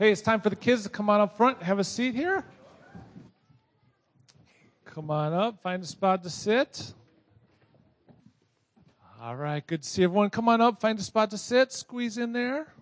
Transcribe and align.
Hey, 0.00 0.10
it's 0.12 0.22
time 0.22 0.40
for 0.40 0.48
the 0.48 0.56
kids 0.56 0.84
to 0.84 0.88
come 0.88 1.10
on 1.10 1.20
up 1.20 1.36
front. 1.36 1.62
Have 1.62 1.78
a 1.78 1.84
seat 1.84 2.14
here. 2.14 2.42
Come 4.86 5.10
on 5.10 5.34
up. 5.34 5.60
Find 5.60 5.82
a 5.82 5.86
spot 5.86 6.22
to 6.22 6.30
sit. 6.30 6.94
All 9.20 9.36
right, 9.36 9.66
good 9.66 9.82
to 9.82 9.86
see 9.86 10.02
everyone. 10.02 10.30
Come 10.30 10.48
on 10.48 10.62
up. 10.62 10.80
Find 10.80 10.98
a 10.98 11.02
spot 11.02 11.28
to 11.32 11.36
sit. 11.36 11.70
Squeeze 11.70 12.16
in 12.16 12.32
there. 12.32 12.72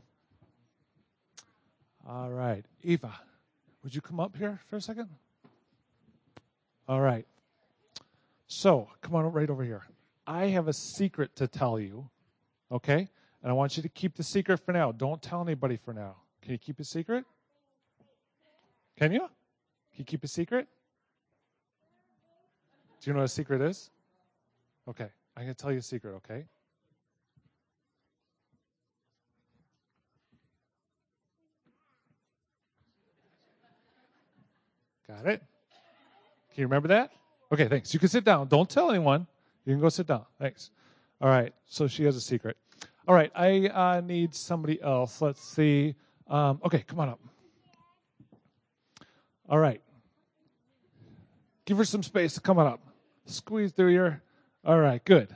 All 2.09 2.31
right. 2.31 2.65
Eva, 2.85 3.13
would 3.83 3.93
you 3.93 4.01
come 4.01 4.21
up 4.21 4.37
here 4.37 4.61
for 4.71 4.77
a 4.77 4.81
second? 4.81 5.09
All 6.87 7.01
right. 7.01 7.27
So, 8.47 8.91
come 9.03 9.17
on 9.17 9.25
right 9.33 9.51
over 9.51 9.65
here. 9.65 9.83
I 10.25 10.45
have 10.45 10.69
a 10.69 10.73
secret 10.73 11.35
to 11.35 11.49
tell 11.49 11.81
you, 11.81 12.09
okay? 12.71 13.09
And 13.43 13.51
I 13.51 13.55
want 13.55 13.77
you 13.77 13.83
to 13.83 13.89
keep 13.89 14.15
the 14.15 14.23
secret 14.23 14.59
for 14.59 14.71
now. 14.71 14.93
Don't 14.93 15.21
tell 15.21 15.43
anybody 15.43 15.77
for 15.85 15.93
now. 15.93 16.15
Can 16.43 16.53
you 16.53 16.59
keep 16.59 16.81
a 16.81 16.85
secret? 16.85 17.25
Can 18.99 19.13
you? 19.13 19.21
Can 19.21 19.29
you 19.97 20.05
keep 20.05 20.25
a 20.25 20.29
secret? 20.29 20.67
Do 23.01 23.11
you 23.11 23.15
know 23.15 23.21
what 23.21 23.27
a 23.27 23.29
secret 23.29 23.61
is? 23.61 23.91
Okay, 24.89 25.09
I'm 25.37 25.45
going 25.45 25.55
to 25.55 25.63
tell 25.63 25.71
you 25.71 25.79
a 25.79 25.83
secret, 25.83 26.15
okay? 26.17 26.45
Got 35.07 35.27
it? 35.27 35.43
Can 36.53 36.63
you 36.63 36.67
remember 36.67 36.89
that? 36.89 37.13
Okay, 37.53 37.67
thanks. 37.69 37.95
You 37.95 38.01
can 38.01 38.09
sit 38.09 38.25
down. 38.25 38.49
Don't 38.49 38.69
tell 38.69 38.91
anyone. 38.91 39.27
You 39.65 39.75
can 39.75 39.81
go 39.81 39.89
sit 39.89 40.07
down. 40.07 40.25
Thanks. 40.39 40.71
All 41.21 41.29
right, 41.29 41.53
so 41.67 41.87
she 41.87 42.05
has 42.05 42.17
a 42.17 42.21
secret. 42.21 42.57
All 43.07 43.15
right, 43.15 43.33
I 43.35 43.69
uh, 43.69 44.01
need 44.01 44.35
somebody 44.35 44.83
else. 44.83 45.23
Let's 45.23 45.43
see. 45.43 45.95
Um, 46.29 46.61
okay, 46.65 46.85
come 46.87 47.01
on 47.01 47.09
up. 47.09 47.21
All 49.49 49.59
right. 49.59 49.81
Give 51.65 51.79
her 51.79 51.85
some 51.85 52.03
space. 52.03 52.39
Come 52.39 52.59
on 52.59 52.67
up. 52.67 52.81
Squeeze 53.27 53.73
through 53.73 53.93
your. 53.93 54.23
All 54.65 54.79
right, 54.79 55.03
good. 55.05 55.35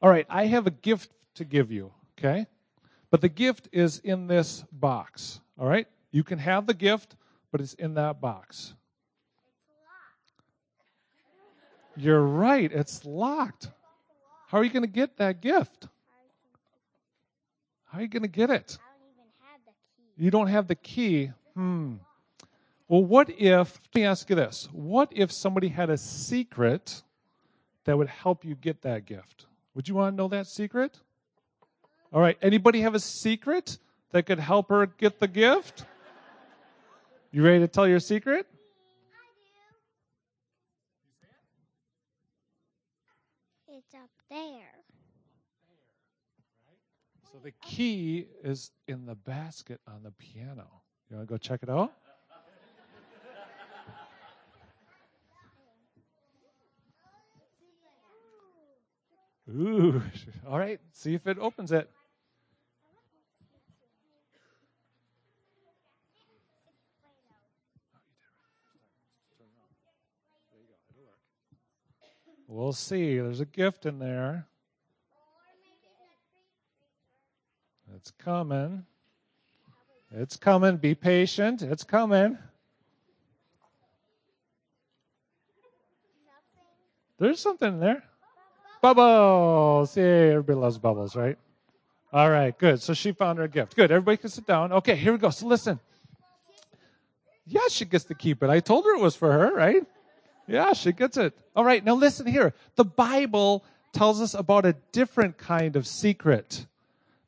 All 0.00 0.10
right, 0.10 0.26
I 0.28 0.46
have 0.46 0.66
a 0.66 0.70
gift 0.70 1.10
to 1.34 1.44
give 1.44 1.70
you, 1.70 1.92
okay? 2.18 2.46
But 3.10 3.20
the 3.20 3.28
gift 3.28 3.68
is 3.70 3.98
in 3.98 4.26
this 4.26 4.64
box, 4.72 5.40
all 5.58 5.68
right? 5.68 5.86
You 6.10 6.24
can 6.24 6.38
have 6.38 6.66
the 6.66 6.74
gift, 6.74 7.14
but 7.52 7.60
it's 7.60 7.74
in 7.74 7.94
that 7.94 8.20
box. 8.20 8.74
You're 11.96 12.22
right, 12.22 12.70
it's 12.72 13.04
locked. 13.04 13.70
How 14.48 14.58
are 14.58 14.64
you 14.64 14.70
going 14.70 14.82
to 14.82 14.88
get 14.88 15.18
that 15.18 15.40
gift? 15.40 15.86
How 17.84 17.98
are 17.98 18.02
you 18.02 18.08
going 18.08 18.22
to 18.22 18.28
get 18.28 18.50
it? 18.50 18.78
You 20.22 20.30
don't 20.30 20.46
have 20.46 20.68
the 20.68 20.76
key. 20.76 21.32
Hmm. 21.56 21.94
Well, 22.86 23.04
what 23.04 23.28
if, 23.28 23.80
let 23.92 23.94
me 23.96 24.04
ask 24.04 24.30
you 24.30 24.36
this 24.36 24.68
what 24.70 25.08
if 25.10 25.32
somebody 25.32 25.66
had 25.66 25.90
a 25.90 25.98
secret 25.98 27.02
that 27.86 27.98
would 27.98 28.06
help 28.06 28.44
you 28.44 28.54
get 28.54 28.82
that 28.82 29.04
gift? 29.04 29.46
Would 29.74 29.88
you 29.88 29.96
want 29.96 30.12
to 30.12 30.16
know 30.16 30.28
that 30.28 30.46
secret? 30.46 31.00
All 32.12 32.20
right, 32.20 32.38
anybody 32.40 32.82
have 32.82 32.94
a 32.94 33.00
secret 33.00 33.78
that 34.12 34.26
could 34.26 34.38
help 34.38 34.68
her 34.68 34.86
get 34.86 35.18
the 35.18 35.26
gift? 35.26 35.86
You 37.32 37.42
ready 37.42 37.58
to 37.58 37.66
tell 37.66 37.88
your 37.88 37.98
secret? 37.98 38.46
I 43.68 43.74
do. 43.74 43.78
It's 43.78 43.92
up 43.92 44.10
there. 44.30 44.81
So 47.32 47.38
the 47.42 47.52
key 47.62 48.26
is 48.44 48.72
in 48.86 49.06
the 49.06 49.14
basket 49.14 49.80
on 49.88 50.02
the 50.02 50.10
piano. 50.10 50.66
You 51.08 51.16
want 51.16 51.26
to 51.26 51.32
go 51.32 51.38
check 51.38 51.60
it 51.62 51.70
out? 51.70 51.94
Ooh. 59.48 60.02
All 60.46 60.58
right. 60.58 60.78
See 60.92 61.14
if 61.14 61.26
it 61.26 61.38
opens 61.38 61.72
it. 61.72 61.90
We'll 72.46 72.74
see. 72.74 73.16
There's 73.16 73.40
a 73.40 73.46
gift 73.46 73.86
in 73.86 73.98
there. 73.98 74.46
It's 78.02 78.10
coming. 78.18 78.84
It's 80.10 80.36
coming. 80.36 80.76
Be 80.76 80.96
patient. 80.96 81.62
It's 81.62 81.84
coming. 81.84 82.36
There's 87.20 87.38
something 87.38 87.74
in 87.74 87.78
there. 87.78 88.02
Bubbles. 88.80 89.96
Yay, 89.96 90.30
everybody 90.30 90.58
loves 90.58 90.78
bubbles, 90.78 91.14
right? 91.14 91.38
All 92.12 92.28
right, 92.28 92.58
good. 92.58 92.82
So 92.82 92.92
she 92.92 93.12
found 93.12 93.38
her 93.38 93.46
gift. 93.46 93.76
Good. 93.76 93.92
Everybody 93.92 94.16
can 94.16 94.30
sit 94.30 94.48
down. 94.48 94.72
Okay, 94.72 94.96
here 94.96 95.12
we 95.12 95.18
go. 95.18 95.30
So 95.30 95.46
listen. 95.46 95.78
Yeah, 97.46 97.68
she 97.68 97.84
gets 97.84 98.06
to 98.06 98.16
keep 98.16 98.42
it. 98.42 98.50
I 98.50 98.58
told 98.58 98.84
her 98.84 98.96
it 98.96 99.00
was 99.00 99.14
for 99.14 99.30
her, 99.30 99.54
right? 99.54 99.86
Yeah, 100.48 100.72
she 100.72 100.90
gets 100.90 101.16
it. 101.18 101.38
All 101.54 101.64
right, 101.64 101.84
now 101.84 101.94
listen 101.94 102.26
here. 102.26 102.52
The 102.74 102.84
Bible 102.84 103.64
tells 103.92 104.20
us 104.20 104.34
about 104.34 104.66
a 104.66 104.74
different 104.90 105.38
kind 105.38 105.76
of 105.76 105.86
secret. 105.86 106.66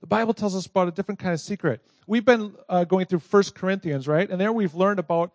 The 0.04 0.08
Bible 0.08 0.34
tells 0.34 0.54
us 0.54 0.66
about 0.66 0.86
a 0.86 0.90
different 0.90 1.18
kind 1.18 1.32
of 1.32 1.40
secret. 1.40 1.80
We've 2.06 2.26
been 2.26 2.54
uh, 2.68 2.84
going 2.84 3.06
through 3.06 3.20
First 3.20 3.54
Corinthians, 3.54 4.06
right? 4.06 4.28
And 4.28 4.38
there 4.38 4.52
we've 4.52 4.74
learned 4.74 4.98
about 4.98 5.32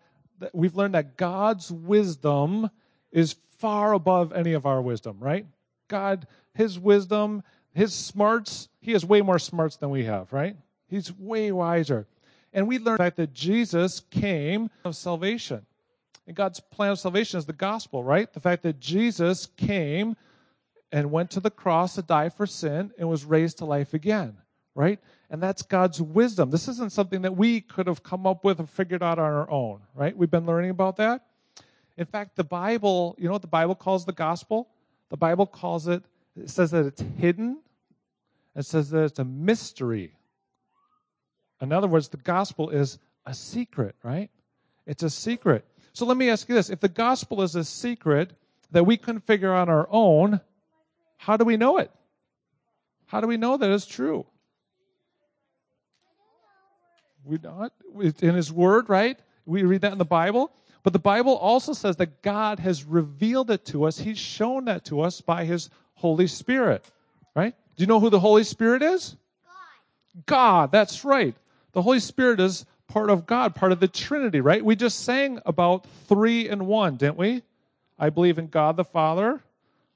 we've 0.52 0.76
learned 0.76 0.94
that 0.94 1.16
God's 1.16 1.72
wisdom 1.72 2.70
is 3.10 3.34
far 3.58 3.94
above 3.94 4.32
any 4.32 4.52
of 4.52 4.66
our 4.66 4.80
wisdom, 4.80 5.16
right? 5.18 5.44
God, 5.88 6.28
His 6.54 6.78
wisdom, 6.78 7.42
His 7.74 7.92
smarts, 7.92 8.68
He 8.80 8.92
has 8.92 9.04
way 9.04 9.22
more 9.22 9.40
smarts 9.40 9.74
than 9.74 9.90
we 9.90 10.04
have, 10.04 10.32
right? 10.32 10.54
He's 10.86 11.12
way 11.18 11.50
wiser. 11.50 12.06
And 12.52 12.68
we 12.68 12.78
learned 12.78 13.00
that 13.00 13.34
Jesus 13.34 13.98
came 14.12 14.70
of 14.84 14.94
salvation. 14.94 15.66
And 16.28 16.36
God's 16.36 16.60
plan 16.60 16.92
of 16.92 17.00
salvation 17.00 17.38
is 17.38 17.46
the 17.46 17.52
gospel, 17.52 18.04
right? 18.04 18.32
The 18.32 18.38
fact 18.38 18.62
that 18.62 18.78
Jesus 18.78 19.46
came 19.56 20.16
and 20.92 21.10
went 21.10 21.32
to 21.32 21.40
the 21.40 21.50
cross 21.50 21.96
to 21.96 22.02
die 22.02 22.28
for 22.28 22.46
sin 22.46 22.92
and 23.00 23.08
was 23.08 23.24
raised 23.24 23.58
to 23.58 23.64
life 23.64 23.94
again 23.94 24.36
right? 24.74 24.98
And 25.30 25.42
that's 25.42 25.62
God's 25.62 26.00
wisdom. 26.00 26.50
This 26.50 26.68
isn't 26.68 26.92
something 26.92 27.22
that 27.22 27.36
we 27.36 27.60
could 27.60 27.86
have 27.86 28.02
come 28.02 28.26
up 28.26 28.44
with 28.44 28.60
or 28.60 28.66
figured 28.66 29.02
out 29.02 29.18
on 29.18 29.24
our 29.24 29.50
own, 29.50 29.80
right? 29.94 30.16
We've 30.16 30.30
been 30.30 30.46
learning 30.46 30.70
about 30.70 30.96
that. 30.96 31.26
In 31.96 32.06
fact, 32.06 32.36
the 32.36 32.44
Bible, 32.44 33.14
you 33.18 33.26
know 33.26 33.32
what 33.32 33.42
the 33.42 33.48
Bible 33.48 33.74
calls 33.74 34.04
the 34.04 34.12
gospel? 34.12 34.68
The 35.10 35.16
Bible 35.16 35.46
calls 35.46 35.86
it, 35.86 36.02
it 36.36 36.50
says 36.50 36.70
that 36.70 36.86
it's 36.86 37.04
hidden, 37.18 37.60
it 38.56 38.64
says 38.64 38.90
that 38.90 39.04
it's 39.04 39.18
a 39.18 39.24
mystery. 39.24 40.16
In 41.60 41.72
other 41.72 41.88
words, 41.88 42.08
the 42.08 42.16
gospel 42.16 42.70
is 42.70 42.98
a 43.26 43.34
secret, 43.34 43.96
right? 44.02 44.30
It's 44.86 45.02
a 45.02 45.10
secret. 45.10 45.64
So 45.92 46.06
let 46.06 46.16
me 46.16 46.30
ask 46.30 46.48
you 46.48 46.54
this 46.54 46.70
if 46.70 46.80
the 46.80 46.88
gospel 46.88 47.42
is 47.42 47.54
a 47.54 47.64
secret 47.64 48.32
that 48.70 48.84
we 48.84 48.96
couldn't 48.96 49.26
figure 49.26 49.52
out 49.52 49.68
on 49.68 49.74
our 49.74 49.88
own, 49.90 50.40
how 51.16 51.36
do 51.36 51.44
we 51.44 51.56
know 51.56 51.78
it? 51.78 51.90
How 53.06 53.20
do 53.20 53.26
we 53.26 53.36
know 53.36 53.56
that 53.56 53.70
it's 53.70 53.86
true? 53.86 54.24
We 57.24 57.38
not 57.42 57.72
in 57.94 58.34
His 58.34 58.52
Word, 58.52 58.88
right? 58.88 59.18
We 59.46 59.62
read 59.62 59.82
that 59.82 59.92
in 59.92 59.98
the 59.98 60.04
Bible. 60.04 60.52
But 60.82 60.92
the 60.92 60.98
Bible 60.98 61.36
also 61.36 61.72
says 61.72 61.96
that 61.96 62.22
God 62.22 62.58
has 62.60 62.84
revealed 62.84 63.50
it 63.50 63.66
to 63.66 63.84
us. 63.84 63.98
He's 63.98 64.18
shown 64.18 64.64
that 64.66 64.84
to 64.86 65.02
us 65.02 65.20
by 65.20 65.44
His 65.44 65.68
Holy 65.94 66.26
Spirit, 66.26 66.84
right? 67.34 67.54
Do 67.76 67.82
you 67.82 67.86
know 67.86 68.00
who 68.00 68.10
the 68.10 68.20
Holy 68.20 68.44
Spirit 68.44 68.82
is? 68.82 69.16
God. 69.44 70.26
God, 70.26 70.72
that's 70.72 71.04
right. 71.04 71.34
The 71.72 71.82
Holy 71.82 72.00
Spirit 72.00 72.40
is 72.40 72.64
part 72.88 73.10
of 73.10 73.26
God, 73.26 73.54
part 73.54 73.72
of 73.72 73.80
the 73.80 73.88
Trinity, 73.88 74.40
right? 74.40 74.64
We 74.64 74.74
just 74.74 75.00
sang 75.00 75.40
about 75.46 75.86
three 76.08 76.48
and 76.48 76.66
one, 76.66 76.96
didn't 76.96 77.18
we? 77.18 77.42
I 77.98 78.10
believe 78.10 78.38
in 78.38 78.48
God 78.48 78.76
the 78.76 78.84
Father. 78.84 79.40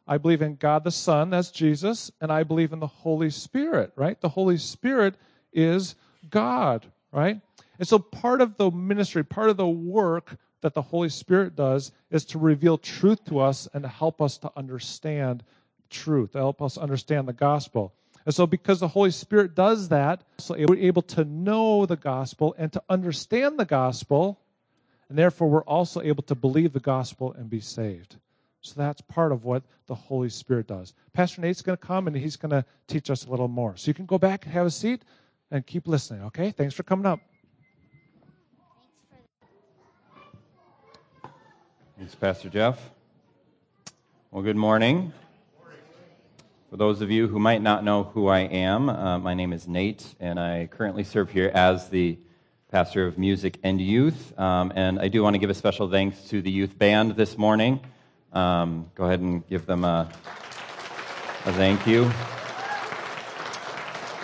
I 0.06 0.19
believe 0.19 0.43
in 0.43 0.56
God 0.56 0.84
the 0.84 0.90
Son, 0.90 1.31
that's 1.31 1.50
Jesus, 1.50 2.10
and 2.20 2.31
I 2.31 2.43
believe 2.43 2.75
in 2.75 2.78
the 2.81 2.87
Holy 2.87 3.31
Spirit, 3.31 3.93
right? 3.96 4.20
The 4.20 4.28
Holy 4.28 4.58
Spirit 4.58 5.14
is 5.52 5.94
God, 6.28 6.84
right? 7.14 7.40
And 7.78 7.88
so 7.88 7.99
part 7.99 8.40
of 8.40 8.56
the 8.56 8.70
ministry, 8.70 9.25
part 9.25 9.49
of 9.49 9.56
the 9.56 9.69
work 9.69 10.37
that 10.61 10.75
the 10.75 10.82
Holy 10.82 11.08
Spirit 11.08 11.55
does 11.55 11.93
is 12.11 12.25
to 12.26 12.38
reveal 12.38 12.76
truth 12.76 13.25
to 13.26 13.38
us 13.38 13.69
and 13.72 13.82
to 13.82 13.88
help 13.88 14.20
us 14.20 14.38
to 14.38 14.50
understand 14.56 15.44
truth, 15.90 16.32
to 16.32 16.38
help 16.38 16.61
us 16.61 16.76
understand 16.76 17.28
the 17.28 17.32
gospel. 17.32 17.94
And 18.26 18.34
so, 18.34 18.46
because 18.46 18.81
the 18.81 18.88
Holy 18.88 19.11
Spirit 19.11 19.55
does 19.55 19.88
that, 19.88 20.22
so 20.38 20.56
we're 20.56 20.78
able 20.78 21.02
to 21.02 21.25
know 21.25 21.84
the 21.84 21.96
gospel 21.96 22.55
and 22.56 22.72
to 22.72 22.82
understand 22.88 23.58
the 23.58 23.66
gospel, 23.66 24.40
and 25.08 25.19
therefore 25.19 25.49
we're 25.50 25.64
also 25.64 26.00
able 26.00 26.22
to 26.25 26.34
believe 26.34 26.72
the 26.72 26.81
gospel 26.81 27.34
and 27.34 27.50
be 27.50 27.61
saved. 27.61 28.16
So 28.62 28.75
that's 28.78 29.02
part 29.02 29.31
of 29.31 29.44
what 29.44 29.62
the 29.87 29.94
Holy 29.94 30.31
Spirit 30.31 30.66
does. 30.66 30.94
Pastor 31.12 31.43
Nate's 31.43 31.61
going 31.61 31.76
to 31.76 31.87
come 31.87 32.06
and 32.06 32.16
he's 32.16 32.37
going 32.37 32.50
to 32.50 32.64
teach 32.88 33.11
us 33.11 33.26
a 33.26 33.31
little 33.31 33.49
more. 33.49 33.76
So 33.76 33.88
you 33.88 33.94
can 33.94 34.06
go 34.06 34.16
back 34.16 34.46
and 34.46 34.55
have 34.55 34.66
a 34.66 34.70
seat 34.70 35.02
and 35.54 35.64
keep 35.64 35.86
listening, 35.86 36.22
okay? 36.22 36.50
Thanks 36.50 36.74
for 36.74 36.82
coming 36.82 37.06
up. 37.06 37.20
Thanks, 41.96 42.14
Pastor 42.16 42.48
Jeff. 42.48 42.90
Well, 44.32 44.42
good 44.42 44.56
morning. 44.56 45.12
For 46.70 46.76
those 46.76 47.00
of 47.00 47.10
you 47.12 47.28
who 47.28 47.38
might 47.38 47.62
not 47.62 47.84
know 47.84 48.02
who 48.02 48.26
I 48.26 48.40
am, 48.40 48.88
uh, 48.88 49.20
my 49.20 49.32
name 49.32 49.52
is 49.52 49.68
Nate, 49.68 50.04
and 50.18 50.40
I 50.40 50.68
currently 50.72 51.04
serve 51.04 51.30
here 51.30 51.52
as 51.54 51.88
the 51.88 52.18
pastor 52.72 53.06
of 53.06 53.16
music 53.16 53.60
and 53.62 53.80
youth. 53.80 54.36
Um, 54.36 54.72
and 54.74 54.98
I 54.98 55.06
do 55.06 55.22
want 55.22 55.34
to 55.34 55.38
give 55.38 55.50
a 55.50 55.54
special 55.54 55.88
thanks 55.88 56.20
to 56.30 56.42
the 56.42 56.50
youth 56.50 56.76
band 56.76 57.12
this 57.12 57.38
morning. 57.38 57.78
Um, 58.32 58.90
go 58.96 59.04
ahead 59.04 59.20
and 59.20 59.46
give 59.46 59.66
them 59.66 59.84
a, 59.84 60.10
a 61.44 61.52
thank 61.52 61.86
you. 61.86 62.10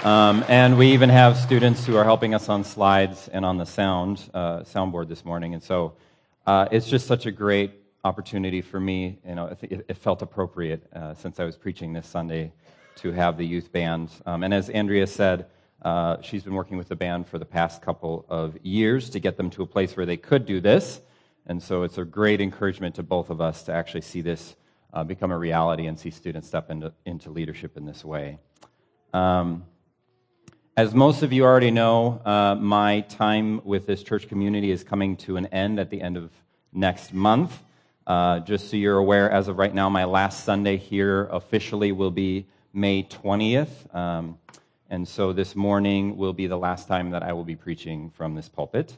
Um, 0.03 0.47
and 0.49 0.79
we 0.79 0.93
even 0.93 1.11
have 1.11 1.37
students 1.37 1.85
who 1.85 1.95
are 1.99 2.05
helping 2.05 2.33
us 2.33 2.49
on 2.49 2.65
slides 2.65 3.29
and 3.29 3.45
on 3.45 3.59
the 3.59 3.67
sound 3.67 4.31
uh, 4.33 4.61
soundboard 4.61 5.09
this 5.09 5.27
morning. 5.27 5.53
And 5.53 5.63
so 5.63 5.93
uh, 6.47 6.69
it's 6.71 6.89
just 6.89 7.07
such 7.07 7.27
a 7.27 7.31
great 7.31 7.73
opportunity 8.03 8.63
for 8.63 8.81
me. 8.81 9.19
You 9.29 9.35
know, 9.35 9.55
it, 9.61 9.85
it 9.87 9.97
felt 9.99 10.23
appropriate 10.23 10.91
uh, 10.95 11.13
since 11.13 11.39
I 11.39 11.45
was 11.45 11.59
preaching 11.59 11.93
this 11.93 12.07
Sunday 12.07 12.51
to 12.97 13.13
have 13.13 13.37
the 13.37 13.45
youth 13.45 13.73
band. 13.73 14.09
Um, 14.25 14.43
and 14.43 14.55
as 14.55 14.71
Andrea 14.71 15.07
said, 15.07 15.47
uh, 15.83 16.23
she's 16.23 16.45
been 16.45 16.55
working 16.55 16.79
with 16.79 16.89
the 16.89 16.97
band 16.97 17.27
for 17.27 17.39
the 17.39 17.45
past 17.45 17.83
couple 17.83 18.25
of 18.31 18.57
years 18.63 19.11
to 19.11 19.21
get 19.21 19.37
them 19.37 19.51
to 19.51 19.63
a 19.63 19.67
place 19.67 19.99
where 19.99 20.07
they 20.07 20.17
could 20.17 20.47
do 20.47 20.63
this. 20.63 21.03
And 21.45 21.63
so 21.63 21.83
it's 21.83 21.99
a 21.99 22.07
great 22.07 22.41
encouragement 22.41 22.95
to 22.95 23.03
both 23.03 23.29
of 23.29 23.43
us 23.43 23.65
to 23.65 23.73
actually 23.75 24.01
see 24.01 24.23
this 24.23 24.57
uh, 24.95 25.05
become 25.05 25.31
a 25.31 25.37
reality 25.37 25.89
and 25.89 25.99
see 25.99 26.11
students 26.11 26.49
step 26.49 26.71
into, 26.71 26.91
into 27.05 27.29
leadership 27.29 27.77
in 27.77 27.85
this 27.85 28.03
way. 28.03 28.39
Um, 29.13 29.65
as 30.81 30.95
most 30.95 31.23
of 31.23 31.31
you 31.31 31.45
already 31.45 31.71
know, 31.71 32.23
uh, 32.25 32.55
my 32.55 33.01
time 33.03 33.61
with 33.67 33.85
this 33.85 34.03
church 34.03 34.29
community 34.29 34.71
is 34.71 34.83
coming 34.83 35.15
to 35.15 35.37
an 35.37 35.45
end 35.49 35.79
at 35.79 35.91
the 35.91 36.01
end 36.01 36.17
of 36.17 36.31
next 36.73 37.13
month. 37.13 37.63
Uh, 38.07 38.41
just 38.41 38.71
so 38.71 38.79
you're 38.79 38.97
aware, 38.97 39.31
as 39.31 39.49
of 39.49 39.59
right 39.59 39.75
now, 39.75 39.91
my 39.91 40.05
last 40.05 40.43
Sunday 40.43 40.79
here 40.79 41.25
officially 41.33 41.93
will 41.93 42.11
be 42.11 42.47
May 42.73 43.03
20th. 43.03 43.95
Um, 43.95 44.39
and 44.89 45.07
so 45.07 45.35
this 45.35 45.55
morning 45.55 46.17
will 46.17 46.33
be 46.33 46.47
the 46.47 46.57
last 46.57 46.89
time 46.89 47.11
that 47.11 47.23
I 47.23 47.35
will 47.35 47.45
be 47.45 47.57
preaching 47.57 48.09
from 48.09 48.35
this 48.35 48.49
pulpit. 48.49 48.97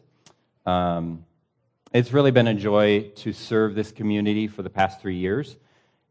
Um, 0.64 1.24
it's 1.92 2.12
really 2.12 2.30
been 2.30 2.46
a 2.46 2.54
joy 2.54 3.10
to 3.16 3.32
serve 3.32 3.74
this 3.74 3.90
community 3.90 4.46
for 4.46 4.62
the 4.62 4.70
past 4.70 5.00
three 5.00 5.16
years. 5.16 5.56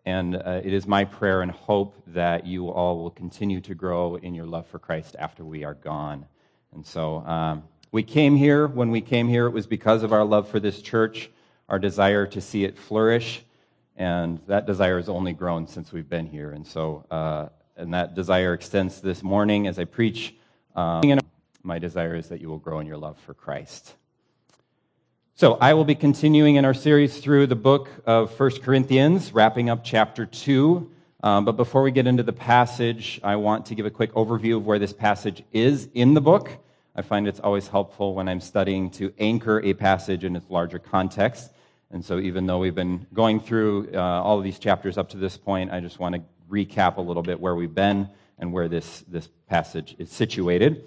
And 0.05 0.35
uh, 0.35 0.61
it 0.63 0.73
is 0.73 0.87
my 0.87 1.05
prayer 1.05 1.41
and 1.41 1.51
hope 1.51 1.95
that 2.07 2.45
you 2.45 2.69
all 2.69 2.97
will 2.97 3.11
continue 3.11 3.61
to 3.61 3.75
grow 3.75 4.15
in 4.15 4.33
your 4.33 4.45
love 4.45 4.65
for 4.67 4.79
Christ 4.79 5.15
after 5.19 5.45
we 5.45 5.63
are 5.63 5.75
gone. 5.75 6.25
And 6.73 6.85
so 6.85 7.17
um, 7.17 7.63
we 7.91 8.01
came 8.01 8.35
here. 8.35 8.67
When 8.67 8.89
we 8.89 9.01
came 9.01 9.27
here, 9.27 9.45
it 9.45 9.51
was 9.51 9.67
because 9.67 10.01
of 10.03 10.11
our 10.11 10.25
love 10.25 10.47
for 10.47 10.59
this 10.59 10.81
church, 10.81 11.29
our 11.69 11.77
desire 11.77 12.25
to 12.27 12.41
see 12.41 12.63
it 12.63 12.77
flourish. 12.77 13.43
And 13.95 14.39
that 14.47 14.65
desire 14.65 14.97
has 14.97 15.09
only 15.09 15.33
grown 15.33 15.67
since 15.67 15.91
we've 15.91 16.09
been 16.09 16.25
here. 16.25 16.51
And 16.51 16.65
so, 16.65 17.05
uh, 17.11 17.49
and 17.77 17.93
that 17.93 18.15
desire 18.15 18.53
extends 18.53 19.01
this 19.01 19.21
morning 19.21 19.67
as 19.67 19.77
I 19.77 19.85
preach. 19.85 20.33
Um, 20.75 21.19
my 21.63 21.77
desire 21.77 22.15
is 22.15 22.29
that 22.29 22.41
you 22.41 22.49
will 22.49 22.57
grow 22.57 22.79
in 22.79 22.87
your 22.87 22.97
love 22.97 23.19
for 23.19 23.33
Christ. 23.33 23.93
So, 25.41 25.57
I 25.59 25.73
will 25.73 25.85
be 25.85 25.95
continuing 25.95 26.57
in 26.57 26.65
our 26.65 26.73
series 26.75 27.17
through 27.17 27.47
the 27.47 27.55
book 27.55 27.89
of 28.05 28.39
1 28.39 28.61
Corinthians, 28.61 29.33
wrapping 29.33 29.71
up 29.71 29.83
chapter 29.83 30.27
2. 30.27 30.91
Um, 31.23 31.45
but 31.45 31.53
before 31.53 31.81
we 31.81 31.89
get 31.89 32.05
into 32.05 32.21
the 32.21 32.31
passage, 32.31 33.19
I 33.23 33.37
want 33.37 33.65
to 33.65 33.73
give 33.73 33.87
a 33.87 33.89
quick 33.89 34.13
overview 34.13 34.57
of 34.57 34.67
where 34.67 34.77
this 34.77 34.93
passage 34.93 35.41
is 35.51 35.89
in 35.95 36.13
the 36.13 36.21
book. 36.21 36.55
I 36.95 37.01
find 37.01 37.27
it's 37.27 37.39
always 37.39 37.67
helpful 37.67 38.13
when 38.13 38.29
I'm 38.29 38.39
studying 38.39 38.91
to 38.91 39.11
anchor 39.17 39.59
a 39.61 39.73
passage 39.73 40.23
in 40.25 40.35
its 40.35 40.47
larger 40.47 40.77
context. 40.77 41.49
And 41.89 42.05
so, 42.05 42.19
even 42.19 42.45
though 42.45 42.59
we've 42.59 42.75
been 42.75 43.07
going 43.11 43.39
through 43.39 43.89
uh, 43.95 43.97
all 43.97 44.37
of 44.37 44.43
these 44.43 44.59
chapters 44.59 44.95
up 44.99 45.09
to 45.09 45.17
this 45.17 45.37
point, 45.37 45.71
I 45.71 45.79
just 45.79 45.97
want 45.97 46.13
to 46.13 46.21
recap 46.51 46.97
a 46.97 47.01
little 47.01 47.23
bit 47.23 47.39
where 47.39 47.55
we've 47.55 47.73
been 47.73 48.07
and 48.37 48.53
where 48.53 48.67
this, 48.67 49.03
this 49.07 49.27
passage 49.49 49.95
is 49.97 50.11
situated. 50.11 50.85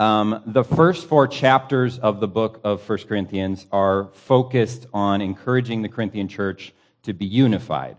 Um, 0.00 0.44
the 0.46 0.62
first 0.62 1.08
four 1.08 1.26
chapters 1.26 1.98
of 1.98 2.20
the 2.20 2.28
book 2.28 2.60
of 2.62 2.88
1 2.88 2.98
Corinthians 3.08 3.66
are 3.72 4.10
focused 4.12 4.86
on 4.94 5.20
encouraging 5.20 5.82
the 5.82 5.88
Corinthian 5.88 6.28
church 6.28 6.72
to 7.02 7.12
be 7.12 7.26
unified. 7.26 7.96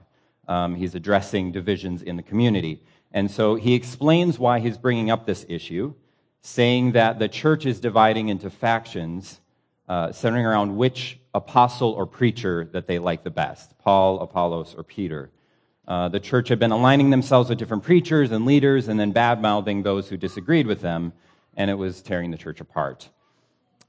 Um, 0.48 0.76
he's 0.76 0.96
addressing 0.96 1.52
divisions 1.52 2.02
in 2.02 2.16
the 2.16 2.24
community. 2.24 2.82
And 3.12 3.30
so 3.30 3.56
he 3.56 3.74
explains 3.74 4.40
why 4.40 4.60
he's 4.60 4.78
bringing 4.78 5.12
up 5.12 5.26
this 5.26 5.46
issue, 5.50 5.94
saying 6.42 6.94
that 6.94 7.20
the 7.20 7.28
church 7.28 7.66
is 7.66 7.82
dividing 7.82 8.30
into 8.30 8.50
factions, 8.50 9.42
uh, 9.90 10.14
centering 10.14 10.46
around 10.46 10.78
which 10.78 11.20
apostle 11.34 11.90
or 11.90 12.06
preacher 12.06 12.70
that 12.72 12.88
they 12.88 12.98
like 12.98 13.26
the 13.26 13.30
best 13.30 13.78
Paul, 13.78 14.22
Apollos, 14.22 14.74
or 14.74 14.84
Peter. 14.84 15.32
Uh, 15.86 16.08
the 16.08 16.20
church 16.22 16.48
had 16.48 16.60
been 16.60 16.72
aligning 16.72 17.10
themselves 17.10 17.50
with 17.50 17.60
different 17.60 17.84
preachers 17.84 18.32
and 18.32 18.46
leaders 18.46 18.88
and 18.88 18.98
then 18.98 19.12
bad 19.12 19.42
mouthing 19.42 19.84
those 19.84 20.08
who 20.08 20.16
disagreed 20.16 20.66
with 20.66 20.80
them 20.80 21.12
and 21.56 21.70
it 21.70 21.76
was 21.76 22.02
tearing 22.02 22.32
the 22.32 22.38
church 22.38 22.62
apart. 22.62 23.10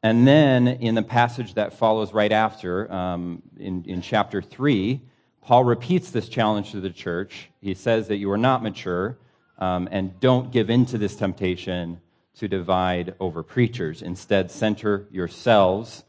And 0.02 0.26
then 0.26 0.66
in 0.66 0.94
the 0.94 1.02
passage 1.02 1.54
that 1.54 1.74
follows 1.74 2.12
right 2.12 2.32
after, 2.32 2.90
um, 2.90 3.42
in, 3.58 3.84
in 3.86 4.00
chapter 4.00 4.40
3, 4.40 5.00
Paul 5.42 5.64
repeats 5.64 6.10
this 6.10 6.28
challenge 6.28 6.70
to 6.72 6.80
the 6.80 6.90
church. 6.90 7.50
He 7.60 7.74
says 7.74 8.08
that 8.08 8.16
you 8.16 8.30
are 8.30 8.38
not 8.38 8.62
mature 8.62 9.18
um, 9.58 9.88
and 9.90 10.18
don't 10.20 10.50
give 10.50 10.70
in 10.70 10.86
to 10.86 10.98
this 10.98 11.16
temptation 11.16 12.00
to 12.36 12.48
divide 12.48 13.14
over 13.20 13.42
preachers. 13.42 14.00
Instead, 14.00 14.50
center 14.50 15.06
yourselves 15.10 16.04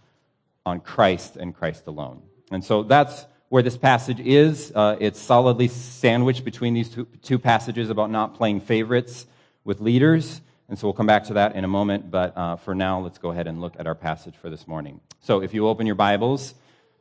on 0.65 0.79
Christ 0.79 1.35
and 1.35 1.53
Christ 1.53 1.87
alone. 1.87 2.21
And 2.51 2.63
so 2.63 2.83
that's 2.83 3.25
where 3.49 3.63
this 3.63 3.77
passage 3.77 4.19
is. 4.19 4.71
Uh, 4.73 4.95
it's 4.99 5.19
solidly 5.19 5.67
sandwiched 5.67 6.45
between 6.45 6.73
these 6.73 6.89
two, 6.89 7.05
two 7.21 7.39
passages 7.39 7.89
about 7.89 8.09
not 8.09 8.35
playing 8.35 8.61
favorites 8.61 9.25
with 9.65 9.81
leaders. 9.81 10.41
And 10.71 10.79
so 10.79 10.87
we'll 10.87 10.93
come 10.93 11.05
back 11.05 11.25
to 11.25 11.33
that 11.33 11.57
in 11.57 11.65
a 11.65 11.67
moment, 11.67 12.09
but 12.09 12.37
uh, 12.37 12.55
for 12.55 12.73
now, 12.73 13.01
let's 13.01 13.17
go 13.17 13.31
ahead 13.31 13.45
and 13.45 13.59
look 13.59 13.75
at 13.77 13.87
our 13.87 13.93
passage 13.93 14.35
for 14.37 14.49
this 14.49 14.69
morning. 14.69 15.01
So 15.19 15.41
if 15.41 15.53
you 15.53 15.67
open 15.67 15.85
your 15.85 15.97
Bibles 15.97 16.53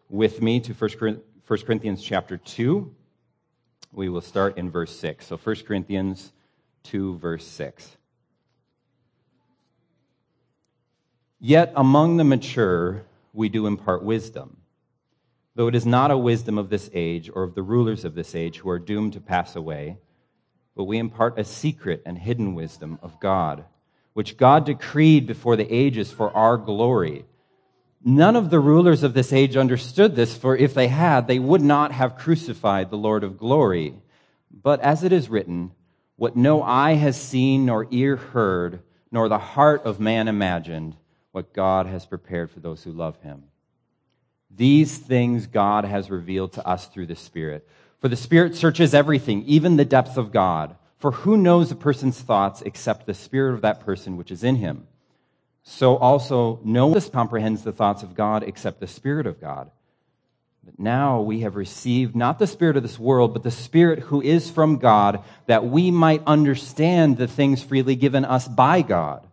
with 0.08 0.42
me 0.42 0.58
to 0.58 0.74
1 0.74 1.20
Corinthians 1.46 2.02
chapter 2.02 2.36
2, 2.36 2.92
we 3.92 4.08
will 4.08 4.22
start 4.22 4.58
in 4.58 4.72
verse 4.72 4.98
6. 4.98 5.24
So 5.24 5.36
1 5.36 5.56
Corinthians 5.68 6.32
2, 6.82 7.18
verse 7.18 7.46
6. 7.46 7.96
Yet 11.38 11.72
among 11.76 12.16
the 12.16 12.24
mature, 12.24 13.04
we 13.32 13.48
do 13.48 13.68
impart 13.68 14.02
wisdom, 14.02 14.56
though 15.54 15.68
it 15.68 15.76
is 15.76 15.86
not 15.86 16.10
a 16.10 16.18
wisdom 16.18 16.58
of 16.58 16.70
this 16.70 16.90
age 16.92 17.30
or 17.32 17.44
of 17.44 17.54
the 17.54 17.62
rulers 17.62 18.04
of 18.04 18.16
this 18.16 18.34
age 18.34 18.56
who 18.56 18.68
are 18.68 18.80
doomed 18.80 19.12
to 19.12 19.20
pass 19.20 19.54
away 19.54 19.98
but 20.80 20.86
we 20.86 20.96
impart 20.96 21.38
a 21.38 21.44
secret 21.44 22.00
and 22.06 22.16
hidden 22.16 22.54
wisdom 22.54 22.98
of 23.02 23.20
God, 23.20 23.66
which 24.14 24.38
God 24.38 24.64
decreed 24.64 25.26
before 25.26 25.54
the 25.54 25.70
ages 25.70 26.10
for 26.10 26.34
our 26.34 26.56
glory. 26.56 27.26
None 28.02 28.34
of 28.34 28.48
the 28.48 28.60
rulers 28.60 29.02
of 29.02 29.12
this 29.12 29.30
age 29.30 29.58
understood 29.58 30.16
this, 30.16 30.34
for 30.34 30.56
if 30.56 30.72
they 30.72 30.88
had, 30.88 31.26
they 31.26 31.38
would 31.38 31.60
not 31.60 31.92
have 31.92 32.16
crucified 32.16 32.88
the 32.88 32.96
Lord 32.96 33.24
of 33.24 33.36
glory. 33.36 33.92
But 34.50 34.80
as 34.80 35.04
it 35.04 35.12
is 35.12 35.28
written, 35.28 35.72
what 36.16 36.34
no 36.34 36.62
eye 36.62 36.94
has 36.94 37.20
seen, 37.20 37.66
nor 37.66 37.86
ear 37.90 38.16
heard, 38.16 38.80
nor 39.12 39.28
the 39.28 39.36
heart 39.36 39.82
of 39.84 40.00
man 40.00 40.28
imagined, 40.28 40.96
what 41.32 41.52
God 41.52 41.84
has 41.84 42.06
prepared 42.06 42.50
for 42.50 42.60
those 42.60 42.82
who 42.82 42.92
love 42.92 43.20
him. 43.20 43.42
These 44.50 44.96
things 44.96 45.46
God 45.46 45.84
has 45.84 46.08
revealed 46.08 46.54
to 46.54 46.66
us 46.66 46.86
through 46.86 47.08
the 47.08 47.16
Spirit. 47.16 47.68
For 48.00 48.08
the 48.08 48.16
Spirit 48.16 48.56
searches 48.56 48.94
everything, 48.94 49.44
even 49.44 49.76
the 49.76 49.84
depths 49.84 50.16
of 50.16 50.32
God. 50.32 50.76
For 50.98 51.12
who 51.12 51.36
knows 51.36 51.70
a 51.70 51.76
person's 51.76 52.20
thoughts 52.20 52.62
except 52.62 53.06
the 53.06 53.14
Spirit 53.14 53.54
of 53.54 53.62
that 53.62 53.80
person 53.80 54.16
which 54.16 54.30
is 54.30 54.44
in 54.44 54.56
him? 54.56 54.86
So 55.62 55.96
also, 55.96 56.60
no 56.64 56.86
one 56.86 57.00
comprehends 57.00 57.62
the 57.62 57.72
thoughts 57.72 58.02
of 58.02 58.14
God 58.14 58.42
except 58.42 58.80
the 58.80 58.86
Spirit 58.86 59.26
of 59.26 59.40
God. 59.40 59.70
But 60.64 60.78
now 60.78 61.20
we 61.20 61.40
have 61.40 61.56
received 61.56 62.16
not 62.16 62.38
the 62.38 62.46
Spirit 62.46 62.76
of 62.76 62.82
this 62.82 62.98
world, 62.98 63.32
but 63.32 63.42
the 63.42 63.50
Spirit 63.50 63.98
who 64.00 64.20
is 64.22 64.50
from 64.50 64.78
God, 64.78 65.22
that 65.46 65.66
we 65.66 65.90
might 65.90 66.22
understand 66.26 67.16
the 67.16 67.26
things 67.26 67.62
freely 67.62 67.96
given 67.96 68.24
us 68.24 68.48
by 68.48 68.82
God. 68.82 69.26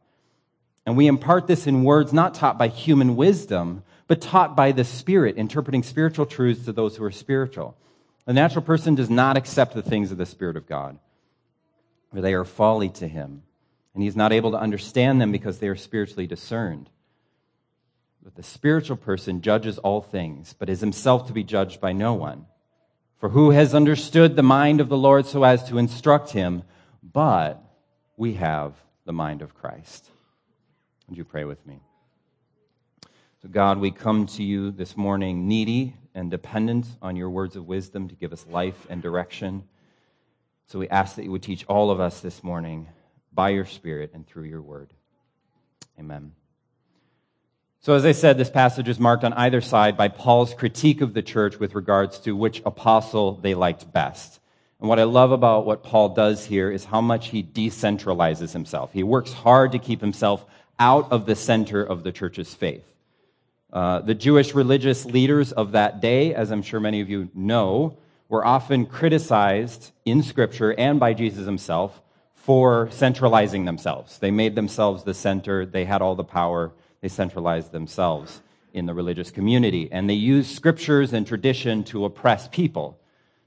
And 0.86 0.96
we 0.96 1.08
impart 1.08 1.48
this 1.48 1.68
in 1.68 1.84
words 1.84 2.14
not 2.14 2.34
taught 2.34 2.58
by 2.58 2.70
human 2.70 3.16
wisdom, 3.16 3.84
but 4.08 4.22
taught 4.22 4.56
by 4.56 4.72
the 4.72 4.86
Spirit, 4.86 5.36
interpreting 5.38 5.84
spiritual 5.84 6.26
truths 6.26 6.66
to 6.66 6.72
those 6.72 6.96
who 6.96 7.04
are 7.04 7.12
spiritual. 7.12 7.76
The 8.28 8.34
natural 8.34 8.62
person 8.62 8.94
does 8.94 9.10
not 9.10 9.38
accept 9.38 9.74
the 9.74 9.82
things 9.82 10.12
of 10.12 10.18
the 10.18 10.26
Spirit 10.26 10.58
of 10.58 10.68
God, 10.68 11.00
for 12.12 12.20
they 12.20 12.34
are 12.34 12.44
folly 12.44 12.90
to 12.90 13.08
him, 13.08 13.42
and 13.94 14.04
he 14.04 14.10
is 14.10 14.18
not 14.18 14.34
able 14.34 14.52
to 14.52 14.60
understand 14.60 15.22
them 15.22 15.32
because 15.32 15.60
they 15.60 15.70
are 15.70 15.78
spiritually 15.78 16.28
discerned. 16.28 16.90
But 18.22 18.36
the 18.36 18.44
spiritual 18.44 18.98
person 18.98 19.42
judges 19.42 19.78
all 19.78 20.02
things, 20.02 20.54
but 20.60 20.70
is 20.70 20.82
himself 20.82 21.28
to 21.28 21.34
be 21.34 21.46
judged 21.46 21.80
by 21.80 21.94
no 21.94 22.16
one. 22.16 22.48
For 23.20 23.30
who 23.30 23.52
has 23.52 23.74
understood 23.74 24.36
the 24.36 24.44
mind 24.44 24.82
of 24.82 24.90
the 24.90 24.98
Lord 24.98 25.26
so 25.26 25.46
as 25.46 25.64
to 25.70 25.78
instruct 25.78 26.32
him? 26.32 26.64
But 27.02 27.64
we 28.18 28.34
have 28.34 28.74
the 29.06 29.14
mind 29.14 29.42
of 29.42 29.56
Christ. 29.56 30.12
Would 31.08 31.18
you 31.18 31.24
pray 31.24 31.46
with 31.46 31.66
me? 31.66 31.80
So, 33.42 33.48
God, 33.48 33.78
we 33.78 33.92
come 33.92 34.26
to 34.26 34.44
you 34.44 34.72
this 34.72 34.98
morning 34.98 35.48
needy 35.48 35.94
and 36.18 36.32
dependent 36.32 36.88
on 37.00 37.16
your 37.16 37.30
words 37.30 37.56
of 37.56 37.68
wisdom 37.68 38.10
to 38.10 38.16
give 38.16 38.34
us 38.34 38.44
life 38.50 38.88
and 38.90 39.04
direction. 39.04 39.64
So 40.66 40.80
we 40.80 40.90
ask 40.90 41.16
that 41.16 41.24
you 41.24 41.32
would 41.32 41.44
teach 41.44 41.64
all 41.68 41.92
of 41.92 42.00
us 42.00 42.22
this 42.22 42.44
morning 42.44 42.88
by 43.32 43.50
your 43.50 43.66
Spirit 43.66 44.12
and 44.16 44.26
through 44.26 44.46
your 44.46 44.62
word. 44.62 44.90
Amen. 46.00 46.32
So, 47.82 47.94
as 47.94 48.04
I 48.04 48.14
said, 48.14 48.38
this 48.38 48.50
passage 48.50 48.90
is 48.90 49.00
marked 49.00 49.24
on 49.24 49.34
either 49.34 49.62
side 49.62 49.96
by 49.96 50.08
Paul's 50.08 50.56
critique 50.56 51.02
of 51.02 51.14
the 51.14 51.22
church 51.22 51.60
with 51.60 51.76
regards 51.76 52.20
to 52.22 52.36
which 52.36 52.64
apostle 52.66 53.34
they 53.34 53.54
liked 53.54 53.94
best. 53.94 54.40
And 54.80 54.90
what 54.90 55.00
I 55.00 55.04
love 55.04 55.32
about 55.32 55.68
what 55.68 55.84
Paul 55.84 56.10
does 56.10 56.44
here 56.44 56.72
is 56.72 56.84
how 56.84 57.00
much 57.00 57.28
he 57.28 57.44
decentralizes 57.44 58.54
himself. 58.54 58.92
He 58.92 59.04
works 59.04 59.32
hard 59.32 59.72
to 59.74 59.80
keep 59.80 60.02
himself 60.02 60.44
out 60.80 61.12
of 61.12 61.28
the 61.28 61.36
center 61.36 61.84
of 61.84 62.04
the 62.04 62.12
church's 62.12 62.54
faith. 62.56 62.84
Uh, 63.78 64.00
the 64.00 64.16
Jewish 64.16 64.56
religious 64.56 65.06
leaders 65.06 65.52
of 65.52 65.74
that 65.74 66.02
day, 66.02 66.34
as 66.34 66.50
I'm 66.50 66.64
sure 66.64 66.80
many 66.80 67.00
of 67.00 67.12
you 67.12 67.30
know, 67.36 67.96
were 68.28 68.44
often 68.44 68.88
criticized 68.88 69.92
in 70.04 70.24
Scripture 70.24 70.74
and 70.74 71.00
by 71.00 71.14
Jesus 71.14 71.46
himself 71.46 72.02
for 72.34 72.90
centralizing 72.90 73.66
themselves. 73.66 74.18
They 74.18 74.32
made 74.32 74.56
themselves 74.56 75.04
the 75.04 75.14
center, 75.14 75.64
they 75.64 75.86
had 75.86 76.02
all 76.02 76.16
the 76.16 76.24
power, 76.24 76.72
they 77.02 77.08
centralized 77.08 77.72
themselves 77.72 78.42
in 78.74 78.88
the 78.88 78.96
religious 78.96 79.30
community. 79.30 79.90
And 79.92 80.10
they 80.10 80.16
used 80.16 80.56
scriptures 80.56 81.14
and 81.14 81.28
tradition 81.28 81.84
to 81.84 82.06
oppress 82.06 82.48
people, 82.48 83.00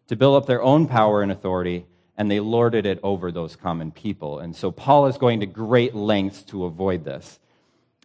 to 0.06 0.14
build 0.14 0.36
up 0.36 0.46
their 0.46 0.62
own 0.62 0.86
power 0.86 1.22
and 1.22 1.32
authority, 1.32 1.86
and 2.16 2.30
they 2.30 2.38
lorded 2.38 2.86
it 2.86 3.00
over 3.02 3.32
those 3.32 3.56
common 3.56 3.90
people. 3.90 4.38
And 4.38 4.54
so 4.54 4.70
Paul 4.70 5.06
is 5.08 5.18
going 5.18 5.40
to 5.40 5.46
great 5.46 5.96
lengths 5.96 6.44
to 6.44 6.66
avoid 6.66 7.04
this. 7.04 7.40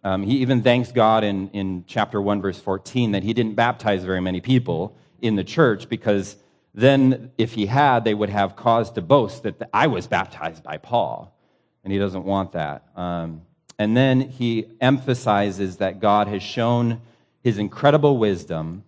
Um, 0.06 0.22
he 0.22 0.36
even 0.36 0.62
thanks 0.62 0.92
God 0.92 1.24
in, 1.24 1.48
in 1.48 1.82
chapter 1.88 2.22
1, 2.22 2.40
verse 2.40 2.60
14, 2.60 3.10
that 3.10 3.24
he 3.24 3.34
didn't 3.34 3.56
baptize 3.56 4.04
very 4.04 4.20
many 4.20 4.40
people 4.40 4.96
in 5.20 5.34
the 5.34 5.42
church 5.42 5.88
because 5.88 6.36
then, 6.74 7.32
if 7.38 7.54
he 7.54 7.66
had, 7.66 8.04
they 8.04 8.14
would 8.14 8.28
have 8.28 8.54
cause 8.54 8.92
to 8.92 9.02
boast 9.02 9.42
that 9.42 9.68
I 9.72 9.88
was 9.88 10.06
baptized 10.06 10.62
by 10.62 10.76
Paul. 10.76 11.36
And 11.82 11.92
he 11.92 11.98
doesn't 11.98 12.22
want 12.22 12.52
that. 12.52 12.86
Um, 12.94 13.42
and 13.80 13.96
then 13.96 14.20
he 14.20 14.66
emphasizes 14.80 15.78
that 15.78 15.98
God 15.98 16.28
has 16.28 16.40
shown 16.40 17.00
his 17.42 17.58
incredible 17.58 18.16
wisdom, 18.16 18.84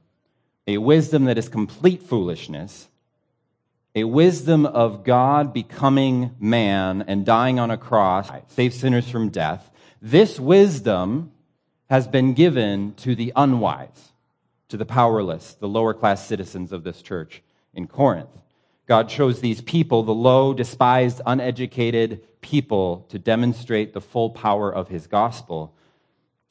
a 0.68 0.78
wisdom 0.78 1.24
that 1.24 1.36
is 1.36 1.48
complete 1.48 2.04
foolishness, 2.04 2.86
a 3.96 4.04
wisdom 4.04 4.66
of 4.66 5.02
God 5.02 5.52
becoming 5.52 6.36
man 6.38 7.02
and 7.08 7.26
dying 7.26 7.58
on 7.58 7.72
a 7.72 7.76
cross, 7.76 8.30
save 8.46 8.72
sinners 8.72 9.10
from 9.10 9.30
death. 9.30 9.68
This 10.00 10.38
wisdom 10.38 11.32
has 11.90 12.06
been 12.06 12.34
given 12.34 12.94
to 12.98 13.14
the 13.14 13.32
unwise, 13.34 14.12
to 14.68 14.76
the 14.76 14.84
powerless, 14.84 15.54
the 15.54 15.68
lower 15.68 15.94
class 15.94 16.26
citizens 16.26 16.72
of 16.72 16.84
this 16.84 17.02
church 17.02 17.42
in 17.74 17.86
Corinth. 17.86 18.28
God 18.86 19.08
chose 19.08 19.40
these 19.40 19.60
people, 19.60 20.02
the 20.02 20.14
low, 20.14 20.54
despised, 20.54 21.20
uneducated 21.26 22.40
people, 22.40 23.06
to 23.10 23.18
demonstrate 23.18 23.92
the 23.92 24.00
full 24.00 24.30
power 24.30 24.72
of 24.72 24.88
his 24.88 25.06
gospel. 25.06 25.74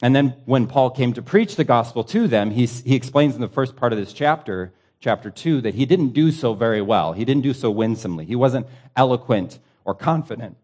And 0.02 0.14
then 0.14 0.36
when 0.44 0.66
Paul 0.66 0.90
came 0.90 1.12
to 1.14 1.22
preach 1.22 1.56
the 1.56 1.64
gospel 1.64 2.04
to 2.04 2.28
them, 2.28 2.50
he, 2.50 2.66
he 2.66 2.94
explains 2.94 3.34
in 3.34 3.40
the 3.40 3.48
first 3.48 3.76
part 3.76 3.92
of 3.92 3.98
this 3.98 4.12
chapter, 4.12 4.72
chapter 5.00 5.30
2, 5.30 5.62
that 5.62 5.74
he 5.74 5.86
didn't 5.86 6.10
do 6.10 6.30
so 6.30 6.54
very 6.54 6.82
well. 6.82 7.12
He 7.12 7.24
didn't 7.24 7.42
do 7.42 7.54
so 7.54 7.70
winsomely. 7.70 8.24
He 8.24 8.36
wasn't 8.36 8.66
eloquent 8.94 9.58
or 9.84 9.94
confident. 9.94 10.56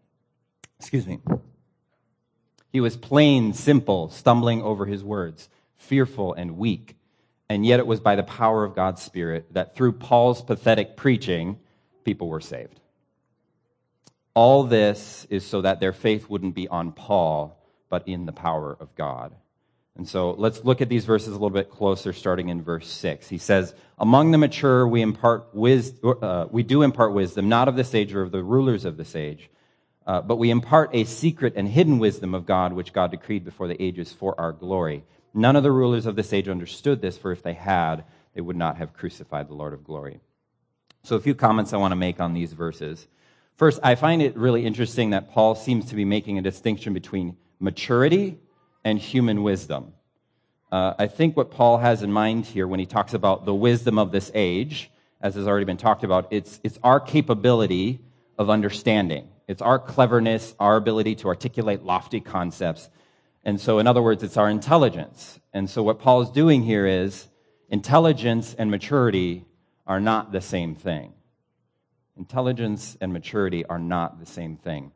Excuse 0.79 1.07
me. 1.07 1.19
He 2.75 2.81
was 2.81 2.97
plain, 2.97 3.53
simple, 3.53 4.09
stumbling 4.09 4.61
over 4.61 4.85
his 4.85 5.01
words, 5.01 5.47
fearful 5.77 6.33
and 6.33 6.57
weak. 6.57 6.97
And 7.47 7.65
yet 7.65 7.79
it 7.79 7.87
was 7.87 8.01
by 8.01 8.17
the 8.17 8.23
power 8.23 8.65
of 8.65 8.75
God's 8.75 9.01
Spirit 9.01 9.53
that 9.53 9.77
through 9.77 9.93
Paul's 9.93 10.41
pathetic 10.41 10.97
preaching, 10.97 11.57
people 12.03 12.27
were 12.27 12.41
saved. 12.41 12.77
All 14.33 14.65
this 14.65 15.25
is 15.29 15.45
so 15.45 15.61
that 15.61 15.79
their 15.79 15.93
faith 15.93 16.29
wouldn't 16.29 16.53
be 16.53 16.67
on 16.67 16.91
Paul, 16.91 17.57
but 17.87 18.09
in 18.09 18.25
the 18.25 18.33
power 18.33 18.75
of 18.77 18.93
God. 18.95 19.33
And 19.95 20.05
so 20.05 20.31
let's 20.31 20.65
look 20.65 20.81
at 20.81 20.89
these 20.89 21.05
verses 21.05 21.29
a 21.29 21.31
little 21.31 21.51
bit 21.51 21.69
closer, 21.69 22.11
starting 22.11 22.49
in 22.49 22.61
verse 22.61 22.89
6. 22.89 23.29
He 23.29 23.37
says, 23.37 23.73
Among 23.97 24.31
the 24.31 24.37
mature, 24.37 24.85
we, 24.85 25.01
impart 25.01 25.55
wisdom, 25.55 26.17
uh, 26.21 26.47
we 26.51 26.63
do 26.63 26.81
impart 26.81 27.13
wisdom, 27.13 27.47
not 27.47 27.69
of 27.69 27.77
this 27.77 27.95
age 27.95 28.13
or 28.13 28.21
of 28.21 28.33
the 28.33 28.43
rulers 28.43 28.83
of 28.83 28.97
this 28.97 29.15
age, 29.15 29.49
uh, 30.07 30.21
but 30.21 30.37
we 30.37 30.51
impart 30.51 30.91
a 30.93 31.03
secret 31.03 31.53
and 31.55 31.67
hidden 31.67 31.99
wisdom 31.99 32.35
of 32.35 32.45
God, 32.45 32.73
which 32.73 32.93
God 32.93 33.11
decreed 33.11 33.43
before 33.43 33.67
the 33.67 33.81
ages 33.81 34.11
for 34.11 34.39
our 34.39 34.51
glory. 34.51 35.03
None 35.33 35.55
of 35.55 35.63
the 35.63 35.71
rulers 35.71 36.05
of 36.05 36.15
this 36.15 36.31
age 36.31 36.47
understood 36.47 37.01
this, 37.01 37.17
for 37.17 37.31
if 37.31 37.41
they 37.41 37.53
had, 37.53 38.05
they 38.33 38.41
would 38.41 38.55
not 38.55 38.77
have 38.77 38.93
crucified 38.93 39.49
the 39.49 39.55
Lord 39.55 39.73
of 39.73 39.83
glory. 39.83 40.19
So, 41.03 41.15
a 41.15 41.19
few 41.19 41.35
comments 41.35 41.73
I 41.73 41.77
want 41.77 41.91
to 41.91 41.97
make 41.97 42.19
on 42.19 42.33
these 42.33 42.53
verses. 42.53 43.07
First, 43.57 43.79
I 43.83 43.95
find 43.95 44.21
it 44.21 44.35
really 44.35 44.65
interesting 44.65 45.11
that 45.11 45.31
Paul 45.31 45.55
seems 45.55 45.85
to 45.85 45.95
be 45.95 46.05
making 46.05 46.37
a 46.37 46.41
distinction 46.41 46.93
between 46.93 47.37
maturity 47.59 48.37
and 48.83 48.99
human 48.99 49.43
wisdom. 49.43 49.93
Uh, 50.71 50.93
I 50.99 51.07
think 51.07 51.37
what 51.37 51.51
Paul 51.51 51.77
has 51.77 52.03
in 52.03 52.11
mind 52.11 52.45
here 52.45 52.67
when 52.67 52.79
he 52.79 52.85
talks 52.85 53.13
about 53.13 53.45
the 53.45 53.53
wisdom 53.53 53.97
of 53.97 54.11
this 54.11 54.29
age, 54.33 54.91
as 55.21 55.35
has 55.35 55.47
already 55.47 55.65
been 55.65 55.77
talked 55.77 56.03
about, 56.03 56.27
it's, 56.31 56.59
it's 56.63 56.77
our 56.83 56.99
capability 56.99 57.99
of 58.37 58.49
understanding. 58.49 59.29
It's 59.47 59.61
our 59.61 59.79
cleverness, 59.79 60.55
our 60.59 60.75
ability 60.75 61.15
to 61.15 61.27
articulate 61.27 61.83
lofty 61.83 62.19
concepts 62.19 62.89
and 63.45 63.61
so, 63.61 63.77
in 63.77 63.85
other 63.85 64.01
words, 64.01 64.23
it's 64.23 64.37
our 64.37 64.49
intelligence. 64.49 65.39
And 65.53 65.69
so, 65.69 65.83
what 65.83 65.99
Paul 65.99 66.21
is 66.21 66.29
doing 66.31 66.63
here 66.63 66.87
is 66.87 67.27
intelligence 67.69 68.55
and 68.57 68.71
maturity 68.71 69.45
are 69.85 70.01
not 70.01 70.31
the 70.31 70.41
same 70.41 70.73
thing. 70.73 71.13
Intelligence 72.17 72.97
and 72.99 73.13
maturity 73.13 73.63
are 73.65 73.77
not 73.77 74.19
the 74.19 74.25
same 74.25 74.57
thing. 74.57 74.91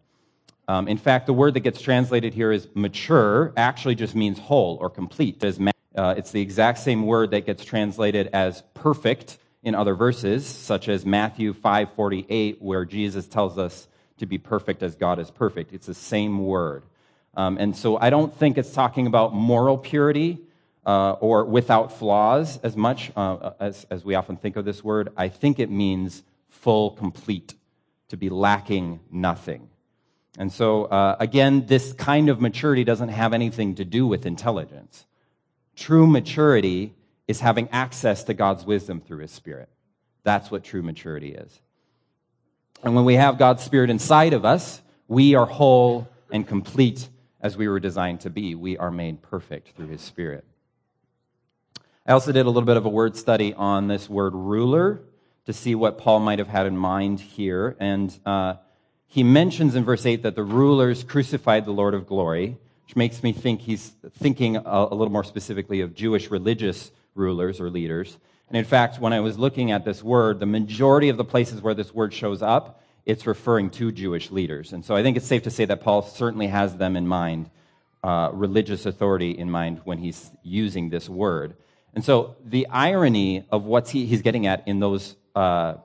Um, 0.68 0.88
in 0.88 0.98
fact, 0.98 1.28
the 1.28 1.34
word 1.34 1.54
that 1.56 1.60
gets 1.60 1.80
translated 1.80 2.34
here 2.34 2.52
as 2.52 2.68
mature 2.74 3.54
actually 3.56 3.96
just 3.96 4.16
means 4.16 4.40
whole 4.40 4.78
or 4.82 4.90
complete. 4.90 5.44
Uh, 5.44 6.16
it's 6.18 6.32
the 6.32 6.42
exact 6.42 6.80
same 6.80 7.06
word 7.06 7.32
that 7.32 7.46
gets 7.46 7.64
translated 7.64 8.30
as 8.34 8.64
perfect 8.74 9.38
in 9.62 9.76
other 9.76 9.94
verses, 9.94 10.46
such 10.48 10.90
as 10.90 11.06
Matthew 11.06 11.54
5:48, 11.54 12.62
where 12.62 12.86
Jesus 12.86 13.28
tells 13.28 13.60
us 13.60 13.88
to 14.20 14.26
be 14.26 14.38
perfect 14.38 14.84
as 14.84 14.96
God 14.96 15.20
is 15.20 15.32
perfect. 15.32 15.74
It's 15.74 15.88
the 15.88 15.94
same 15.94 16.46
word. 16.46 16.84
Um, 17.36 17.58
and 17.58 17.76
so 17.76 17.98
I 17.98 18.10
don't 18.10 18.34
think 18.34 18.58
it's 18.58 18.72
talking 18.72 19.08
about 19.08 19.34
moral 19.34 19.78
purity 19.78 20.40
uh, 20.86 21.14
or 21.14 21.46
without 21.46 21.98
flaws 21.98 22.60
as 22.64 22.76
much 22.76 23.12
uh, 23.16 23.52
as, 23.60 23.86
as 23.90 24.04
we 24.04 24.16
often 24.16 24.38
think 24.38 24.56
of 24.56 24.66
this 24.66 24.84
word. 24.84 25.10
I 25.16 25.30
think 25.30 25.60
it 25.60 25.70
means 25.70 26.24
full, 26.50 26.92
complete, 26.92 27.54
to 28.10 28.18
be 28.18 28.30
lacking 28.30 29.00
nothing. 29.12 29.70
And 30.38 30.52
so, 30.52 30.86
uh, 30.86 31.16
again, 31.20 31.66
this 31.66 31.94
kind 31.94 32.30
of 32.30 32.42
maturity 32.42 32.84
doesn't 32.84 33.10
have 33.10 33.34
anything 33.34 33.76
to 33.76 33.86
do 33.86 34.08
with 34.08 34.26
intelligence. 34.26 35.06
True 35.76 36.08
maturity 36.08 36.94
is 37.28 37.40
having 37.40 37.70
access 37.72 38.24
to 38.26 38.34
God's 38.34 38.66
wisdom 38.66 39.02
through 39.02 39.20
His 39.20 39.32
Spirit. 39.32 39.70
That's 40.24 40.50
what 40.50 40.64
true 40.64 40.82
maturity 40.82 41.34
is. 41.34 41.60
And 42.82 42.96
when 42.96 43.04
we 43.04 43.16
have 43.16 43.38
God's 43.38 43.64
Spirit 43.64 43.90
inside 43.90 44.34
of 44.34 44.46
us, 44.46 44.82
we 45.08 45.36
are 45.36 45.46
whole 45.46 46.08
and 46.32 46.48
complete 46.48 47.10
as 47.42 47.58
we 47.58 47.68
were 47.68 47.80
designed 47.80 48.22
to 48.22 48.30
be. 48.30 48.56
We 48.56 48.78
are 48.78 48.92
made 48.92 49.22
perfect 49.22 49.76
through 49.76 49.88
his 49.88 50.02
Spirit. 50.02 50.46
I 52.06 52.14
also 52.14 52.32
did 52.32 52.46
a 52.46 52.50
little 52.50 52.66
bit 52.66 52.78
of 52.78 52.86
a 52.86 52.90
word 52.90 53.18
study 53.18 53.54
on 53.54 53.88
this 53.88 54.10
word 54.10 54.34
ruler 54.34 55.02
to 55.46 55.54
see 55.54 55.76
what 55.76 55.98
Paul 55.98 56.22
might 56.22 56.40
have 56.40 56.48
had 56.48 56.68
in 56.68 56.78
mind 56.78 57.20
here. 57.20 57.76
And 57.80 58.18
uh, 58.26 58.56
he 59.08 59.24
mentions 59.24 59.76
in 59.76 59.84
verse 59.84 60.06
8 60.06 60.24
that 60.24 60.36
the 60.36 60.44
rulers 60.44 61.04
crucified 61.04 61.66
the 61.66 61.72
Lord 61.72 61.94
of 61.94 62.08
glory, 62.08 62.58
which 62.86 62.96
makes 62.96 63.22
me 63.24 63.34
think 63.34 63.60
he's 63.60 63.92
thinking 64.20 64.56
a, 64.56 64.62
a 64.64 64.96
little 64.96 65.12
more 65.12 65.26
specifically 65.26 65.82
of 65.82 65.94
Jewish 65.94 66.32
religious 66.32 66.92
rulers 67.14 67.60
or 67.60 67.70
leaders. 67.70 68.18
And 68.50 68.58
in 68.58 68.66
fact, 68.66 69.00
when 69.00 69.14
I 69.14 69.20
was 69.20 69.38
looking 69.38 69.72
at 69.72 69.86
this 69.86 70.04
word, 70.04 70.40
the 70.40 70.46
majority 70.46 71.10
of 71.10 71.18
the 71.18 71.24
places 71.24 71.62
where 71.62 71.74
this 71.74 71.94
word 71.94 72.14
shows 72.14 72.42
up 72.42 72.82
it's 73.06 73.26
referring 73.26 73.72
to 73.72 73.92
Jewish 73.92 74.30
leaders. 74.30 74.72
And 74.72 74.86
so 74.86 74.96
I 74.96 75.02
think 75.02 75.18
it's 75.18 75.26
safe 75.26 75.44
to 75.44 75.50
say 75.50 75.66
that 75.66 75.82
Paul 75.82 76.04
certainly 76.04 76.46
has 76.46 76.78
them 76.78 76.96
in 76.96 77.08
mind, 77.08 77.50
uh, 78.04 78.30
religious 78.34 78.86
authority 78.86 79.32
in 79.32 79.50
mind 79.50 79.82
when 79.84 79.98
he's 79.98 80.30
using 80.44 80.90
this 80.90 81.10
word. 81.10 81.56
And 81.96 82.06
so 82.06 82.36
the 82.46 82.68
irony 82.68 83.46
of 83.52 83.64
what 83.64 83.90
he, 83.90 84.06
he's 84.06 84.22
getting 84.22 84.46
at 84.46 84.68
in, 84.68 84.80
those, 84.80 85.16
uh, 85.34 85.76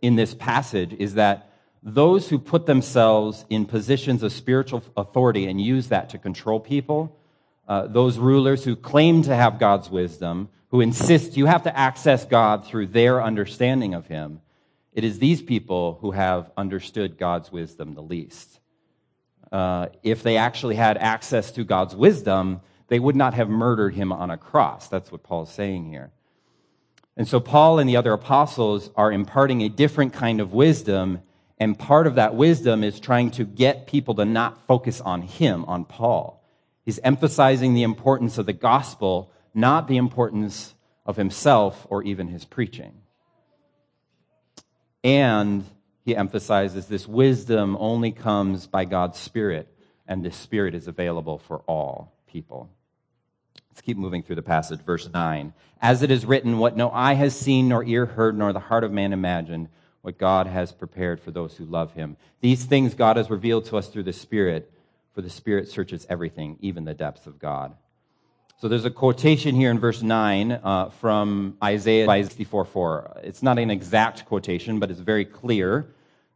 in 0.00 0.16
this 0.16 0.34
passage 0.34 0.92
is 0.98 1.14
that 1.14 1.52
those 1.84 2.28
who 2.28 2.38
put 2.38 2.66
themselves 2.66 3.44
in 3.48 3.64
positions 3.64 4.24
of 4.24 4.32
spiritual 4.32 4.82
authority 4.96 5.46
and 5.46 5.60
use 5.60 5.88
that 5.88 6.10
to 6.10 6.18
control 6.18 6.58
people, 6.58 7.16
uh, 7.68 7.86
those 7.86 8.18
rulers 8.18 8.64
who 8.64 8.74
claim 8.74 9.22
to 9.22 9.36
have 9.36 9.60
God's 9.60 9.88
wisdom, 9.88 10.48
who 10.72 10.80
insist 10.80 11.36
you 11.36 11.46
have 11.46 11.62
to 11.62 11.78
access 11.78 12.24
God 12.24 12.66
through 12.66 12.88
their 12.88 13.22
understanding 13.22 13.94
of 13.94 14.06
Him, 14.06 14.40
it 14.92 15.04
is 15.04 15.18
these 15.18 15.40
people 15.40 15.98
who 16.00 16.10
have 16.10 16.50
understood 16.56 17.18
God's 17.18 17.52
wisdom 17.52 17.94
the 17.94 18.02
least. 18.02 18.58
Uh, 19.52 19.88
if 20.02 20.22
they 20.22 20.38
actually 20.38 20.74
had 20.74 20.96
access 20.96 21.52
to 21.52 21.62
God's 21.64 21.94
wisdom, 21.94 22.62
they 22.88 22.98
would 22.98 23.16
not 23.16 23.34
have 23.34 23.48
murdered 23.48 23.94
him 23.94 24.12
on 24.12 24.30
a 24.30 24.38
cross. 24.38 24.88
That's 24.88 25.12
what 25.12 25.22
Paul's 25.22 25.52
saying 25.52 25.90
here. 25.90 26.10
And 27.16 27.28
so 27.28 27.38
Paul 27.38 27.78
and 27.78 27.88
the 27.88 27.96
other 27.96 28.14
apostles 28.14 28.90
are 28.96 29.12
imparting 29.12 29.62
a 29.62 29.68
different 29.68 30.14
kind 30.14 30.40
of 30.40 30.54
wisdom. 30.54 31.20
And 31.58 31.78
part 31.78 32.06
of 32.06 32.14
that 32.14 32.34
wisdom 32.34 32.82
is 32.82 32.98
trying 32.98 33.30
to 33.32 33.44
get 33.44 33.86
people 33.86 34.14
to 34.14 34.24
not 34.24 34.66
focus 34.66 35.02
on 35.02 35.20
him, 35.20 35.66
on 35.66 35.84
Paul. 35.84 36.42
He's 36.84 36.98
emphasizing 37.00 37.74
the 37.74 37.82
importance 37.82 38.38
of 38.38 38.46
the 38.46 38.54
gospel, 38.54 39.32
not 39.54 39.88
the 39.88 39.96
importance 39.96 40.74
of 41.04 41.16
himself 41.16 41.86
or 41.90 42.02
even 42.02 42.28
his 42.28 42.44
preaching. 42.44 42.92
And 45.04 45.64
he 46.04 46.16
emphasizes 46.16 46.86
this 46.86 47.06
wisdom 47.06 47.76
only 47.78 48.12
comes 48.12 48.66
by 48.66 48.84
God's 48.84 49.18
Spirit, 49.18 49.68
and 50.06 50.24
this 50.24 50.36
Spirit 50.36 50.74
is 50.74 50.88
available 50.88 51.38
for 51.38 51.58
all 51.66 52.12
people. 52.26 52.70
Let's 53.70 53.80
keep 53.80 53.96
moving 53.96 54.22
through 54.22 54.36
the 54.36 54.42
passage. 54.42 54.80
Verse 54.80 55.08
9. 55.12 55.52
As 55.80 56.02
it 56.02 56.10
is 56.10 56.26
written, 56.26 56.58
what 56.58 56.76
no 56.76 56.90
eye 56.90 57.14
has 57.14 57.34
seen, 57.34 57.68
nor 57.68 57.82
ear 57.84 58.06
heard, 58.06 58.36
nor 58.36 58.52
the 58.52 58.60
heart 58.60 58.84
of 58.84 58.92
man 58.92 59.12
imagined, 59.12 59.68
what 60.02 60.18
God 60.18 60.46
has 60.46 60.72
prepared 60.72 61.20
for 61.20 61.30
those 61.30 61.56
who 61.56 61.64
love 61.64 61.92
him. 61.92 62.16
These 62.40 62.64
things 62.64 62.94
God 62.94 63.16
has 63.16 63.30
revealed 63.30 63.64
to 63.66 63.76
us 63.76 63.88
through 63.88 64.02
the 64.02 64.12
Spirit, 64.12 64.70
for 65.14 65.22
the 65.22 65.30
Spirit 65.30 65.68
searches 65.68 66.06
everything, 66.08 66.58
even 66.60 66.84
the 66.84 66.94
depths 66.94 67.26
of 67.26 67.38
God. 67.38 67.74
So 68.62 68.68
there's 68.68 68.84
a 68.84 68.90
quotation 68.90 69.56
here 69.56 69.72
in 69.72 69.80
verse 69.80 70.02
9 70.02 70.52
uh, 70.52 70.90
from 70.90 71.56
Isaiah 71.64 72.06
64 72.06 72.64
4. 72.64 73.20
It's 73.24 73.42
not 73.42 73.58
an 73.58 73.72
exact 73.72 74.24
quotation, 74.26 74.78
but 74.78 74.88
it's 74.88 75.00
very 75.00 75.24
clear 75.24 75.88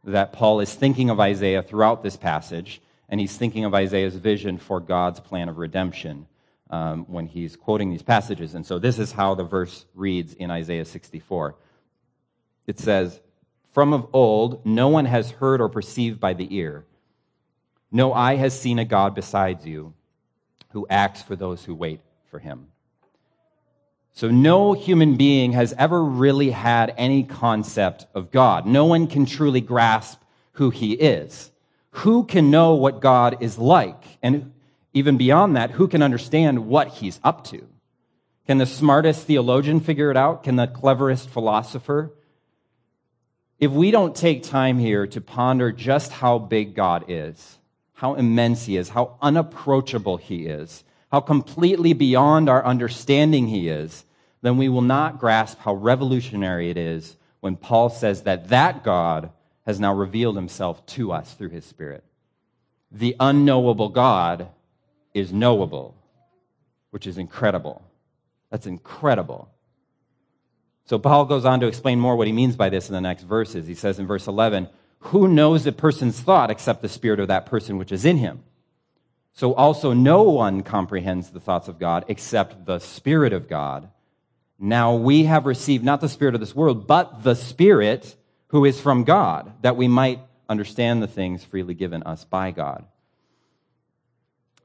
that 0.03 0.33
Paul 0.33 0.59
is 0.59 0.73
thinking 0.73 1.09
of 1.09 1.21
Isaiah 1.21 1.63
throughout 1.63 2.03
this 2.03 2.17
passage, 2.17 2.81
and 3.07 3.21
he's 3.21 3.37
thinking 3.37 3.63
of 3.63 3.73
Isaiah's 3.73 4.17
vision 4.17 4.57
for 4.57 4.81
God's 4.81 5.21
plan 5.21 5.47
of 5.47 5.57
redemption 5.57 6.27
um, 6.69 7.05
when 7.05 7.27
he's 7.27 7.55
quoting 7.55 7.91
these 7.91 8.03
passages. 8.03 8.55
And 8.55 8.65
so 8.65 8.77
this 8.77 8.99
is 8.99 9.13
how 9.13 9.33
the 9.33 9.45
verse 9.45 9.85
reads 9.95 10.33
in 10.33 10.51
Isaiah 10.51 10.83
64. 10.83 11.55
It 12.65 12.77
says, 12.77 13.21
From 13.71 13.93
of 13.93 14.05
old, 14.11 14.65
no 14.65 14.89
one 14.89 15.05
has 15.05 15.31
heard 15.31 15.61
or 15.61 15.69
perceived 15.69 16.19
by 16.19 16.33
the 16.33 16.53
ear. 16.53 16.83
No 17.89 18.11
eye 18.11 18.35
has 18.35 18.59
seen 18.59 18.79
a 18.79 18.83
God 18.83 19.15
besides 19.15 19.65
you 19.65 19.93
who 20.71 20.85
acts 20.89 21.21
for 21.21 21.37
those 21.37 21.63
who 21.63 21.73
wait 21.73 22.01
for 22.29 22.39
him. 22.39 22.67
So 24.13 24.29
no 24.29 24.73
human 24.73 25.15
being 25.15 25.51
has 25.51 25.73
ever 25.77 26.03
really 26.03 26.49
had 26.49 26.93
any 26.97 27.23
concept 27.23 28.07
of 28.15 28.31
God. 28.31 28.65
No 28.65 28.85
one 28.85 29.07
can 29.07 29.25
truly 29.25 29.61
grasp 29.61 30.19
who 30.53 30.71
he 30.71 30.93
is. 30.93 31.51
Who 31.91 32.25
can 32.25 32.49
know 32.49 32.73
what 32.75 32.99
God 32.99 33.37
is 33.41 33.59
like? 33.59 34.03
And 34.23 34.53
even 34.93 35.17
beyond 35.17 35.55
that, 35.55 35.71
who 35.71 35.87
can 35.87 36.01
understand 36.01 36.67
what 36.67 36.87
he's 36.87 37.19
up 37.23 37.43
to? 37.45 37.67
Can 38.47 38.57
the 38.57 38.65
smartest 38.65 39.27
theologian 39.27 39.81
figure 39.81 40.09
it 40.09 40.17
out? 40.17 40.43
Can 40.43 40.55
the 40.55 40.67
cleverest 40.67 41.29
philosopher? 41.29 42.13
If 43.59 43.71
we 43.71 43.91
don't 43.91 44.15
take 44.15 44.43
time 44.43 44.79
here 44.79 45.05
to 45.07 45.21
ponder 45.21 45.71
just 45.71 46.11
how 46.11 46.39
big 46.39 46.73
God 46.73 47.05
is, 47.07 47.59
how 47.93 48.15
immense 48.15 48.65
he 48.65 48.77
is, 48.77 48.89
how 48.89 49.17
unapproachable 49.21 50.17
he 50.17 50.45
is, 50.45 50.83
how 51.11 51.19
completely 51.19 51.93
beyond 51.93 52.49
our 52.49 52.65
understanding 52.65 53.47
he 53.47 53.69
is, 53.69 54.05
then 54.41 54.57
we 54.57 54.69
will 54.69 54.81
not 54.81 55.19
grasp 55.19 55.59
how 55.59 55.73
revolutionary 55.73 56.69
it 56.69 56.77
is 56.77 57.15
when 57.39 57.55
Paul 57.55 57.89
says 57.89 58.23
that 58.23 58.49
that 58.49 58.83
God 58.83 59.31
has 59.65 59.79
now 59.79 59.93
revealed 59.93 60.35
himself 60.35 60.85
to 60.87 61.11
us 61.11 61.33
through 61.33 61.49
his 61.49 61.65
Spirit. 61.65 62.03
The 62.91 63.15
unknowable 63.19 63.89
God 63.89 64.47
is 65.13 65.33
knowable, 65.33 65.95
which 66.91 67.07
is 67.07 67.17
incredible. 67.17 67.83
That's 68.49 68.65
incredible. 68.65 69.49
So 70.85 70.97
Paul 70.97 71.25
goes 71.25 71.43
on 71.43 71.59
to 71.59 71.67
explain 71.67 71.99
more 71.99 72.15
what 72.15 72.27
he 72.27 72.33
means 72.33 72.55
by 72.55 72.69
this 72.69 72.87
in 72.87 72.93
the 72.93 73.01
next 73.01 73.23
verses. 73.23 73.67
He 73.67 73.75
says 73.75 73.99
in 73.99 74.07
verse 74.07 74.27
11, 74.27 74.69
Who 74.99 75.27
knows 75.27 75.65
a 75.67 75.73
person's 75.73 76.19
thought 76.19 76.49
except 76.49 76.81
the 76.81 76.87
spirit 76.87 77.19
of 77.19 77.27
that 77.27 77.45
person 77.45 77.77
which 77.77 77.91
is 77.91 78.05
in 78.05 78.17
him? 78.17 78.43
So 79.37 79.53
also 79.53 79.93
no 79.93 80.23
one 80.23 80.63
comprehends 80.63 81.29
the 81.29 81.39
thoughts 81.39 81.67
of 81.67 81.77
God 81.77 82.05
except 82.07 82.65
the 82.65 82.79
Spirit 82.79 83.33
of 83.33 83.47
God. 83.47 83.87
Now 84.57 84.95
we 84.95 85.25
have 85.25 85.45
received 85.45 85.83
not 85.83 86.01
the 86.01 86.09
Spirit 86.09 86.33
of 86.33 86.41
this 86.41 86.55
world, 86.55 86.87
but 86.87 87.21
the 87.21 87.35
Spirit 87.35 88.15
who 88.47 88.65
is 88.65 88.81
from 88.81 89.03
God, 89.03 89.53
that 89.61 89.77
we 89.77 89.87
might 89.87 90.21
understand 90.49 91.03
the 91.03 91.07
things 91.07 91.43
freely 91.43 91.75
given 91.75 92.01
us 92.01 92.25
by 92.25 92.49
God. 92.49 92.85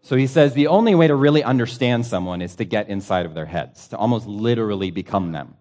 So 0.01 0.17
he 0.17 0.27
says 0.27 0.55
the 0.55 0.69
only 0.69 0.95
way 0.95 1.07
to 1.07 1.15
really 1.15 1.45
understand 1.45 2.07
someone 2.07 2.41
is 2.41 2.57
to 2.57 2.65
get 2.65 2.89
inside 2.89 3.27
of 3.27 3.35
their 3.35 3.45
heads, 3.45 3.89
to 3.89 3.99
almost 3.99 4.27
literally 4.27 4.91
become 4.91 5.33
them. 5.33 5.55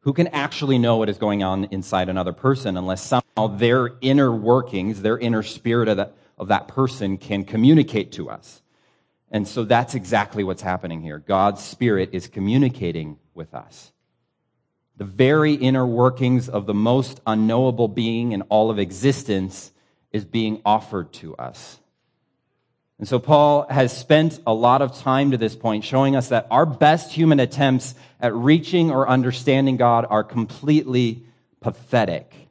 Who 0.00 0.12
can 0.12 0.26
actually 0.26 0.78
know 0.78 0.96
what 0.96 1.08
is 1.08 1.16
going 1.16 1.44
on 1.44 1.66
inside 1.66 2.08
another 2.08 2.32
person 2.32 2.76
unless 2.76 3.06
somehow 3.06 3.56
their 3.56 3.92
inner 4.00 4.32
workings, 4.32 5.00
their 5.00 5.16
inner 5.16 5.44
spirit 5.44 5.86
of 5.86 5.98
that, 5.98 6.16
of 6.42 6.48
that 6.48 6.66
person 6.66 7.18
can 7.18 7.44
communicate 7.44 8.10
to 8.12 8.28
us? 8.28 8.62
And 9.30 9.46
so 9.46 9.64
that's 9.64 9.94
exactly 9.94 10.42
what's 10.42 10.60
happening 10.60 11.00
here. 11.00 11.20
God's 11.20 11.62
Spirit 11.62 12.10
is 12.12 12.26
communicating 12.26 13.16
with 13.32 13.54
us. 13.54 13.92
The 14.96 15.04
very 15.04 15.54
inner 15.54 15.86
workings 15.86 16.48
of 16.48 16.66
the 16.66 16.74
most 16.74 17.20
unknowable 17.28 17.86
being 17.86 18.32
in 18.32 18.42
all 18.42 18.70
of 18.70 18.80
existence 18.80 19.70
is 20.10 20.24
being 20.24 20.60
offered 20.64 21.12
to 21.14 21.36
us. 21.36 21.78
And 22.98 23.06
so 23.06 23.20
Paul 23.20 23.66
has 23.70 23.96
spent 23.96 24.40
a 24.44 24.52
lot 24.52 24.82
of 24.82 24.98
time 24.98 25.30
to 25.30 25.38
this 25.38 25.54
point 25.54 25.84
showing 25.84 26.16
us 26.16 26.28
that 26.30 26.48
our 26.50 26.66
best 26.66 27.12
human 27.12 27.38
attempts 27.38 27.94
at 28.20 28.34
reaching 28.34 28.90
or 28.90 29.08
understanding 29.08 29.76
God 29.76 30.06
are 30.10 30.24
completely 30.24 31.24
pathetic. 31.60 32.41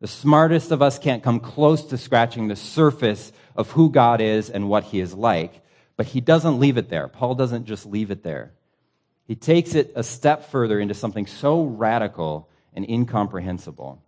The 0.00 0.06
smartest 0.06 0.70
of 0.70 0.80
us 0.80 0.98
can't 0.98 1.22
come 1.22 1.40
close 1.40 1.84
to 1.86 1.98
scratching 1.98 2.48
the 2.48 2.56
surface 2.56 3.32
of 3.56 3.70
who 3.72 3.90
God 3.90 4.20
is 4.20 4.48
and 4.48 4.68
what 4.68 4.84
he 4.84 5.00
is 5.00 5.12
like. 5.12 5.60
But 5.96 6.06
he 6.06 6.20
doesn't 6.20 6.60
leave 6.60 6.76
it 6.76 6.88
there. 6.88 7.08
Paul 7.08 7.34
doesn't 7.34 7.66
just 7.66 7.84
leave 7.84 8.10
it 8.10 8.22
there. 8.22 8.52
He 9.26 9.34
takes 9.34 9.74
it 9.74 9.92
a 9.96 10.02
step 10.02 10.50
further 10.50 10.78
into 10.78 10.94
something 10.94 11.26
so 11.26 11.64
radical 11.64 12.48
and 12.72 12.88
incomprehensible. 12.88 14.02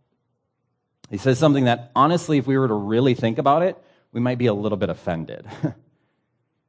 He 1.10 1.18
says 1.18 1.38
something 1.38 1.64
that, 1.64 1.90
honestly, 1.96 2.38
if 2.38 2.46
we 2.46 2.56
were 2.56 2.68
to 2.68 2.74
really 2.74 3.14
think 3.14 3.38
about 3.38 3.62
it, 3.62 3.76
we 4.12 4.20
might 4.20 4.38
be 4.38 4.46
a 4.46 4.54
little 4.54 4.78
bit 4.78 4.88
offended. 4.88 5.44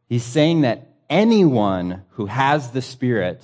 He's 0.10 0.26
saying 0.26 0.62
that 0.62 0.90
anyone 1.10 2.04
who 2.12 2.26
has 2.26 2.72
the 2.72 2.82
Spirit 2.82 3.42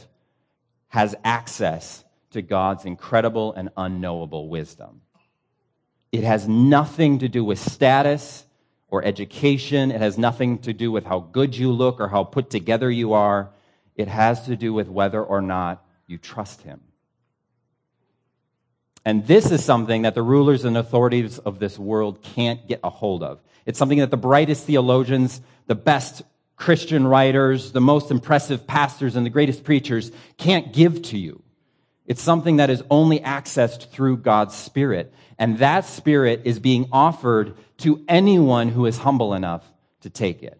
has 0.87 1.15
access 1.23 2.03
to 2.31 2.41
God's 2.41 2.85
incredible 2.85 3.53
and 3.53 3.69
unknowable 3.77 4.49
wisdom. 4.49 5.01
It 6.11 6.23
has 6.23 6.47
nothing 6.47 7.19
to 7.19 7.27
do 7.27 7.43
with 7.43 7.59
status 7.59 8.45
or 8.87 9.03
education. 9.03 9.91
It 9.91 10.01
has 10.01 10.17
nothing 10.17 10.59
to 10.59 10.73
do 10.73 10.91
with 10.91 11.05
how 11.05 11.19
good 11.19 11.55
you 11.55 11.71
look 11.71 11.99
or 11.99 12.07
how 12.07 12.23
put 12.23 12.49
together 12.49 12.89
you 12.89 13.13
are. 13.13 13.49
It 13.95 14.07
has 14.07 14.45
to 14.45 14.55
do 14.55 14.73
with 14.73 14.87
whether 14.87 15.21
or 15.21 15.41
not 15.41 15.85
you 16.07 16.17
trust 16.17 16.61
Him. 16.61 16.81
And 19.03 19.25
this 19.25 19.51
is 19.51 19.63
something 19.63 20.01
that 20.01 20.15
the 20.15 20.21
rulers 20.21 20.65
and 20.65 20.77
authorities 20.77 21.39
of 21.39 21.59
this 21.59 21.79
world 21.79 22.21
can't 22.21 22.67
get 22.67 22.81
a 22.83 22.89
hold 22.89 23.23
of. 23.23 23.39
It's 23.65 23.79
something 23.79 23.99
that 23.99 24.11
the 24.11 24.17
brightest 24.17 24.65
theologians, 24.65 25.41
the 25.65 25.75
best 25.75 26.23
Christian 26.57 27.07
writers, 27.07 27.71
the 27.71 27.81
most 27.81 28.11
impressive 28.11 28.67
pastors, 28.67 29.15
and 29.15 29.25
the 29.25 29.29
greatest 29.29 29.63
preachers 29.63 30.11
can't 30.37 30.73
give 30.73 31.01
to 31.03 31.17
you. 31.17 31.41
It's 32.07 32.21
something 32.21 32.57
that 32.57 32.69
is 32.69 32.81
only 32.89 33.19
accessed 33.19 33.91
through 33.91 34.17
God's 34.17 34.55
Spirit. 34.55 35.13
And 35.37 35.59
that 35.59 35.85
Spirit 35.85 36.41
is 36.45 36.57
being 36.57 36.87
offered 36.91 37.55
to 37.79 38.03
anyone 38.07 38.69
who 38.69 38.85
is 38.85 38.97
humble 38.97 39.33
enough 39.33 39.63
to 40.01 40.09
take 40.09 40.41
it. 40.41 40.59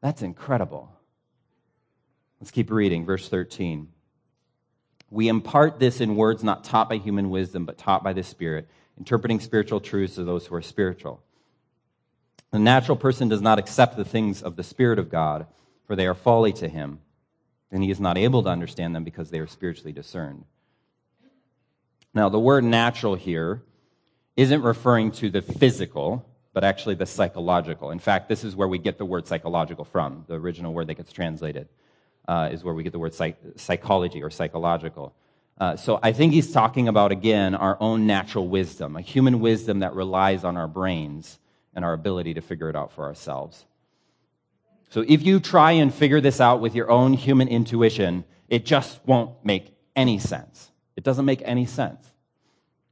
That's 0.00 0.22
incredible. 0.22 0.90
Let's 2.40 2.50
keep 2.50 2.70
reading. 2.70 3.04
Verse 3.04 3.28
13. 3.28 3.88
We 5.10 5.28
impart 5.28 5.78
this 5.78 6.00
in 6.00 6.16
words 6.16 6.42
not 6.42 6.64
taught 6.64 6.88
by 6.88 6.96
human 6.96 7.28
wisdom, 7.28 7.66
but 7.66 7.76
taught 7.76 8.02
by 8.02 8.14
the 8.14 8.22
Spirit, 8.22 8.66
interpreting 8.98 9.38
spiritual 9.38 9.78
truths 9.78 10.14
to 10.14 10.24
those 10.24 10.46
who 10.46 10.54
are 10.54 10.62
spiritual. 10.62 11.22
The 12.50 12.58
natural 12.58 12.96
person 12.96 13.28
does 13.28 13.42
not 13.42 13.58
accept 13.58 13.96
the 13.96 14.04
things 14.04 14.42
of 14.42 14.56
the 14.56 14.64
Spirit 14.64 14.98
of 14.98 15.10
God, 15.10 15.46
for 15.86 15.94
they 15.94 16.06
are 16.06 16.14
folly 16.14 16.52
to 16.54 16.68
him, 16.68 17.00
and 17.72 17.82
he 17.82 17.90
is 17.90 17.98
not 17.98 18.18
able 18.18 18.42
to 18.42 18.50
understand 18.50 18.94
them 18.94 19.02
because 19.02 19.30
they 19.30 19.38
are 19.38 19.46
spiritually 19.46 19.92
discerned. 19.92 20.44
Now, 22.14 22.28
the 22.28 22.38
word 22.38 22.62
natural 22.62 23.14
here 23.14 23.62
isn't 24.36 24.62
referring 24.62 25.12
to 25.12 25.30
the 25.30 25.40
physical, 25.40 26.26
but 26.52 26.62
actually 26.62 26.94
the 26.94 27.06
psychological. 27.06 27.90
In 27.90 27.98
fact, 27.98 28.28
this 28.28 28.44
is 28.44 28.54
where 28.54 28.68
we 28.68 28.78
get 28.78 28.98
the 28.98 29.06
word 29.06 29.26
psychological 29.26 29.86
from. 29.86 30.24
The 30.28 30.34
original 30.34 30.74
word 30.74 30.86
that 30.88 30.94
gets 30.94 31.12
translated 31.12 31.68
uh, 32.28 32.50
is 32.52 32.62
where 32.62 32.74
we 32.74 32.82
get 32.82 32.92
the 32.92 32.98
word 32.98 33.14
psych- 33.14 33.40
psychology 33.56 34.22
or 34.22 34.28
psychological. 34.28 35.14
Uh, 35.58 35.76
so 35.76 35.98
I 36.02 36.12
think 36.12 36.34
he's 36.34 36.52
talking 36.52 36.88
about, 36.88 37.12
again, 37.12 37.54
our 37.54 37.78
own 37.80 38.06
natural 38.06 38.48
wisdom, 38.48 38.96
a 38.96 39.00
human 39.00 39.40
wisdom 39.40 39.80
that 39.80 39.94
relies 39.94 40.44
on 40.44 40.56
our 40.56 40.68
brains 40.68 41.38
and 41.74 41.84
our 41.84 41.94
ability 41.94 42.34
to 42.34 42.42
figure 42.42 42.68
it 42.68 42.76
out 42.76 42.92
for 42.92 43.04
ourselves. 43.04 43.64
So 44.92 45.02
if 45.08 45.22
you 45.22 45.40
try 45.40 45.72
and 45.72 45.92
figure 45.92 46.20
this 46.20 46.38
out 46.38 46.60
with 46.60 46.74
your 46.74 46.90
own 46.90 47.14
human 47.14 47.48
intuition, 47.48 48.24
it 48.50 48.66
just 48.66 49.00
won't 49.06 49.42
make 49.42 49.74
any 49.96 50.18
sense. 50.18 50.70
It 50.96 51.02
doesn't 51.02 51.24
make 51.24 51.40
any 51.46 51.64
sense. 51.64 52.06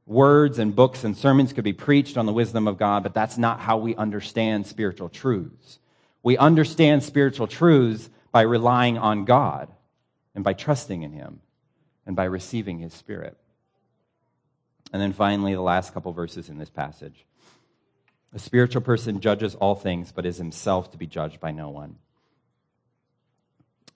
Words 0.07 0.57
and 0.57 0.75
books 0.75 1.03
and 1.03 1.15
sermons 1.15 1.53
could 1.53 1.63
be 1.63 1.73
preached 1.73 2.17
on 2.17 2.25
the 2.25 2.33
wisdom 2.33 2.67
of 2.67 2.79
God, 2.79 3.03
but 3.03 3.13
that's 3.13 3.37
not 3.37 3.59
how 3.59 3.77
we 3.77 3.95
understand 3.95 4.65
spiritual 4.65 5.09
truths. 5.09 5.77
We 6.23 6.39
understand 6.39 7.03
spiritual 7.03 7.45
truths 7.45 8.09
by 8.31 8.41
relying 8.41 8.97
on 8.97 9.25
God 9.25 9.71
and 10.33 10.43
by 10.43 10.53
trusting 10.53 11.03
in 11.03 11.11
Him 11.11 11.39
and 12.07 12.15
by 12.15 12.23
receiving 12.23 12.79
His 12.79 12.95
Spirit. 12.95 13.37
And 14.91 14.99
then 14.99 15.13
finally, 15.13 15.53
the 15.53 15.61
last 15.61 15.93
couple 15.93 16.11
verses 16.13 16.49
in 16.49 16.57
this 16.57 16.71
passage. 16.71 17.27
A 18.33 18.39
spiritual 18.39 18.81
person 18.81 19.19
judges 19.19 19.55
all 19.55 19.75
things, 19.75 20.11
but 20.11 20.25
is 20.25 20.37
himself 20.37 20.91
to 20.91 20.97
be 20.97 21.05
judged 21.05 21.39
by 21.39 21.51
no 21.51 21.69
one. 21.69 21.97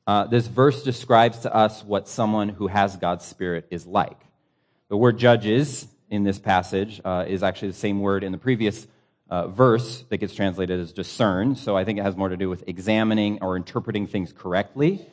Uh, 0.07 0.25
this 0.25 0.45
verse 0.47 0.83
describes 0.83 1.39
to 1.39 1.53
us 1.53 1.83
what 1.83 2.07
someone 2.07 2.49
who 2.49 2.67
has 2.67 2.95
God's 2.97 3.25
Spirit 3.25 3.67
is 3.71 3.87
like. 3.87 4.19
The 4.89 4.97
word 4.97 5.17
judges 5.17 5.87
in 6.09 6.23
this 6.23 6.37
passage 6.37 7.01
uh, 7.03 7.25
is 7.27 7.43
actually 7.43 7.69
the 7.69 7.77
same 7.77 8.01
word 8.01 8.23
in 8.23 8.31
the 8.31 8.37
previous 8.37 8.85
uh, 9.29 9.47
verse 9.47 10.03
that 10.09 10.17
gets 10.17 10.35
translated 10.35 10.79
as 10.79 10.93
discern. 10.93 11.55
So 11.55 11.75
I 11.75 11.85
think 11.85 11.97
it 11.97 12.03
has 12.03 12.15
more 12.15 12.29
to 12.29 12.37
do 12.37 12.49
with 12.49 12.63
examining 12.67 13.39
or 13.41 13.55
interpreting 13.55 14.05
things 14.05 14.31
correctly. 14.31 15.07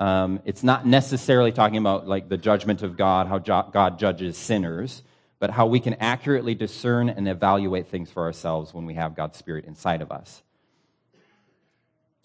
Um, 0.00 0.40
it's 0.44 0.64
not 0.64 0.86
necessarily 0.86 1.52
talking 1.52 1.78
about 1.78 2.08
like 2.08 2.28
the 2.28 2.36
judgment 2.36 2.82
of 2.82 2.96
God, 2.96 3.28
how 3.28 3.38
jo- 3.38 3.70
God 3.72 3.98
judges 3.98 4.36
sinners, 4.36 5.02
but 5.38 5.50
how 5.50 5.66
we 5.66 5.80
can 5.80 5.94
accurately 5.94 6.54
discern 6.54 7.08
and 7.08 7.28
evaluate 7.28 7.88
things 7.88 8.10
for 8.10 8.24
ourselves 8.24 8.72
when 8.72 8.86
we 8.86 8.94
have 8.94 9.14
God's 9.14 9.36
Spirit 9.36 9.64
inside 9.66 10.02
of 10.02 10.10
us. 10.10 10.42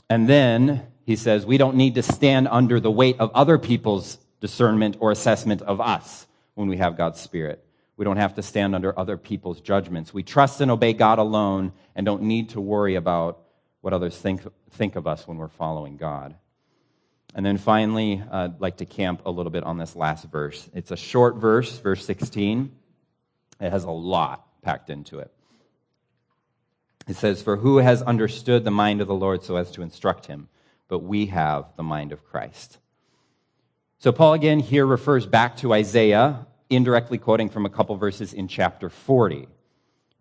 And 0.09 0.27
then 0.27 0.87
he 1.05 1.15
says, 1.15 1.45
we 1.45 1.57
don't 1.57 1.75
need 1.75 1.95
to 1.95 2.03
stand 2.03 2.47
under 2.49 2.79
the 2.79 2.91
weight 2.91 3.19
of 3.19 3.31
other 3.33 3.57
people's 3.57 4.17
discernment 4.41 4.97
or 4.99 5.11
assessment 5.11 5.61
of 5.61 5.81
us 5.81 6.27
when 6.55 6.67
we 6.67 6.77
have 6.77 6.97
God's 6.97 7.19
Spirit. 7.19 7.63
We 7.97 8.05
don't 8.05 8.17
have 8.17 8.35
to 8.35 8.41
stand 8.41 8.75
under 8.75 8.97
other 8.97 9.17
people's 9.17 9.59
judgments. 9.59 10.13
We 10.13 10.23
trust 10.23 10.61
and 10.61 10.71
obey 10.71 10.93
God 10.93 11.19
alone 11.19 11.73
and 11.95 12.05
don't 12.05 12.23
need 12.23 12.49
to 12.49 12.61
worry 12.61 12.95
about 12.95 13.41
what 13.81 13.93
others 13.93 14.17
think, 14.17 14.41
think 14.71 14.95
of 14.95 15.05
us 15.05 15.27
when 15.27 15.37
we're 15.37 15.47
following 15.47 15.97
God. 15.97 16.35
And 17.35 17.45
then 17.45 17.57
finally, 17.57 18.23
uh, 18.31 18.45
I'd 18.45 18.61
like 18.61 18.77
to 18.77 18.85
camp 18.85 19.21
a 19.25 19.31
little 19.31 19.51
bit 19.51 19.63
on 19.63 19.77
this 19.77 19.95
last 19.95 20.25
verse. 20.25 20.67
It's 20.73 20.91
a 20.91 20.97
short 20.97 21.35
verse, 21.35 21.77
verse 21.79 22.03
16. 22.05 22.71
It 23.59 23.71
has 23.71 23.83
a 23.83 23.91
lot 23.91 24.45
packed 24.61 24.89
into 24.89 25.19
it. 25.19 25.31
It 27.07 27.15
says, 27.15 27.41
For 27.41 27.57
who 27.57 27.77
has 27.77 28.01
understood 28.01 28.63
the 28.63 28.71
mind 28.71 29.01
of 29.01 29.07
the 29.07 29.15
Lord 29.15 29.43
so 29.43 29.55
as 29.55 29.71
to 29.71 29.81
instruct 29.81 30.27
him? 30.27 30.47
But 30.87 30.99
we 30.99 31.27
have 31.27 31.65
the 31.75 31.83
mind 31.83 32.11
of 32.11 32.23
Christ. 32.25 32.77
So, 33.97 34.11
Paul 34.11 34.33
again 34.33 34.59
here 34.59 34.85
refers 34.85 35.25
back 35.25 35.57
to 35.57 35.73
Isaiah, 35.73 36.47
indirectly 36.69 37.17
quoting 37.17 37.49
from 37.49 37.65
a 37.65 37.69
couple 37.69 37.95
verses 37.97 38.33
in 38.33 38.47
chapter 38.47 38.89
40. 38.89 39.47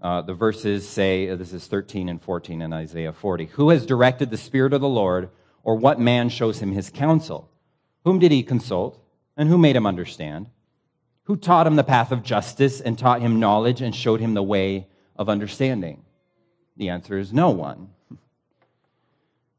Uh, 0.00 0.22
the 0.22 0.34
verses 0.34 0.88
say, 0.88 1.28
uh, 1.28 1.36
this 1.36 1.52
is 1.52 1.66
13 1.66 2.08
and 2.08 2.22
14 2.22 2.62
in 2.62 2.72
Isaiah 2.72 3.12
40. 3.12 3.46
Who 3.46 3.70
has 3.70 3.84
directed 3.84 4.30
the 4.30 4.36
Spirit 4.36 4.72
of 4.72 4.80
the 4.80 4.88
Lord, 4.88 5.30
or 5.62 5.74
what 5.74 6.00
man 6.00 6.28
shows 6.28 6.60
him 6.60 6.72
his 6.72 6.90
counsel? 6.90 7.50
Whom 8.04 8.18
did 8.18 8.32
he 8.32 8.42
consult, 8.42 8.98
and 9.36 9.48
who 9.48 9.58
made 9.58 9.76
him 9.76 9.86
understand? 9.86 10.46
Who 11.28 11.36
taught 11.36 11.66
him 11.66 11.76
the 11.76 11.84
path 11.84 12.10
of 12.10 12.22
justice, 12.22 12.80
and 12.80 12.98
taught 12.98 13.20
him 13.20 13.38
knowledge, 13.38 13.82
and 13.82 13.94
showed 13.94 14.18
him 14.18 14.32
the 14.32 14.42
way 14.42 14.86
of 15.14 15.28
understanding? 15.28 16.02
The 16.78 16.88
answer 16.88 17.18
is 17.18 17.34
no 17.34 17.50
one. 17.50 17.90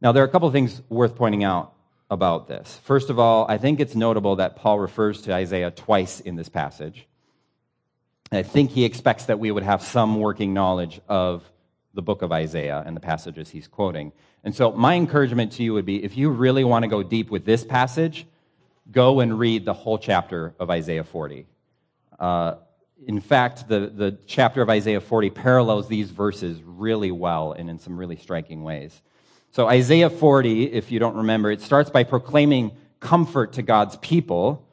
Now, 0.01 0.11
there 0.11 0.23
are 0.23 0.25
a 0.25 0.31
couple 0.31 0.47
of 0.47 0.53
things 0.53 0.81
worth 0.89 1.15
pointing 1.15 1.43
out 1.43 1.73
about 2.09 2.47
this. 2.47 2.79
First 2.85 3.11
of 3.11 3.19
all, 3.19 3.45
I 3.47 3.59
think 3.59 3.79
it's 3.79 3.93
notable 3.93 4.37
that 4.37 4.55
Paul 4.55 4.79
refers 4.79 5.21
to 5.21 5.33
Isaiah 5.33 5.69
twice 5.69 6.21
in 6.21 6.35
this 6.35 6.49
passage. 6.49 7.05
I 8.31 8.41
think 8.41 8.71
he 8.71 8.83
expects 8.83 9.25
that 9.25 9.37
we 9.37 9.51
would 9.51 9.61
have 9.61 9.83
some 9.83 10.19
working 10.19 10.55
knowledge 10.55 10.99
of 11.07 11.43
the 11.93 12.01
book 12.01 12.23
of 12.23 12.31
Isaiah 12.31 12.81
and 12.83 12.95
the 12.95 13.01
passages 13.01 13.47
he's 13.47 13.67
quoting. 13.67 14.11
And 14.43 14.55
so, 14.55 14.71
my 14.71 14.95
encouragement 14.95 15.51
to 15.51 15.63
you 15.63 15.75
would 15.75 15.85
be 15.85 16.03
if 16.03 16.17
you 16.17 16.31
really 16.31 16.63
want 16.63 16.81
to 16.81 16.89
go 16.89 17.03
deep 17.03 17.29
with 17.29 17.45
this 17.45 17.63
passage, 17.63 18.25
go 18.91 19.19
and 19.19 19.37
read 19.37 19.65
the 19.65 19.73
whole 19.73 19.99
chapter 19.99 20.55
of 20.59 20.71
Isaiah 20.71 21.03
40. 21.03 21.45
Uh, 22.19 22.55
in 23.07 23.21
fact, 23.21 23.67
the, 23.67 23.91
the 23.93 24.17
chapter 24.27 24.61
of 24.61 24.69
Isaiah 24.69 25.01
40 25.01 25.29
parallels 25.29 25.87
these 25.87 26.11
verses 26.11 26.61
really 26.63 27.11
well 27.11 27.53
and 27.53 27.69
in 27.69 27.79
some 27.79 27.97
really 27.97 28.17
striking 28.17 28.63
ways. 28.63 29.01
So, 29.51 29.67
Isaiah 29.67 30.09
40, 30.09 30.65
if 30.73 30.91
you 30.91 30.99
don't 30.99 31.15
remember, 31.15 31.49
it 31.49 31.61
starts 31.61 31.89
by 31.89 32.03
proclaiming 32.03 32.71
comfort 32.99 33.53
to 33.53 33.61
God's 33.61 33.95
people, 33.97 34.67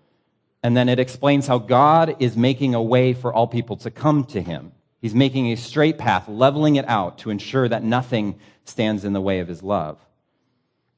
and 0.62 0.76
then 0.76 0.88
it 0.88 0.98
explains 0.98 1.46
how 1.46 1.58
God 1.58 2.16
is 2.18 2.36
making 2.36 2.74
a 2.74 2.82
way 2.82 3.14
for 3.14 3.32
all 3.32 3.46
people 3.46 3.76
to 3.78 3.90
come 3.90 4.24
to 4.26 4.42
Him. 4.42 4.72
He's 5.00 5.14
making 5.14 5.46
a 5.52 5.56
straight 5.56 5.96
path, 5.96 6.28
leveling 6.28 6.76
it 6.76 6.86
out 6.88 7.18
to 7.18 7.30
ensure 7.30 7.68
that 7.68 7.84
nothing 7.84 8.38
stands 8.64 9.04
in 9.04 9.12
the 9.12 9.20
way 9.20 9.38
of 9.38 9.48
His 9.48 9.62
love. 9.62 9.98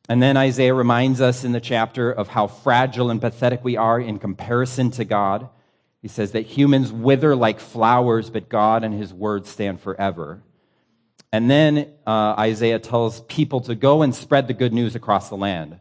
And 0.09 0.23
then 0.23 0.39
Isaiah 0.39 0.75
reminds 0.75 1.21
us 1.21 1.45
in 1.45 1.53
the 1.53 1.61
chapter 1.61 2.11
of 2.11 2.29
how 2.29 2.47
fragile 2.47 3.11
and 3.11 3.21
pathetic 3.21 3.63
we 3.63 3.77
are 3.77 4.01
in 4.01 4.19
comparison 4.19 4.91
to 4.93 5.05
God 5.05 5.51
he 6.03 6.09
says 6.09 6.33
that 6.33 6.43
humans 6.47 6.93
wither 6.93 7.35
like 7.35 7.61
flowers, 7.61 8.31
but 8.31 8.49
God 8.49 8.85
and 8.85 8.95
his 8.95 9.13
word 9.13 9.47
stand 9.47 9.81
forever. 9.81 10.43
And 11.33 11.51
then 11.51 11.93
uh, 12.07 12.35
Isaiah 12.39 12.79
tells 12.79 13.21
people 13.23 13.61
to 13.63 13.75
go 13.75 14.03
and 14.03 14.15
spread 14.15 14.49
the 14.49 14.55
good 14.55 14.73
news 14.73 14.95
across 14.95 15.29
the 15.29 15.37
land, 15.37 15.81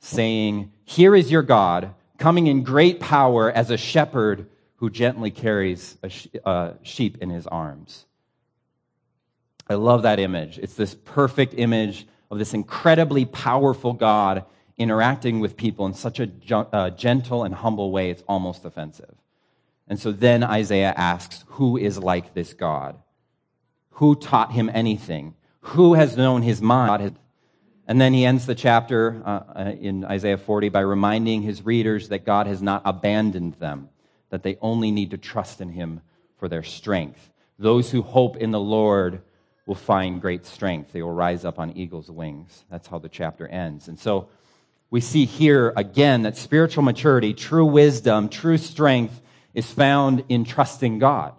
saying, 0.00 0.72
Here 0.84 1.14
is 1.14 1.30
your 1.30 1.42
God, 1.42 1.94
coming 2.18 2.46
in 2.46 2.64
great 2.64 2.98
power 2.98 3.50
as 3.50 3.70
a 3.70 3.76
shepherd 3.76 4.48
who 4.76 4.90
gently 4.90 5.30
carries 5.30 5.96
a 6.02 6.08
sh- 6.08 6.28
uh, 6.44 6.72
sheep 6.82 7.18
in 7.20 7.30
his 7.30 7.46
arms. 7.46 8.06
I 9.68 9.74
love 9.74 10.02
that 10.02 10.18
image. 10.18 10.58
It's 10.58 10.74
this 10.74 10.94
perfect 10.94 11.54
image 11.54 12.06
of 12.30 12.38
this 12.38 12.54
incredibly 12.54 13.24
powerful 13.24 13.92
God 13.92 14.44
interacting 14.78 15.40
with 15.40 15.56
people 15.56 15.86
in 15.86 15.94
such 15.94 16.20
a 16.20 16.30
uh, 16.54 16.90
gentle 16.90 17.44
and 17.44 17.54
humble 17.54 17.90
way, 17.90 18.10
it's 18.10 18.22
almost 18.28 18.64
offensive. 18.64 19.17
And 19.88 19.98
so 19.98 20.12
then 20.12 20.44
Isaiah 20.44 20.92
asks, 20.96 21.44
Who 21.48 21.76
is 21.76 21.98
like 21.98 22.34
this 22.34 22.52
God? 22.52 22.96
Who 23.92 24.14
taught 24.14 24.52
him 24.52 24.70
anything? 24.72 25.34
Who 25.60 25.94
has 25.94 26.16
known 26.16 26.42
his 26.42 26.62
mind? 26.62 27.16
And 27.86 27.98
then 27.98 28.12
he 28.12 28.26
ends 28.26 28.44
the 28.44 28.54
chapter 28.54 29.22
uh, 29.24 29.40
uh, 29.56 29.72
in 29.80 30.04
Isaiah 30.04 30.36
40 30.36 30.68
by 30.68 30.80
reminding 30.80 31.40
his 31.40 31.64
readers 31.64 32.10
that 32.10 32.26
God 32.26 32.46
has 32.46 32.60
not 32.60 32.82
abandoned 32.84 33.54
them, 33.54 33.88
that 34.28 34.42
they 34.42 34.58
only 34.60 34.90
need 34.90 35.12
to 35.12 35.18
trust 35.18 35.62
in 35.62 35.70
him 35.70 36.02
for 36.36 36.48
their 36.48 36.62
strength. 36.62 37.32
Those 37.58 37.90
who 37.90 38.02
hope 38.02 38.36
in 38.36 38.50
the 38.50 38.60
Lord 38.60 39.22
will 39.64 39.74
find 39.74 40.20
great 40.20 40.44
strength. 40.44 40.92
They 40.92 41.02
will 41.02 41.12
rise 41.12 41.46
up 41.46 41.58
on 41.58 41.76
eagle's 41.76 42.10
wings. 42.10 42.64
That's 42.70 42.86
how 42.86 42.98
the 42.98 43.08
chapter 43.08 43.48
ends. 43.48 43.88
And 43.88 43.98
so 43.98 44.28
we 44.90 45.00
see 45.00 45.24
here 45.24 45.72
again 45.74 46.22
that 46.22 46.36
spiritual 46.36 46.82
maturity, 46.82 47.32
true 47.32 47.66
wisdom, 47.66 48.28
true 48.28 48.58
strength 48.58 49.20
is 49.54 49.70
found 49.70 50.24
in 50.28 50.44
trusting 50.44 50.98
God, 50.98 51.34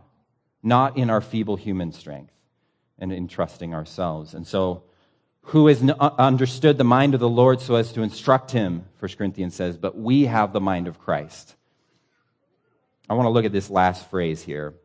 not 0.64 0.98
in 0.98 1.10
our 1.10 1.22
feeble 1.22 1.56
human 1.56 1.92
strength 1.92 2.34
and 2.98 3.14
in 3.14 3.28
trusting 3.28 3.74
ourselves. 3.74 4.34
And 4.34 4.46
so, 4.46 4.84
who 5.42 5.68
has 5.68 5.82
uh, 5.82 6.12
understood 6.18 6.78
the 6.78 6.84
mind 6.84 7.14
of 7.14 7.20
the 7.20 7.30
Lord 7.30 7.62
so 7.62 7.76
as 7.76 7.92
to 7.94 8.02
instruct 8.02 8.52
him, 8.52 8.86
1 9.00 9.12
Corinthians 9.18 9.56
says, 9.56 9.78
but 9.78 9.98
we 9.98 10.26
have 10.26 10.54
the 10.54 10.62
mind 10.62 10.88
of 10.88 11.00
Christ. 11.00 11.56
I 13.10 13.14
want 13.16 13.26
to 13.26 13.32
look 13.32 13.46
at 13.46 13.52
this 13.52 13.70
last 13.70 14.10
phrase 14.10 14.44
here. 14.44 14.76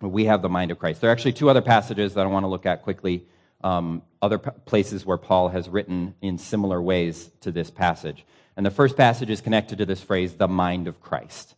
We 0.00 0.24
have 0.24 0.40
the 0.40 0.48
mind 0.48 0.70
of 0.70 0.78
Christ. 0.78 1.00
There 1.00 1.10
are 1.10 1.12
actually 1.12 1.34
two 1.34 1.50
other 1.50 1.60
passages 1.60 2.14
that 2.14 2.24
I 2.24 2.28
want 2.28 2.44
to 2.44 2.48
look 2.48 2.64
at 2.64 2.82
quickly, 2.82 3.26
um, 3.62 4.02
other 4.20 4.38
p- 4.38 4.50
places 4.64 5.04
where 5.04 5.18
Paul 5.18 5.48
has 5.48 5.68
written 5.68 6.14
in 6.22 6.38
similar 6.38 6.80
ways 6.80 7.30
to 7.42 7.52
this 7.52 7.70
passage. 7.70 8.24
And 8.56 8.64
the 8.64 8.70
first 8.70 8.96
passage 8.96 9.30
is 9.30 9.40
connected 9.40 9.78
to 9.78 9.86
this 9.86 10.00
phrase, 10.00 10.34
the 10.34 10.48
mind 10.48 10.88
of 10.88 11.00
Christ. 11.00 11.54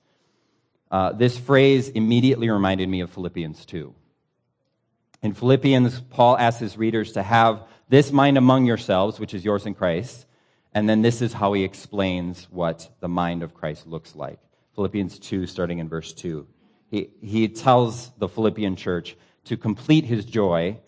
Uh, 0.95 1.11
this 1.11 1.37
phrase 1.37 1.89
immediately 1.89 2.49
reminded 2.49 2.89
me 2.89 3.01
of 3.01 3.11
Philippians 3.11 3.67
2. 3.67 3.93
In 5.25 5.35
Philippians, 5.35 5.99
Paul 6.03 6.39
asks 6.39 6.61
his 6.61 6.79
readers 6.79 7.15
to 7.15 7.23
have 7.25 7.67
this 7.89 8.13
mind 8.13 8.39
among 8.39 8.65
yourselves, 8.65 9.19
which 9.19 9.35
is 9.35 9.45
yours 9.45 9.67
in 9.67 9.75
Christ. 9.75 10.25
And 10.73 10.89
then 10.89 11.03
this 11.03 11.21
is 11.21 11.33
how 11.33 11.53
he 11.53 11.65
explains 11.65 12.47
what 12.49 12.89
the 13.01 13.09
mind 13.09 13.43
of 13.43 13.55
Christ 13.55 13.89
looks 13.89 14.15
like. 14.15 14.39
Philippians 14.77 15.19
2, 15.19 15.49
starting 15.49 15.81
in 15.81 15.89
verse 15.89 16.13
2. 16.13 16.47
He, 16.93 17.11
he 17.21 17.49
tells 17.49 18.11
the 18.19 18.29
Philippian 18.29 18.77
church 18.77 19.17
to 19.47 19.57
complete 19.57 20.05
his 20.05 20.25
joy 20.25 20.79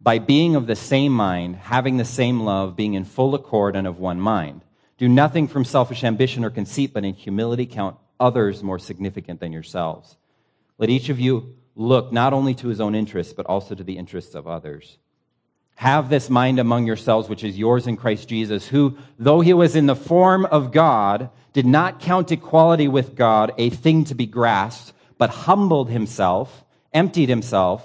by 0.00 0.20
being 0.20 0.56
of 0.56 0.66
the 0.66 0.74
same 0.74 1.12
mind, 1.12 1.56
having 1.56 1.98
the 1.98 2.06
same 2.06 2.40
love, 2.40 2.76
being 2.76 2.94
in 2.94 3.04
full 3.04 3.34
accord 3.34 3.76
and 3.76 3.86
of 3.86 3.98
one 3.98 4.22
mind. 4.22 4.62
Do 4.96 5.06
nothing 5.06 5.48
from 5.48 5.66
selfish 5.66 6.02
ambition 6.02 6.46
or 6.46 6.50
conceit, 6.50 6.94
but 6.94 7.04
in 7.04 7.12
humility 7.12 7.66
count 7.66 7.98
others 8.18 8.62
more 8.62 8.78
significant 8.78 9.40
than 9.40 9.52
yourselves. 9.52 10.16
Let 10.78 10.90
each 10.90 11.08
of 11.08 11.20
you 11.20 11.54
look 11.76 12.12
not 12.12 12.32
only 12.32 12.54
to 12.54 12.68
his 12.68 12.80
own 12.80 12.94
interests, 12.94 13.32
but 13.32 13.46
also 13.46 13.74
to 13.74 13.84
the 13.84 13.98
interests 13.98 14.34
of 14.34 14.46
others. 14.46 14.98
Have 15.76 16.08
this 16.08 16.30
mind 16.30 16.60
among 16.60 16.86
yourselves, 16.86 17.28
which 17.28 17.42
is 17.42 17.58
yours 17.58 17.86
in 17.86 17.96
Christ 17.96 18.28
Jesus, 18.28 18.66
who, 18.66 18.96
though 19.18 19.40
he 19.40 19.52
was 19.52 19.74
in 19.74 19.86
the 19.86 19.96
form 19.96 20.46
of 20.46 20.70
God, 20.70 21.30
did 21.52 21.66
not 21.66 22.00
count 22.00 22.30
equality 22.30 22.86
with 22.86 23.16
God 23.16 23.52
a 23.58 23.70
thing 23.70 24.04
to 24.04 24.14
be 24.14 24.26
grasped, 24.26 24.92
but 25.18 25.30
humbled 25.30 25.90
himself, 25.90 26.64
emptied 26.92 27.28
himself 27.28 27.84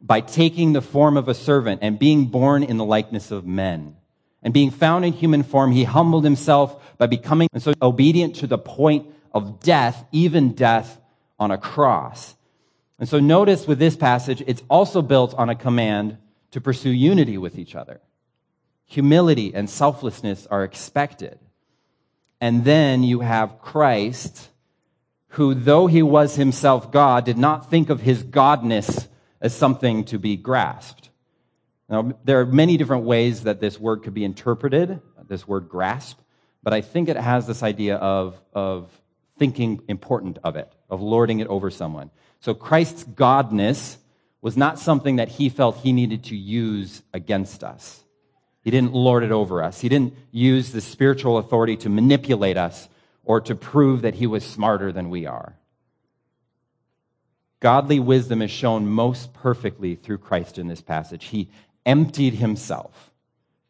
by 0.00 0.20
taking 0.20 0.72
the 0.72 0.82
form 0.82 1.16
of 1.16 1.28
a 1.28 1.34
servant 1.34 1.80
and 1.82 1.98
being 1.98 2.26
born 2.26 2.62
in 2.62 2.76
the 2.76 2.84
likeness 2.84 3.30
of 3.30 3.46
men. 3.46 3.96
And 4.42 4.52
being 4.52 4.70
found 4.70 5.04
in 5.04 5.12
human 5.12 5.42
form, 5.42 5.72
he 5.72 5.84
humbled 5.84 6.24
himself 6.24 6.98
by 6.98 7.06
becoming 7.06 7.48
so 7.58 7.72
obedient 7.80 8.36
to 8.36 8.46
the 8.46 8.58
point 8.58 9.06
of 9.34 9.60
death, 9.60 10.06
even 10.12 10.54
death 10.54 10.98
on 11.38 11.50
a 11.50 11.58
cross. 11.58 12.34
And 12.98 13.08
so 13.08 13.18
notice 13.18 13.66
with 13.66 13.78
this 13.78 13.96
passage, 13.96 14.42
it's 14.46 14.62
also 14.70 15.02
built 15.02 15.34
on 15.34 15.50
a 15.50 15.56
command 15.56 16.16
to 16.52 16.60
pursue 16.60 16.90
unity 16.90 17.36
with 17.36 17.58
each 17.58 17.74
other. 17.74 18.00
Humility 18.86 19.52
and 19.52 19.68
selflessness 19.68 20.46
are 20.46 20.62
expected. 20.62 21.38
And 22.40 22.64
then 22.64 23.02
you 23.02 23.20
have 23.20 23.60
Christ, 23.60 24.48
who, 25.28 25.54
though 25.54 25.88
he 25.88 26.02
was 26.02 26.36
himself 26.36 26.92
God, 26.92 27.24
did 27.24 27.38
not 27.38 27.70
think 27.70 27.90
of 27.90 28.00
his 28.00 28.22
godness 28.22 29.08
as 29.40 29.54
something 29.54 30.04
to 30.04 30.18
be 30.18 30.36
grasped. 30.36 31.10
Now, 31.88 32.12
there 32.24 32.40
are 32.40 32.46
many 32.46 32.76
different 32.76 33.04
ways 33.04 33.42
that 33.42 33.60
this 33.60 33.78
word 33.78 34.04
could 34.04 34.14
be 34.14 34.24
interpreted, 34.24 35.00
this 35.26 35.46
word 35.48 35.68
grasp, 35.68 36.18
but 36.62 36.72
I 36.72 36.80
think 36.80 37.08
it 37.08 37.16
has 37.16 37.46
this 37.46 37.62
idea 37.62 37.96
of, 37.96 38.40
of 38.52 38.90
thinking 39.38 39.82
important 39.88 40.38
of 40.44 40.56
it, 40.56 40.72
of 40.88 41.00
lording 41.00 41.40
it 41.40 41.48
over 41.48 41.70
someone. 41.70 42.10
So 42.40 42.54
Christ's 42.54 43.04
godness 43.04 43.96
was 44.40 44.56
not 44.56 44.78
something 44.78 45.16
that 45.16 45.28
he 45.28 45.48
felt 45.48 45.78
he 45.78 45.92
needed 45.92 46.24
to 46.24 46.36
use 46.36 47.02
against 47.12 47.64
us. 47.64 48.02
He 48.62 48.70
didn't 48.70 48.94
lord 48.94 49.22
it 49.22 49.32
over 49.32 49.62
us. 49.62 49.80
He 49.80 49.88
didn't 49.88 50.14
use 50.30 50.72
the 50.72 50.80
spiritual 50.80 51.38
authority 51.38 51.76
to 51.78 51.88
manipulate 51.88 52.56
us 52.56 52.88
or 53.24 53.40
to 53.42 53.54
prove 53.54 54.02
that 54.02 54.14
he 54.14 54.26
was 54.26 54.44
smarter 54.44 54.92
than 54.92 55.10
we 55.10 55.26
are. 55.26 55.56
Godly 57.60 57.98
wisdom 57.98 58.42
is 58.42 58.50
shown 58.50 58.86
most 58.86 59.32
perfectly 59.32 59.94
through 59.94 60.18
Christ 60.18 60.58
in 60.58 60.68
this 60.68 60.82
passage. 60.82 61.24
He 61.26 61.50
emptied 61.86 62.34
himself, 62.34 63.10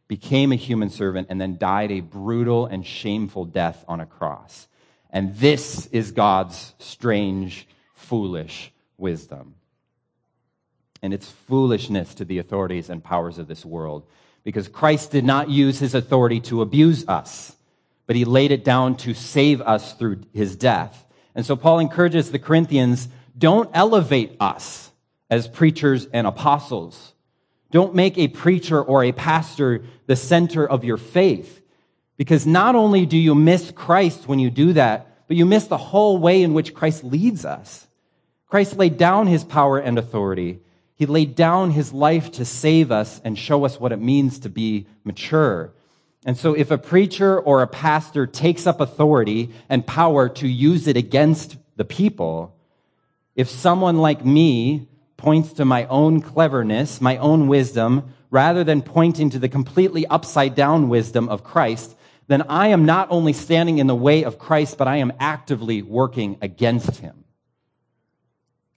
became 0.09 0.51
a 0.51 0.57
human 0.57 0.91
servant, 0.91 1.29
and 1.31 1.41
then 1.41 1.59
died 1.59 1.93
a 1.93 2.01
brutal 2.01 2.67
and 2.67 2.85
shameful 2.85 3.45
death 3.45 3.85
on 3.87 4.01
a 4.01 4.07
cross. 4.07 4.67
And 5.15 5.35
this 5.37 5.87
is 5.87 6.11
God's 6.11 6.75
strange, 6.81 7.69
foolish 7.95 8.73
wisdom. 8.99 9.55
And 11.03 11.15
it's 11.15 11.31
foolishness 11.31 12.15
to 12.17 12.25
the 12.25 12.39
authorities 12.39 12.91
and 12.91 13.03
powers 13.03 13.39
of 13.39 13.47
this 13.47 13.65
world 13.65 14.07
because 14.43 14.67
Christ 14.67 15.13
did 15.13 15.25
not 15.25 15.49
use 15.49 15.79
his 15.79 15.95
authority 15.95 16.41
to 16.41 16.63
abuse 16.63 17.07
us, 17.07 17.55
but 18.07 18.17
he 18.17 18.25
laid 18.25 18.51
it 18.51 18.65
down 18.65 18.97
to 18.99 19.15
save 19.15 19.61
us 19.63 19.95
through 19.95 20.23
his 20.35 20.57
death. 20.57 21.07
And 21.37 21.47
so 21.47 21.55
Paul 21.55 21.79
encourages 21.79 22.31
the 22.31 22.39
Corinthians 22.41 23.09
don't 23.39 23.71
elevate 23.73 24.37
us 24.41 24.91
as 25.31 25.47
preachers 25.47 26.07
and 26.07 26.27
apostles. 26.27 27.13
Don't 27.71 27.95
make 27.95 28.19
a 28.19 28.29
preacher 28.29 28.83
or 28.83 29.05
a 29.05 29.13
pastor 29.13 29.85
the 30.07 30.17
center 30.17 30.69
of 30.69 30.85
your 30.85 30.97
faith. 30.97 31.61
Because 32.17 32.47
not 32.47 32.75
only 32.75 33.07
do 33.07 33.17
you 33.17 33.35
miss 33.35 33.71
Christ 33.71 34.29
when 34.29 34.39
you 34.39 34.51
do 34.51 34.73
that, 34.75 35.27
but 35.27 35.37
you 35.37 35.47
miss 35.47 35.67
the 35.67 35.77
whole 35.77 36.19
way 36.19 36.43
in 36.43 36.55
which 36.55 36.75
Christ 36.75 37.03
leads 37.03 37.45
us. 37.45 37.87
Christ 38.47 38.77
laid 38.77 38.99
down 38.99 39.27
his 39.27 39.43
power 39.43 39.79
and 39.79 39.99
authority. 39.99 40.61
He 40.97 41.07
laid 41.07 41.35
down 41.35 41.71
his 41.71 41.93
life 41.93 42.31
to 42.33 42.45
save 42.45 42.93
us 42.93 43.21
and 43.25 43.39
show 43.39 43.65
us 43.65 43.81
what 43.81 43.91
it 43.91 44.01
means 44.01 44.39
to 44.41 44.49
be 44.49 44.87
mature. 45.03 45.73
And 46.25 46.37
so 46.37 46.55
if 46.55 46.71
a 46.71 46.79
preacher 46.79 47.39
or 47.39 47.63
a 47.63 47.67
pastor 47.67 48.27
takes 48.27 48.67
up 48.67 48.81
authority 48.81 49.51
and 49.69 49.87
power 49.87 50.29
to 50.29 50.49
use 50.49 50.87
it 50.87 50.97
against 50.97 51.57
the 51.77 51.85
people, 51.85 52.55
if 53.35 53.51
someone 53.51 53.99
like 53.99 54.25
me 54.25 54.89
points 55.17 55.55
to 55.55 55.65
my 55.65 55.87
own 55.87 56.21
cleverness, 56.21 57.01
my 57.01 57.17
own 57.17 57.49
wisdom, 57.49 58.15
rather 58.31 58.63
than 58.63 58.83
pointing 58.83 59.31
to 59.31 59.39
the 59.39 59.49
completely 59.49 60.07
upside 60.07 60.55
down 60.55 60.89
wisdom 60.89 61.29
of 61.29 61.45
Christ, 61.45 61.97
then 62.27 62.43
I 62.43 62.69
am 62.69 62.87
not 62.87 63.09
only 63.11 63.33
standing 63.33 63.79
in 63.79 63.87
the 63.87 63.95
way 63.95 64.25
of 64.25 64.39
Christ, 64.39 64.79
but 64.79 64.89
I 64.89 64.97
am 64.97 65.13
actively 65.21 65.83
working 65.83 66.39
against 66.41 66.97
him. 66.97 67.25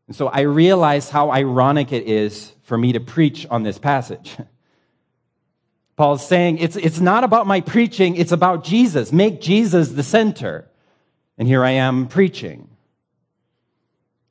And 0.07 0.15
so 0.15 0.27
I 0.27 0.41
realize 0.41 1.09
how 1.09 1.31
ironic 1.31 1.91
it 1.91 2.07
is 2.07 2.51
for 2.63 2.77
me 2.77 2.93
to 2.93 2.99
preach 2.99 3.45
on 3.49 3.63
this 3.63 3.77
passage. 3.77 4.37
Paul's 5.95 6.25
saying 6.25 6.59
it's, 6.59 6.75
it's 6.75 6.99
not 6.99 7.23
about 7.23 7.47
my 7.47 7.61
preaching, 7.61 8.15
it's 8.15 8.31
about 8.31 8.63
Jesus. 8.63 9.11
Make 9.11 9.41
Jesus 9.41 9.89
the 9.89 10.03
center. 10.03 10.69
And 11.37 11.47
here 11.47 11.63
I 11.63 11.71
am 11.71 12.07
preaching. 12.07 12.69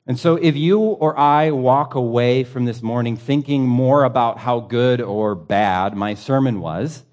And 0.07 0.17
so 0.17 0.35
if 0.35 0.55
you 0.55 0.79
or 0.79 1.17
I 1.19 1.51
walk 1.51 1.95
away 1.95 2.45
from 2.45 2.63
this 2.63 2.81
morning 2.81 3.17
thinking 3.17 3.67
more 3.67 4.05
about 4.05 4.37
how 4.37 4.61
good 4.61 5.01
or 5.01 5.35
bad 5.35 5.95
my 5.95 6.13
sermon 6.13 6.61
was, 6.61 7.03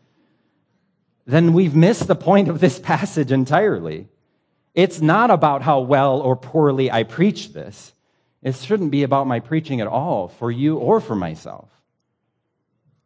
then 1.26 1.52
we've 1.52 1.74
missed 1.74 2.06
the 2.06 2.14
point 2.14 2.48
of 2.48 2.60
this 2.60 2.78
passage 2.92 3.32
entirely. 3.32 4.08
It's 4.74 5.00
not 5.00 5.30
about 5.30 5.62
how 5.62 5.80
well 5.80 6.20
or 6.20 6.37
poorly 6.37 6.90
I 6.90 7.04
preach 7.04 7.52
this. 7.52 7.92
It 8.42 8.56
shouldn't 8.56 8.90
be 8.90 9.04
about 9.04 9.26
my 9.26 9.40
preaching 9.40 9.80
at 9.80 9.87
all 9.87 10.28
for 10.28 10.50
you 10.50 10.76
or 10.76 11.00
for 11.00 11.14
myself. 11.14 11.70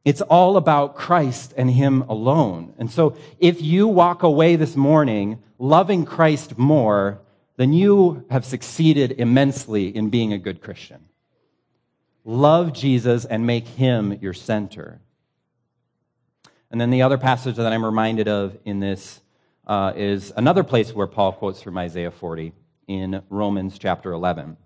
It's 0.05 0.21
all 0.23 0.57
about 0.57 0.97
Christ 0.97 1.53
and 1.57 1.71
Him 1.71 2.03
alone. 2.03 2.75
And 2.79 2.91
so 2.91 3.17
if 3.39 3.61
you 3.61 3.87
walk 3.87 4.23
away 4.23 4.57
this 4.57 4.75
morning 4.75 5.43
loving 5.59 6.07
Christ 6.07 6.57
more, 6.57 7.21
then 7.57 7.73
you 7.73 8.25
have 8.31 8.45
succeeded 8.45 9.13
immensely 9.13 9.95
in 9.95 10.09
being 10.11 10.33
a 10.33 10.39
good 10.39 10.63
Christian. 10.63 11.05
Love 12.25 12.73
Jesus 12.73 13.25
and 13.25 13.47
make 13.47 13.67
Him 13.67 14.19
your 14.23 14.33
center. 14.33 15.01
And 16.71 16.81
then 16.81 16.91
the 16.91 17.03
other 17.03 17.17
passage 17.17 17.57
that 17.57 17.73
I'm 17.73 17.85
reminded 17.85 18.29
of 18.29 18.57
in 18.65 18.81
this 18.81 19.21
uh, 19.67 19.93
is 19.97 20.33
another 20.37 20.63
place 20.63 20.95
where 20.95 21.07
Paul 21.07 21.33
quotes 21.33 21.63
from 21.63 21.79
Isaiah 21.79 22.11
40 22.11 22.53
in 22.87 23.23
Romans 23.31 23.79
chapter 23.79 24.13
11. 24.13 24.57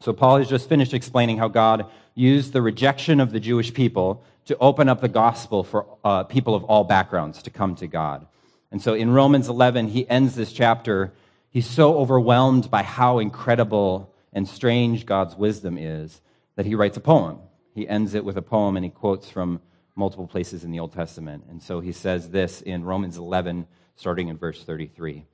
So 0.00 0.12
Paul 0.12 0.38
has 0.38 0.48
just 0.48 0.68
finished 0.68 0.92
explaining 0.92 1.38
how 1.38 1.48
God 1.48 1.86
used 2.14 2.52
the 2.52 2.60
rejection 2.60 3.20
of 3.20 3.32
the 3.32 3.40
Jewish 3.40 3.72
people 3.72 4.24
to 4.46 4.58
open 4.58 4.90
up 4.90 5.00
the 5.00 5.08
gospel 5.08 5.64
for 5.64 5.86
uh, 6.04 6.24
people 6.24 6.54
of 6.54 6.64
all 6.64 6.84
backgrounds 6.84 7.42
to 7.44 7.50
come 7.50 7.74
to 7.76 7.86
God. 7.86 8.26
And 8.70 8.82
so 8.82 8.92
in 8.92 9.10
Romans 9.10 9.48
11, 9.48 9.88
he 9.88 10.08
ends 10.08 10.34
this 10.34 10.52
chapter. 10.52 11.12
He's 11.50 11.66
so 11.66 11.96
overwhelmed 11.96 12.70
by 12.70 12.82
how 12.82 13.20
incredible 13.20 14.12
and 14.34 14.46
strange 14.46 15.06
God's 15.06 15.34
wisdom 15.34 15.78
is 15.78 16.20
that 16.56 16.66
he 16.66 16.74
writes 16.74 16.98
a 16.98 17.00
poem. 17.00 17.38
He 17.74 17.88
ends 17.88 18.12
it 18.12 18.24
with 18.24 18.36
a 18.36 18.42
poem 18.42 18.76
and 18.76 18.84
he 18.84 18.90
quotes 18.90 19.30
from 19.30 19.60
multiple 19.96 20.26
places 20.26 20.62
in 20.62 20.70
the 20.70 20.78
Old 20.80 20.92
Testament. 20.92 21.44
And 21.50 21.62
so 21.62 21.80
he 21.80 21.92
says 21.92 22.30
this 22.30 22.60
in 22.60 22.84
Romans 22.84 23.16
11, 23.16 23.66
starting 23.96 24.28
in 24.28 24.36
verse 24.36 24.62
33. 24.62 25.24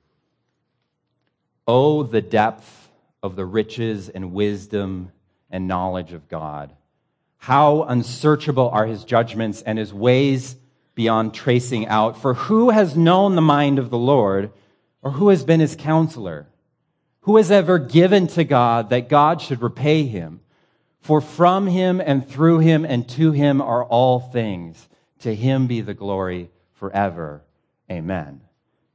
Oh, 1.67 2.03
the 2.03 2.21
depth 2.21 2.89
of 3.21 3.35
the 3.35 3.45
riches 3.45 4.09
and 4.09 4.33
wisdom 4.33 5.11
and 5.49 5.67
knowledge 5.67 6.13
of 6.13 6.27
God. 6.27 6.73
How 7.37 7.83
unsearchable 7.83 8.69
are 8.69 8.85
his 8.85 9.03
judgments 9.03 9.61
and 9.61 9.77
his 9.77 9.93
ways 9.93 10.55
beyond 10.95 11.33
tracing 11.33 11.87
out. 11.87 12.17
For 12.17 12.33
who 12.33 12.69
has 12.69 12.95
known 12.95 13.35
the 13.35 13.41
mind 13.41 13.79
of 13.79 13.89
the 13.89 13.97
Lord, 13.97 14.51
or 15.01 15.11
who 15.11 15.29
has 15.29 15.43
been 15.43 15.59
his 15.59 15.75
counselor? 15.75 16.47
Who 17.21 17.37
has 17.37 17.51
ever 17.51 17.79
given 17.79 18.27
to 18.27 18.43
God 18.43 18.89
that 18.89 19.09
God 19.09 19.41
should 19.41 19.61
repay 19.61 20.03
him? 20.03 20.41
For 21.03 21.19
from 21.19 21.67
him 21.67 21.99
and 21.99 22.25
through 22.25 22.59
him 22.59 22.85
and 22.85 23.07
to 23.09 23.33
him 23.33 23.61
are 23.61 23.83
all 23.83 24.21
things. 24.21 24.87
To 25.19 25.35
him 25.35 25.67
be 25.67 25.81
the 25.81 25.93
glory 25.93 26.49
forever. 26.75 27.43
Amen. 27.91 28.39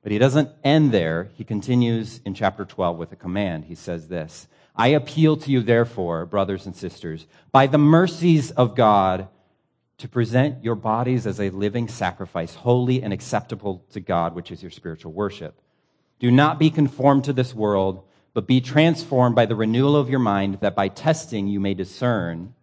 But 0.03 0.13
he 0.13 0.19
doesn't 0.19 0.51
end 0.65 0.91
there. 0.91 1.29
He 1.35 1.45
continues 1.45 2.23
in 2.25 2.33
chapter 2.33 2.65
12 2.65 2.97
with 2.97 3.13
a 3.13 3.17
command. 3.17 3.67
He 3.67 3.75
says 3.75 4.09
this 4.09 4.49
I 4.75 4.89
appeal 4.89 5.37
to 5.37 5.51
you, 5.51 5.61
therefore, 5.61 6.25
brothers 6.25 6.65
and 6.65 6.75
sisters, 6.75 7.27
by 7.53 7.67
the 7.67 7.77
mercies 7.77 8.53
of 8.53 8.75
God, 8.75 9.29
to 9.99 10.09
present 10.09 10.65
your 10.65 10.77
bodies 10.77 11.27
as 11.27 11.39
a 11.39 11.51
living 11.51 11.89
sacrifice, 11.89 12.55
holy 12.55 13.03
and 13.03 13.13
acceptable 13.13 13.85
to 13.93 14.01
God, 14.01 14.35
which 14.35 14.51
is 14.51 14.63
your 14.63 14.71
spiritual 14.71 15.13
worship. 15.13 15.61
Do 16.21 16.31
not 16.31 16.59
be 16.59 16.71
conformed 16.71 17.25
to 17.25 17.35
this 17.35 17.55
world 17.55 18.05
but 18.35 18.47
be 18.47 18.61
transformed 18.61 19.35
by 19.35 19.47
the 19.47 19.57
renewal 19.57 19.97
of 19.97 20.11
your 20.11 20.19
mind, 20.19 20.59
that 20.61 20.77
by 20.77 20.89
testing 20.89 21.49
you 21.49 21.61
may 21.61 21.75
discern, 21.75 22.55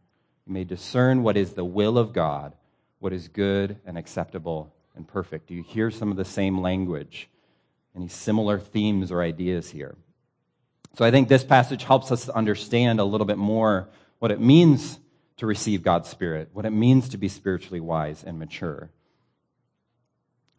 you 0.46 0.54
may 0.54 0.64
discern 0.64 1.24
what 1.24 1.38
is 1.38 1.54
the 1.54 1.66
will 1.66 1.98
of 1.98 2.14
God, 2.14 2.54
what 3.00 3.14
is 3.14 3.28
good 3.28 3.78
and 3.86 3.98
acceptable 3.98 4.74
and 4.96 5.08
perfect. 5.08 5.48
Do 5.48 5.54
you 5.54 5.64
hear 5.64 5.92
some 5.92 6.12
of 6.12 6.18
the 6.18 6.26
same 6.26 6.62
language? 6.62 7.30
Any 7.96 8.08
similar 8.08 8.60
themes 8.60 9.12
or 9.12 9.22
ideas 9.22 9.70
here? 9.70 9.96
So 10.98 11.04
I 11.04 11.12
think 11.12 11.28
this 11.28 11.44
passage 11.44 11.84
helps 11.84 12.12
us 12.12 12.26
to 12.26 12.36
understand 12.36 13.00
a 13.00 13.04
little 13.04 13.26
bit 13.26 13.38
more 13.38 13.90
what 14.20 14.32
it 14.32 14.40
means 14.40 15.00
to 15.38 15.46
receive 15.46 15.84
God's 15.84 16.08
Spirit, 16.08 16.50
what 16.54 16.66
it 16.66 16.72
means 16.72 17.10
to 17.10 17.18
be 17.18 17.28
spiritually 17.28 17.82
wise 17.82 18.24
and 18.24 18.40
mature. 18.40 18.90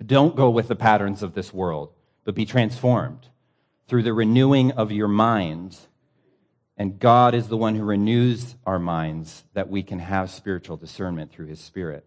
Don't 0.05 0.37
go 0.37 0.51
with 0.51 0.69
the 0.69 0.77
patterns 0.77 1.23
of 1.23 1.33
this 1.33 1.55
world. 1.55 1.92
but 2.25 2.35
be 2.35 2.45
transformed 2.45 3.29
through 3.88 4.03
the 4.03 4.12
renewing 4.12 4.72
of 4.72 4.92
your 4.92 5.09
mind. 5.09 5.77
And 6.77 6.99
God 6.99 7.35
is 7.35 7.49
the 7.49 7.57
one 7.57 7.75
who 7.75 7.85
renews 7.85 8.55
our 8.66 8.79
minds 8.79 9.44
that 9.55 9.70
we 9.70 9.83
can 9.83 9.99
have 9.99 10.31
spiritual 10.31 10.77
discernment 10.77 11.33
through 11.33 11.46
his 11.46 11.61
spirit. 11.61 12.05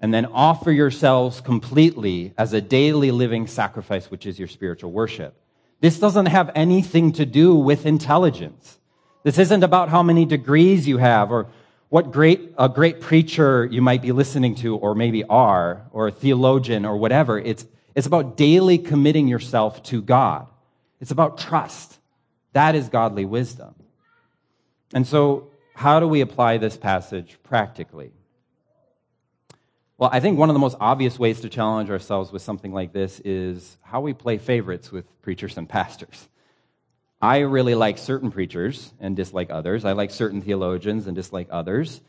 And 0.00 0.14
then 0.14 0.26
offer 0.26 0.70
yourselves 0.70 1.40
completely 1.40 2.32
as 2.38 2.52
a 2.52 2.60
daily 2.60 3.10
living 3.10 3.46
sacrifice, 3.46 4.10
which 4.10 4.26
is 4.26 4.38
your 4.38 4.48
spiritual 4.48 4.92
worship. 4.92 5.34
This 5.80 5.98
doesn't 5.98 6.26
have 6.26 6.50
anything 6.54 7.12
to 7.12 7.26
do 7.26 7.54
with 7.54 7.86
intelligence. 7.86 8.78
This 9.22 9.38
isn't 9.38 9.62
about 9.62 9.88
how 9.88 10.02
many 10.02 10.24
degrees 10.24 10.86
you 10.88 10.98
have 10.98 11.30
or 11.30 11.48
what 11.88 12.12
great, 12.12 12.52
a 12.58 12.68
great 12.68 13.00
preacher 13.00 13.64
you 13.64 13.80
might 13.80 14.02
be 14.02 14.12
listening 14.12 14.54
to 14.56 14.76
or 14.76 14.94
maybe 14.94 15.24
are 15.24 15.86
or 15.90 16.08
a 16.08 16.12
theologian 16.12 16.84
or 16.84 16.96
whatever. 16.96 17.38
It's, 17.38 17.64
it's 17.94 18.06
about 18.06 18.36
daily 18.36 18.78
committing 18.78 19.28
yourself 19.28 19.82
to 19.84 20.02
God. 20.02 20.46
It's 21.00 21.10
about 21.10 21.38
trust. 21.38 21.98
That 22.52 22.74
is 22.74 22.88
godly 22.88 23.24
wisdom. 23.24 23.74
And 24.92 25.06
so, 25.06 25.50
how 25.74 26.00
do 26.00 26.08
we 26.08 26.20
apply 26.20 26.58
this 26.58 26.76
passage 26.76 27.38
practically? 27.42 28.12
Well, 29.98 30.10
I 30.12 30.20
think 30.20 30.38
one 30.38 30.48
of 30.48 30.54
the 30.54 30.60
most 30.60 30.76
obvious 30.80 31.18
ways 31.18 31.40
to 31.40 31.48
challenge 31.48 31.90
ourselves 31.90 32.30
with 32.30 32.42
something 32.42 32.72
like 32.72 32.92
this 32.92 33.20
is 33.24 33.76
how 33.82 34.00
we 34.00 34.12
play 34.12 34.38
favorites 34.38 34.92
with 34.92 35.04
preachers 35.22 35.56
and 35.56 35.68
pastors. 35.68 36.28
I 37.20 37.38
really 37.38 37.74
like 37.74 37.98
certain 37.98 38.30
preachers 38.30 38.92
and 39.00 39.16
dislike 39.16 39.50
others. 39.50 39.84
I 39.84 39.92
like 39.92 40.12
certain 40.12 40.40
theologians 40.40 41.08
and 41.08 41.16
dislike 41.16 41.48
others. 41.50 42.00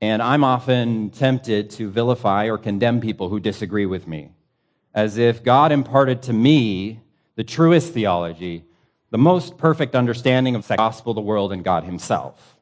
And 0.00 0.22
I'm 0.22 0.44
often 0.44 1.10
tempted 1.10 1.70
to 1.72 1.90
vilify 1.90 2.48
or 2.48 2.56
condemn 2.56 3.00
people 3.00 3.28
who 3.28 3.38
disagree 3.38 3.86
with 3.86 4.06
me, 4.06 4.30
as 4.96 5.18
if 5.18 5.44
God 5.44 5.72
imparted 5.72 6.22
to 6.22 6.32
me 6.32 7.00
the 7.34 7.44
truest 7.44 7.92
theology, 7.92 8.64
the 9.10 9.18
most 9.18 9.58
perfect 9.58 9.94
understanding 9.94 10.56
of 10.56 10.66
the 10.66 10.76
gospel, 10.76 11.12
the 11.12 11.20
world, 11.20 11.52
and 11.52 11.62
God 11.62 11.84
Himself. 11.84 12.56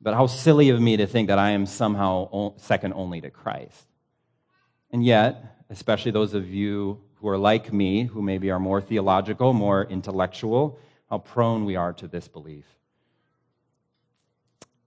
But 0.00 0.14
how 0.14 0.28
silly 0.28 0.70
of 0.70 0.80
me 0.80 0.96
to 0.96 1.06
think 1.08 1.26
that 1.28 1.40
I 1.40 1.50
am 1.50 1.66
somehow 1.66 2.54
second 2.56 2.94
only 2.94 3.20
to 3.20 3.30
Christ. 3.30 3.86
And 4.92 5.04
yet, 5.04 5.64
especially 5.68 6.12
those 6.12 6.34
of 6.34 6.48
you 6.48 7.02
who 7.16 7.28
are 7.28 7.36
like 7.36 7.72
me, 7.72 8.04
who 8.04 8.22
maybe 8.22 8.50
are 8.50 8.60
more 8.60 8.80
theological, 8.80 9.52
more 9.52 9.84
intellectual, 9.84 10.78
how 11.10 11.18
prone 11.18 11.64
we 11.64 11.74
are 11.74 11.92
to 11.94 12.06
this 12.06 12.28
belief. 12.28 12.64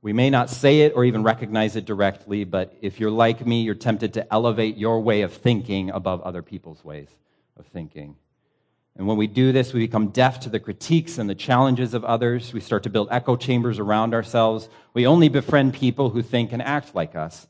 We 0.04 0.12
may 0.12 0.30
not 0.30 0.50
say 0.50 0.82
it 0.82 0.92
or 0.98 1.06
even 1.06 1.24
recognize 1.24 1.78
it 1.78 1.86
directly, 1.86 2.44
but 2.44 2.76
if 2.82 3.00
you're 3.00 3.10
like 3.10 3.48
me, 3.48 3.62
you're 3.62 3.74
tempted 3.74 4.14
to 4.16 4.34
elevate 4.34 4.76
your 4.76 5.00
way 5.00 5.22
of 5.22 5.32
thinking 5.32 5.92
above 5.92 6.22
other 6.24 6.42
people's 6.42 6.84
ways 6.84 7.08
of 7.56 7.66
thinking. 7.68 8.18
And 8.98 9.08
when 9.08 9.16
we 9.16 9.28
do 9.28 9.54
this, 9.54 9.72
we 9.72 9.80
become 9.80 10.10
deaf 10.10 10.42
to 10.42 10.50
the 10.50 10.60
critiques 10.60 11.20
and 11.20 11.30
the 11.30 11.36
challenges 11.36 11.94
of 11.94 12.04
others. 12.04 12.52
We 12.52 12.60
start 12.60 12.84
to 12.84 12.90
build 12.90 13.08
echo 13.12 13.38
chambers 13.38 13.80
around 13.80 14.14
ourselves. 14.14 14.68
We 14.94 15.08
only 15.08 15.30
befriend 15.30 15.74
people 15.74 16.10
who 16.10 16.22
think 16.22 16.52
and 16.52 16.62
act 16.62 16.94
like 16.94 17.16
us. 17.16 17.48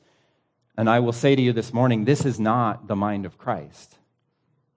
And 0.77 0.87
I 0.87 0.99
will 0.99 1.11
say 1.11 1.35
to 1.35 1.41
you 1.41 1.53
this 1.53 1.73
morning 1.73 2.05
this 2.05 2.23
is 2.23 2.39
not 2.39 2.87
the 2.87 2.95
mind 2.95 3.25
of 3.25 3.39
Christ. 3.39 3.97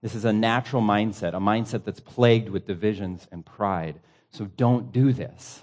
This 0.01 0.15
is 0.15 0.25
a 0.25 0.33
natural 0.33 0.81
mindset, 0.81 1.35
a 1.35 1.41
mindset 1.41 1.85
that's 1.85 2.01
plagued 2.01 2.49
with 2.49 2.67
divisions 2.67 3.29
and 3.31 3.45
pride. 3.45 4.01
So 4.31 4.47
don't 4.47 4.93
do 4.93 5.13
this. 5.13 5.63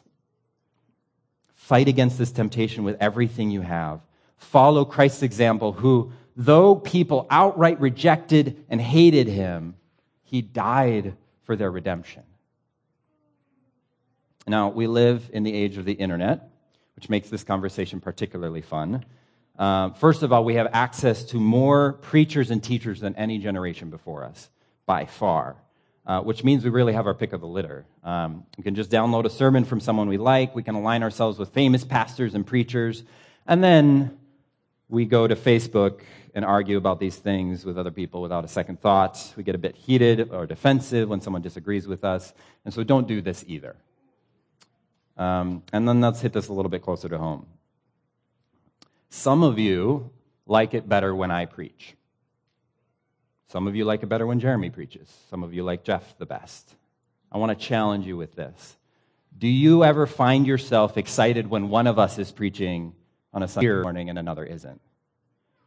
Fight 1.64 1.88
against 1.88 2.18
this 2.18 2.34
temptation 2.34 2.84
with 2.84 2.98
everything 3.00 3.50
you 3.50 3.62
have. 3.62 4.02
Follow 4.36 4.84
Christ's 4.84 5.24
example, 5.24 5.72
who, 5.72 6.12
though 6.36 6.76
people 6.76 7.26
outright 7.30 7.80
rejected 7.80 8.66
and 8.68 8.82
hated 8.82 9.28
him, 9.28 9.76
he 10.24 10.42
died 10.42 11.16
for 11.46 11.56
their 11.56 11.72
redemption. 11.72 12.24
Now, 14.46 14.68
we 14.72 14.88
live 14.88 15.30
in 15.32 15.44
the 15.44 15.54
age 15.54 15.78
of 15.78 15.86
the 15.86 15.94
internet, 15.94 16.50
which 16.98 17.08
makes 17.08 17.30
this 17.30 17.46
conversation 17.46 18.02
particularly 18.02 18.62
fun. 18.62 19.06
Uh, 19.58 19.92
first 19.92 20.22
of 20.22 20.34
all, 20.34 20.44
we 20.44 20.56
have 20.56 20.68
access 20.74 21.24
to 21.24 21.38
more 21.38 21.94
preachers 21.94 22.52
and 22.52 22.62
teachers 22.62 23.00
than 23.00 23.16
any 23.16 23.38
generation 23.38 23.90
before 23.90 24.26
us, 24.26 24.50
by 24.86 25.06
far, 25.06 25.56
uh, 26.06 26.22
which 26.22 26.44
means 26.44 26.64
we 26.64 26.70
really 26.70 26.94
have 26.94 27.08
our 27.08 27.14
pick 27.14 27.34
of 27.34 27.42
the 27.42 27.48
litter. 27.48 27.86
Um, 28.04 28.46
we 28.58 28.64
can 28.64 28.76
just 28.76 28.90
download 28.90 29.26
a 29.26 29.30
sermon 29.30 29.64
from 29.64 29.80
someone 29.80 30.10
we 30.10 30.18
like, 30.18 30.56
we 30.56 30.64
can 30.64 30.76
align 30.76 31.04
ourselves 31.04 31.40
with 31.40 31.50
famous 31.50 31.84
pastors 31.84 32.36
and 32.36 32.46
preachers, 32.46 33.04
and 33.48 33.64
then 33.64 34.18
we 34.90 35.06
go 35.06 35.28
to 35.28 35.36
Facebook 35.36 36.02
and 36.36 36.44
argue 36.44 36.78
about 36.78 37.00
these 37.00 37.16
things 37.16 37.64
with 37.64 37.78
other 37.78 37.92
people 37.92 38.22
without 38.22 38.44
a 38.44 38.48
second 38.48 38.82
thought. 38.82 39.34
We 39.38 39.44
get 39.44 39.56
a 39.56 39.60
bit 39.60 39.76
heated 39.76 40.32
or 40.32 40.46
defensive 40.46 41.10
when 41.10 41.22
someone 41.22 41.42
disagrees 41.42 41.88
with 41.88 42.04
us, 42.04 42.34
and 42.66 42.74
so 42.74 42.84
don't 42.84 43.08
do 43.08 43.22
this 43.22 43.44
either. 43.48 43.76
Um, 45.16 45.64
and 45.72 45.88
then 45.88 46.02
let's 46.02 46.22
hit 46.22 46.34
this 46.34 46.48
a 46.48 46.54
little 46.54 46.70
bit 46.70 46.82
closer 46.82 47.08
to 47.08 47.18
home. 47.18 47.46
Some 49.10 49.44
of 49.44 49.60
you 49.60 50.10
like 50.48 50.74
it 50.74 50.90
better 50.90 51.14
when 51.14 51.30
I 51.30 51.46
preach. 51.46 51.96
Some 53.54 53.68
of 53.68 53.76
you 53.76 53.86
like 53.86 54.02
it 54.02 54.08
better 54.08 54.26
when 54.26 54.40
Jeremy 54.40 54.72
preaches. 54.72 55.08
Some 55.30 55.44
of 55.44 55.54
you 55.54 55.64
like 55.64 55.84
Jeff 55.84 56.18
the 56.18 56.26
best. 56.26 56.74
I 57.32 57.38
want 57.38 57.52
to 57.58 57.66
challenge 57.68 58.08
you 58.08 58.18
with 58.18 58.34
this. 58.36 58.76
Do 59.38 59.48
you 59.48 59.84
ever 59.84 60.08
find 60.08 60.48
yourself 60.48 60.98
excited 60.98 61.48
when 61.48 61.70
one 61.70 61.86
of 61.86 62.00
us 62.00 62.18
is 62.18 62.32
preaching 62.32 62.96
on 63.32 63.44
a 63.44 63.48
Sunday 63.48 63.80
morning 63.80 64.10
and 64.10 64.18
another 64.18 64.44
isn't? 64.44 64.82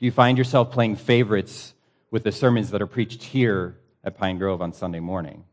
Do 0.01 0.05
you 0.05 0.11
find 0.11 0.37
yourself 0.37 0.73
playing 0.73 0.97
favorites 0.97 1.75
with 2.11 2.25
the 2.25 2.33
sermons 2.33 2.73
that 2.73 2.83
are 2.83 2.89
preached 2.89 3.23
here 3.23 3.79
at 4.03 4.19
Pine 4.19 4.39
Grove 4.39 4.61
on 4.61 4.73
Sunday 4.73 4.99
morning? 4.99 5.45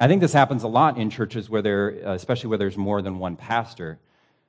I 0.00 0.08
think 0.08 0.22
this 0.22 0.32
happens 0.32 0.62
a 0.62 0.68
lot 0.68 0.96
in 0.96 1.10
churches 1.10 1.50
where 1.50 1.60
there, 1.60 1.98
uh, 2.06 2.14
especially 2.14 2.48
where 2.48 2.58
there's 2.58 2.78
more 2.78 3.02
than 3.02 3.18
one 3.18 3.36
pastor. 3.36 3.98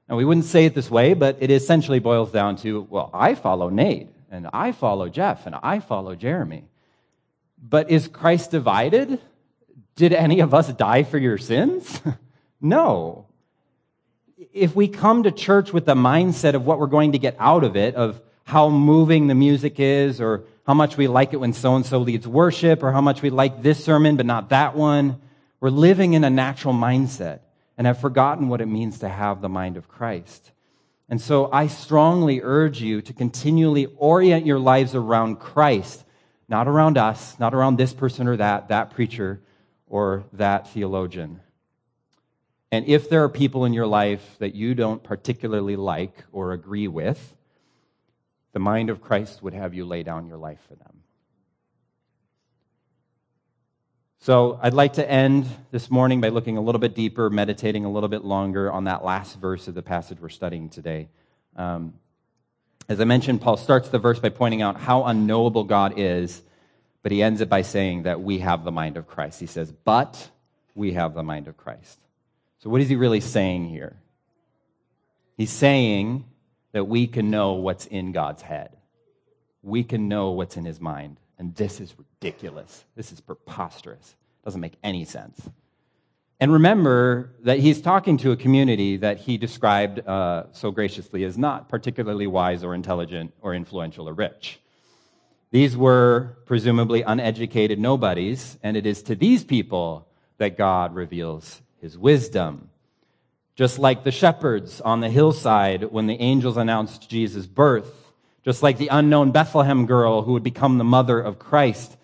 Now, 0.07 0.15
we 0.15 0.23
wouldn't 0.23 0.45
say 0.45 0.63
it 0.63 0.75
this 0.75 0.89
way, 0.89 1.13
but 1.13 1.35
it 1.41 1.51
essentially 1.51 1.99
boils 1.99 2.31
down 2.31 2.55
to 2.57 2.87
well, 2.89 3.09
I 3.13 3.35
follow 3.35 3.67
Nate, 3.67 4.07
and 4.31 4.47
I 4.53 4.71
follow 4.71 5.09
Jeff, 5.09 5.45
and 5.45 5.55
I 5.61 5.81
follow 5.81 6.15
Jeremy. 6.15 6.69
But 7.61 7.89
is 7.89 8.07
Christ 8.07 8.51
divided? 8.51 9.19
Did 9.95 10.13
any 10.13 10.41
of 10.41 10.53
us 10.53 10.71
die 10.73 11.03
for 11.03 11.17
your 11.17 11.37
sins? 11.37 12.01
no. 12.61 13.25
If 14.53 14.75
we 14.75 14.87
come 14.87 15.23
to 15.23 15.31
church 15.31 15.73
with 15.73 15.85
the 15.85 15.95
mindset 15.95 16.53
of 16.53 16.65
what 16.65 16.79
we're 16.79 16.87
going 16.87 17.13
to 17.13 17.19
get 17.19 17.35
out 17.39 17.63
of 17.63 17.75
it, 17.75 17.95
of 17.95 18.21
how 18.43 18.69
moving 18.69 19.27
the 19.27 19.35
music 19.35 19.79
is, 19.79 20.21
or 20.21 20.45
how 20.65 20.73
much 20.73 20.97
we 20.97 21.07
like 21.07 21.33
it 21.33 21.37
when 21.37 21.53
so 21.53 21.75
and 21.75 21.85
so 21.85 21.97
leads 21.97 22.27
worship, 22.27 22.83
or 22.83 22.91
how 22.91 23.01
much 23.01 23.21
we 23.21 23.29
like 23.29 23.61
this 23.61 23.83
sermon 23.83 24.15
but 24.15 24.25
not 24.25 24.49
that 24.49 24.75
one, 24.75 25.19
we're 25.59 25.69
living 25.69 26.13
in 26.13 26.23
a 26.23 26.29
natural 26.29 26.73
mindset 26.73 27.39
and 27.77 27.87
have 27.87 27.99
forgotten 27.99 28.49
what 28.49 28.61
it 28.61 28.67
means 28.67 28.99
to 28.99 29.09
have 29.09 29.41
the 29.41 29.49
mind 29.49 29.77
of 29.77 29.87
Christ. 29.87 30.51
And 31.09 31.21
so 31.21 31.49
I 31.51 31.67
strongly 31.67 32.41
urge 32.43 32.81
you 32.81 33.01
to 33.01 33.13
continually 33.13 33.87
orient 33.97 34.45
your 34.45 34.59
lives 34.59 34.93
around 34.93 35.37
Christ, 35.37 36.03
not 36.49 36.67
around 36.67 36.97
us, 36.97 37.37
not 37.39 37.53
around 37.53 37.77
this 37.77 37.93
person 37.93 38.27
or 38.27 38.37
that, 38.37 38.69
that 38.69 38.91
preacher 38.91 39.41
or 39.87 40.25
that 40.33 40.69
theologian. 40.69 41.41
And 42.71 42.85
if 42.87 43.09
there 43.09 43.23
are 43.23 43.29
people 43.29 43.65
in 43.65 43.73
your 43.73 43.87
life 43.87 44.35
that 44.39 44.53
you 44.53 44.75
don't 44.75 45.03
particularly 45.03 45.75
like 45.75 46.23
or 46.31 46.51
agree 46.51 46.87
with, 46.87 47.35
the 48.53 48.59
mind 48.59 48.89
of 48.89 49.01
Christ 49.01 49.41
would 49.43 49.53
have 49.53 49.73
you 49.73 49.85
lay 49.85 50.03
down 50.03 50.27
your 50.27 50.37
life 50.37 50.59
for 50.67 50.75
them. 50.75 51.03
So 54.19 54.59
I'd 54.61 54.73
like 54.73 54.93
to 54.93 55.09
end 55.09 55.47
this 55.71 55.89
morning 55.89 56.19
by 56.19 56.29
looking 56.29 56.57
a 56.57 56.61
little 56.61 56.79
bit 56.79 56.95
deeper, 56.95 57.29
meditating 57.29 57.85
a 57.85 57.91
little 57.91 58.09
bit 58.09 58.25
longer 58.25 58.69
on 58.69 58.85
that 58.85 59.05
last 59.05 59.39
verse 59.39 59.69
of 59.69 59.75
the 59.75 59.81
passage 59.81 60.19
we're 60.19 60.27
studying 60.27 60.69
today. 60.69 61.07
Um, 61.55 61.93
as 62.89 63.01
I 63.01 63.03
mentioned, 63.03 63.41
Paul 63.41 63.57
starts 63.57 63.89
the 63.89 63.99
verse 63.99 64.19
by 64.19 64.29
pointing 64.29 64.61
out 64.61 64.79
how 64.79 65.03
unknowable 65.03 65.63
God 65.63 65.93
is, 65.97 66.41
but 67.03 67.11
he 67.11 67.21
ends 67.21 67.41
it 67.41 67.49
by 67.49 67.61
saying 67.61 68.03
that 68.03 68.21
we 68.21 68.39
have 68.39 68.63
the 68.63 68.71
mind 68.71 68.97
of 68.97 69.07
Christ. 69.07 69.39
He 69.39 69.45
says, 69.45 69.71
but 69.71 70.29
we 70.75 70.93
have 70.93 71.13
the 71.13 71.23
mind 71.23 71.47
of 71.47 71.57
Christ. 71.57 71.99
So 72.59 72.69
what 72.69 72.81
is 72.81 72.89
he 72.89 72.95
really 72.95 73.19
saying 73.19 73.69
here? 73.69 73.97
He's 75.35 75.51
saying 75.51 76.25
that 76.71 76.85
we 76.85 77.07
can 77.07 77.29
know 77.29 77.53
what's 77.53 77.85
in 77.85 78.11
God's 78.11 78.41
head. 78.41 78.75
We 79.61 79.83
can 79.83 80.07
know 80.07 80.31
what's 80.31 80.57
in 80.57 80.65
his 80.65 80.79
mind. 80.79 81.17
And 81.37 81.53
this 81.55 81.79
is 81.79 81.93
ridiculous. 81.97 82.85
This 82.95 83.11
is 83.11 83.21
preposterous. 83.21 84.15
It 84.41 84.45
Doesn't 84.45 84.61
make 84.61 84.77
any 84.83 85.05
sense. 85.05 85.39
And 86.39 86.53
remember 86.53 87.31
that 87.43 87.59
he's 87.59 87.81
talking 87.81 88.17
to 88.17 88.31
a 88.31 88.37
community 88.37 88.97
that 88.97 89.17
he 89.17 89.37
described 89.37 90.07
uh, 90.07 90.43
so 90.51 90.69
graciously 90.69 91.23
as 91.23 91.35
not 91.37 91.67
particularly 91.67 92.27
wise 92.27 92.63
or 92.63 92.75
intelligent 92.75 93.33
or 93.41 93.55
influential 93.55 94.07
or 94.07 94.13
rich. 94.13 94.59
These 95.49 95.75
were 95.75 96.37
presumably 96.45 97.01
uneducated 97.01 97.79
nobodies, 97.79 98.57
and 98.61 98.77
it 98.77 98.85
is 98.85 99.01
to 99.03 99.15
these 99.15 99.43
people 99.43 100.07
that 100.37 100.57
God 100.57 100.93
reveals 100.93 101.61
his 101.81 101.97
wisdom. 101.97 102.69
Just 103.55 103.79
like 103.79 104.03
the 104.03 104.11
shepherds 104.11 104.79
on 104.81 104.99
the 104.99 105.09
hillside 105.09 105.85
when 105.85 106.05
the 106.05 106.19
angels 106.21 106.57
announced 106.57 107.09
Jesus' 107.09 107.47
birth, 107.47 108.11
just 108.43 108.61
like 108.61 108.77
the 108.77 108.89
unknown 108.89 109.31
Bethlehem 109.31 109.87
girl 109.87 110.21
who 110.21 110.33
would 110.33 110.43
become 110.43 110.77
the 110.77 110.83
mother 110.83 111.19
of 111.19 111.39
Christ. 111.39 111.96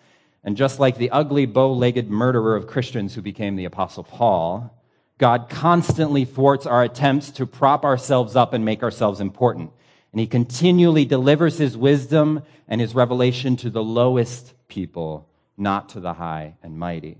And 0.44 0.56
just 0.56 0.78
like 0.78 0.98
the 0.98 1.10
ugly, 1.10 1.46
bow 1.46 1.72
legged 1.72 2.10
murderer 2.10 2.54
of 2.54 2.66
Christians 2.66 3.14
who 3.14 3.22
became 3.22 3.56
the 3.56 3.64
Apostle 3.64 4.04
Paul, 4.04 4.78
God 5.16 5.48
constantly 5.48 6.24
thwarts 6.24 6.66
our 6.66 6.82
attempts 6.82 7.30
to 7.32 7.46
prop 7.46 7.84
ourselves 7.84 8.36
up 8.36 8.52
and 8.52 8.64
make 8.64 8.82
ourselves 8.82 9.20
important. 9.20 9.70
And 10.12 10.20
he 10.20 10.26
continually 10.26 11.06
delivers 11.06 11.56
his 11.56 11.76
wisdom 11.76 12.42
and 12.68 12.80
his 12.80 12.94
revelation 12.94 13.56
to 13.56 13.70
the 13.70 13.82
lowest 13.82 14.54
people, 14.68 15.28
not 15.56 15.88
to 15.90 16.00
the 16.00 16.12
high 16.12 16.54
and 16.62 16.78
mighty. 16.78 17.18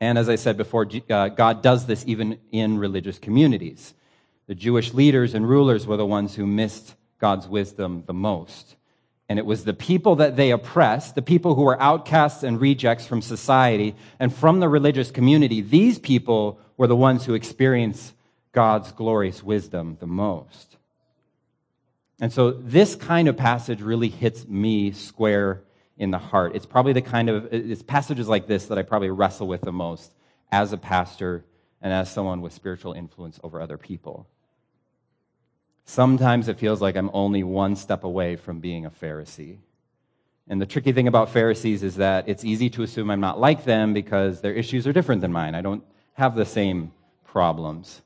And 0.00 0.18
as 0.18 0.28
I 0.28 0.36
said 0.36 0.56
before, 0.56 0.88
uh, 1.10 1.28
God 1.28 1.62
does 1.62 1.86
this 1.86 2.04
even 2.06 2.38
in 2.52 2.78
religious 2.78 3.18
communities. 3.18 3.94
The 4.46 4.54
Jewish 4.54 4.92
leaders 4.92 5.34
and 5.34 5.48
rulers 5.48 5.86
were 5.86 5.96
the 5.96 6.06
ones 6.06 6.34
who 6.34 6.46
missed 6.46 6.94
God's 7.18 7.48
wisdom 7.48 8.04
the 8.06 8.14
most. 8.14 8.76
And 9.34 9.40
it 9.40 9.46
was 9.46 9.64
the 9.64 9.74
people 9.74 10.14
that 10.14 10.36
they 10.36 10.52
oppressed, 10.52 11.16
the 11.16 11.20
people 11.20 11.56
who 11.56 11.62
were 11.62 11.82
outcasts 11.82 12.44
and 12.44 12.60
rejects 12.60 13.04
from 13.04 13.20
society 13.20 13.96
and 14.20 14.32
from 14.32 14.60
the 14.60 14.68
religious 14.68 15.10
community. 15.10 15.60
These 15.60 15.98
people 15.98 16.60
were 16.76 16.86
the 16.86 16.94
ones 16.94 17.24
who 17.24 17.34
experienced 17.34 18.14
God's 18.52 18.92
glorious 18.92 19.42
wisdom 19.42 19.96
the 19.98 20.06
most. 20.06 20.76
And 22.20 22.32
so 22.32 22.52
this 22.52 22.94
kind 22.94 23.26
of 23.26 23.36
passage 23.36 23.82
really 23.82 24.08
hits 24.08 24.46
me 24.46 24.92
square 24.92 25.64
in 25.98 26.12
the 26.12 26.18
heart. 26.18 26.54
It's 26.54 26.64
probably 26.64 26.92
the 26.92 27.02
kind 27.02 27.28
of, 27.28 27.52
it's 27.52 27.82
passages 27.82 28.28
like 28.28 28.46
this 28.46 28.66
that 28.66 28.78
I 28.78 28.82
probably 28.82 29.10
wrestle 29.10 29.48
with 29.48 29.62
the 29.62 29.72
most 29.72 30.12
as 30.52 30.72
a 30.72 30.78
pastor 30.78 31.44
and 31.82 31.92
as 31.92 32.08
someone 32.08 32.40
with 32.40 32.52
spiritual 32.52 32.92
influence 32.92 33.40
over 33.42 33.60
other 33.60 33.78
people. 33.78 34.28
Sometimes 35.84 36.48
it 36.48 36.58
feels 36.58 36.80
like 36.80 36.96
I'm 36.96 37.10
only 37.12 37.42
one 37.42 37.76
step 37.76 38.04
away 38.04 38.36
from 38.36 38.60
being 38.60 38.86
a 38.86 38.90
Pharisee. 38.90 39.58
And 40.48 40.60
the 40.60 40.66
tricky 40.66 40.92
thing 40.92 41.08
about 41.08 41.30
Pharisees 41.30 41.82
is 41.82 41.96
that 41.96 42.28
it's 42.28 42.44
easy 42.44 42.68
to 42.70 42.82
assume 42.82 43.10
I'm 43.10 43.20
not 43.20 43.40
like 43.40 43.64
them 43.64 43.94
because 43.94 44.40
their 44.40 44.52
issues 44.52 44.86
are 44.86 44.92
different 44.92 45.20
than 45.20 45.32
mine. 45.32 45.54
I 45.54 45.62
don't 45.62 45.84
have 46.14 46.34
the 46.34 46.44
same 46.44 46.92
problems. 47.24 48.02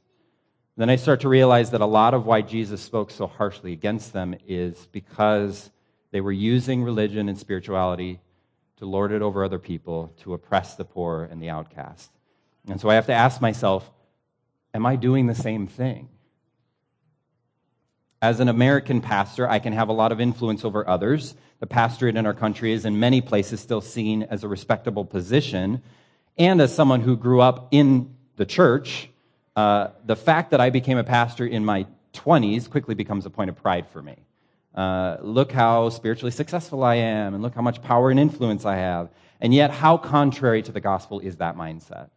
Then 0.77 0.91
I 0.91 0.97
start 0.97 1.21
to 1.21 1.29
realize 1.29 1.71
that 1.73 1.81
a 1.81 1.87
lot 1.87 2.15
of 2.15 2.27
why 2.27 2.43
Jesus 2.43 2.81
spoke 2.81 3.11
so 3.11 3.27
harshly 3.27 3.73
against 3.73 4.13
them 4.13 4.37
is 4.47 4.89
because 4.93 5.71
they 6.13 6.21
were 6.21 6.33
using 6.33 6.85
religion 6.85 7.29
and 7.29 7.39
spirituality 7.39 8.21
to 8.77 8.87
lord 8.87 9.11
it 9.11 9.23
over 9.23 9.45
other 9.45 9.59
people, 9.59 10.13
to 10.19 10.35
oppress 10.35 10.77
the 10.77 10.85
poor 10.85 11.25
and 11.25 11.43
the 11.43 11.51
outcast. 11.51 12.13
And 12.69 12.81
so 12.81 12.89
I 12.89 12.95
have 12.95 13.07
to 13.07 13.13
ask 13.13 13.41
myself, 13.41 13.91
am 14.73 14.87
I 14.87 14.95
doing 14.95 15.27
the 15.27 15.35
same 15.35 15.67
thing? 15.67 16.09
As 18.21 18.41
an 18.41 18.49
American 18.49 19.01
pastor, 19.01 19.49
I 19.49 19.61
can 19.61 19.73
have 19.73 19.89
a 19.89 19.93
lot 19.93 20.11
of 20.11 20.21
influence 20.21 20.65
over 20.65 20.89
others. 20.89 21.37
The 21.61 21.69
pastorate 21.69 22.17
in 22.17 22.27
our 22.27 22.35
country 22.35 22.73
is 22.73 22.85
in 22.85 22.99
many 22.99 23.21
places 23.21 23.61
still 23.61 23.81
seen 23.81 24.25
as 24.25 24.43
a 24.43 24.49
respectable 24.49 25.05
position. 25.05 25.83
And 26.37 26.61
as 26.61 26.75
someone 26.75 27.01
who 27.01 27.17
grew 27.17 27.41
up 27.41 27.69
in 27.71 28.17
the 28.35 28.45
church, 28.45 29.09
uh, 29.55 29.89
the 30.05 30.17
fact 30.17 30.51
that 30.51 30.61
I 30.61 30.71
became 30.71 30.99
a 30.99 31.05
pastor 31.05 31.47
in 31.47 31.65
my 31.65 31.87
20s 32.13 32.69
quickly 32.69 32.97
becomes 32.97 33.25
a 33.25 33.31
point 33.31 33.51
of 33.51 33.57
pride 33.57 33.87
for 33.89 34.03
me. 34.03 34.17
Uh, 34.75 35.19
look 35.21 35.53
how 35.53 35.89
spiritually 35.89 36.33
successful 36.33 36.83
I 36.83 36.97
am, 36.97 37.35
and 37.35 37.43
look 37.43 37.55
how 37.55 37.63
much 37.63 37.83
power 37.83 38.11
and 38.11 38.19
influence 38.19 38.65
I 38.65 38.77
have. 38.77 39.11
And 39.41 39.55
yet, 39.55 39.71
how 39.71 39.97
contrary 39.97 40.63
to 40.63 40.73
the 40.73 40.81
gospel 40.81 41.21
is 41.21 41.37
that 41.37 41.57
mindset? 41.57 42.11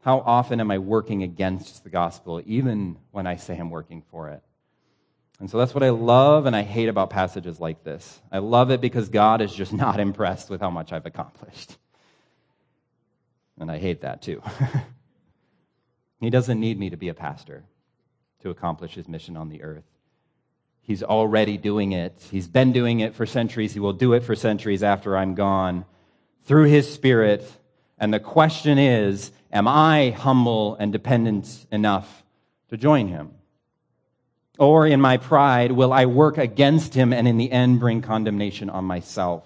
How 0.00 0.20
often 0.20 0.60
am 0.60 0.70
I 0.70 0.78
working 0.78 1.22
against 1.22 1.84
the 1.84 1.90
gospel, 1.90 2.42
even 2.44 2.98
when 3.12 3.26
I 3.26 3.36
say 3.36 3.56
I'm 3.56 3.70
working 3.70 4.02
for 4.10 4.28
it? 4.28 4.42
And 5.38 5.50
so 5.50 5.58
that's 5.58 5.74
what 5.74 5.82
I 5.82 5.90
love 5.90 6.46
and 6.46 6.56
I 6.56 6.62
hate 6.62 6.88
about 6.88 7.10
passages 7.10 7.60
like 7.60 7.84
this. 7.84 8.20
I 8.32 8.38
love 8.38 8.70
it 8.70 8.80
because 8.80 9.08
God 9.08 9.40
is 9.40 9.52
just 9.52 9.72
not 9.84 10.00
impressed 10.00 10.48
with 10.48 10.60
how 10.60 10.70
much 10.70 10.92
I've 10.92 11.06
accomplished. 11.06 11.76
And 13.58 13.70
I 13.70 13.78
hate 13.78 14.02
that 14.02 14.22
too. 14.22 14.42
he 16.20 16.30
doesn't 16.30 16.60
need 16.60 16.78
me 16.78 16.90
to 16.90 16.96
be 16.96 17.08
a 17.08 17.14
pastor 17.14 17.64
to 18.42 18.50
accomplish 18.50 18.94
his 18.94 19.08
mission 19.08 19.36
on 19.36 19.48
the 19.48 19.62
earth. 19.62 19.84
He's 20.82 21.02
already 21.02 21.56
doing 21.56 21.92
it. 21.92 22.24
He's 22.30 22.46
been 22.46 22.72
doing 22.72 23.00
it 23.00 23.14
for 23.14 23.26
centuries. 23.26 23.72
He 23.72 23.80
will 23.80 23.92
do 23.92 24.12
it 24.12 24.22
for 24.22 24.36
centuries 24.36 24.82
after 24.82 25.16
I'm 25.16 25.34
gone 25.34 25.84
through 26.44 26.66
his 26.66 26.92
spirit. 26.92 27.50
And 27.98 28.14
the 28.14 28.20
question 28.20 28.78
is, 28.78 29.32
am 29.52 29.66
I 29.66 30.10
humble 30.10 30.76
and 30.76 30.92
dependent 30.92 31.66
enough 31.72 32.22
to 32.68 32.76
join 32.76 33.08
him? 33.08 33.32
Or 34.58 34.86
in 34.86 35.00
my 35.00 35.18
pride, 35.18 35.72
will 35.72 35.92
I 35.92 36.06
work 36.06 36.38
against 36.38 36.94
him 36.94 37.12
and 37.12 37.28
in 37.28 37.36
the 37.36 37.52
end 37.52 37.80
bring 37.80 38.02
condemnation 38.02 38.70
on 38.70 38.84
myself? 38.84 39.44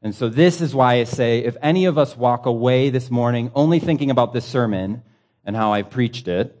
And 0.00 0.14
so 0.14 0.28
this 0.28 0.60
is 0.60 0.74
why 0.74 0.94
I 0.94 1.04
say 1.04 1.40
if 1.40 1.56
any 1.60 1.86
of 1.86 1.98
us 1.98 2.16
walk 2.16 2.46
away 2.46 2.90
this 2.90 3.10
morning 3.10 3.50
only 3.54 3.80
thinking 3.80 4.10
about 4.10 4.32
this 4.32 4.44
sermon 4.44 5.02
and 5.44 5.56
how 5.56 5.72
I've 5.72 5.90
preached 5.90 6.28
it, 6.28 6.60